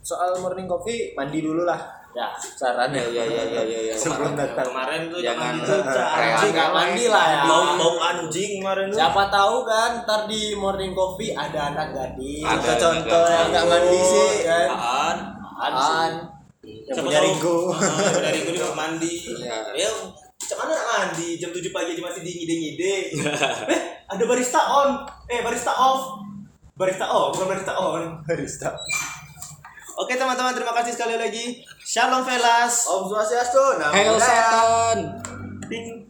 soal 0.00 0.32
morning 0.40 0.64
coffee, 0.64 1.12
mandi 1.12 1.44
dulu 1.44 1.68
lah. 1.68 1.76
Ya. 2.16 2.32
Saran 2.32 2.96
Ya 2.96 3.04
ya 3.04 3.28
ya 3.28 3.44
ya 3.44 3.62
ya. 3.68 3.78
ya. 3.92 3.94
Sebelum 3.94 4.32
datang. 4.32 4.72
Kemarin 4.72 5.12
tuh 5.12 5.20
Jangan 5.20 5.60
gitu. 5.60 5.76
Anjing 5.92 6.52
nggak 6.56 6.70
mandi 6.72 7.04
lah 7.12 7.26
ya. 7.28 7.40
Bau 7.44 7.64
bau 7.76 7.94
anjing 8.00 8.50
kemarin 8.64 8.84
tuh. 8.88 8.96
Siapa 8.96 9.22
tahu 9.28 9.56
kan 9.68 9.90
ntar 10.08 10.24
di 10.24 10.56
morning 10.56 10.96
coffee 10.96 11.36
ada 11.36 11.76
anak 11.76 11.92
gadis. 11.92 12.40
Ada 12.40 12.72
Contoh 12.80 13.24
yang 13.28 13.48
nggak 13.52 13.66
mandi 13.68 14.00
sih 14.00 14.32
kan. 14.48 14.68
Apaan? 14.72 15.16
An. 15.60 16.35
Yang 16.66 16.98
punya 16.98 17.20
Ringo. 17.22 17.70
Ah, 17.70 18.10
Dari 18.26 18.42
gue 18.42 18.54
juga 18.58 18.74
mandi. 18.74 19.12
Iya. 19.22 19.56
Ya, 19.78 19.88
macam 20.36 20.56
mana 20.62 20.70
nak 20.74 20.86
mandi? 20.90 21.38
Jam 21.38 21.54
7 21.54 21.62
pagi 21.70 21.94
aja 21.94 22.02
masih 22.02 22.22
ngide-ngide. 22.26 22.94
eh, 23.74 23.80
ada 24.06 24.24
barista 24.26 24.60
on. 24.66 24.90
Eh, 25.30 25.40
barista 25.46 25.72
off. 25.74 26.22
Barista 26.76 27.06
off, 27.08 27.34
bukan 27.38 27.46
barista 27.54 27.72
on. 27.78 28.02
Barista. 28.26 28.74
Oke 29.96 30.12
teman-teman, 30.12 30.52
terima 30.52 30.76
kasih 30.76 30.92
sekali 30.92 31.16
lagi. 31.16 31.64
Shalom 31.80 32.20
Velas. 32.20 32.84
Om 32.84 33.08
Swastiastu. 33.08 33.80
Namo 33.80 33.96
Hail 33.96 34.12
Buddhaya. 34.12 34.44
setan. 34.44 34.98
Ting. 35.72 36.05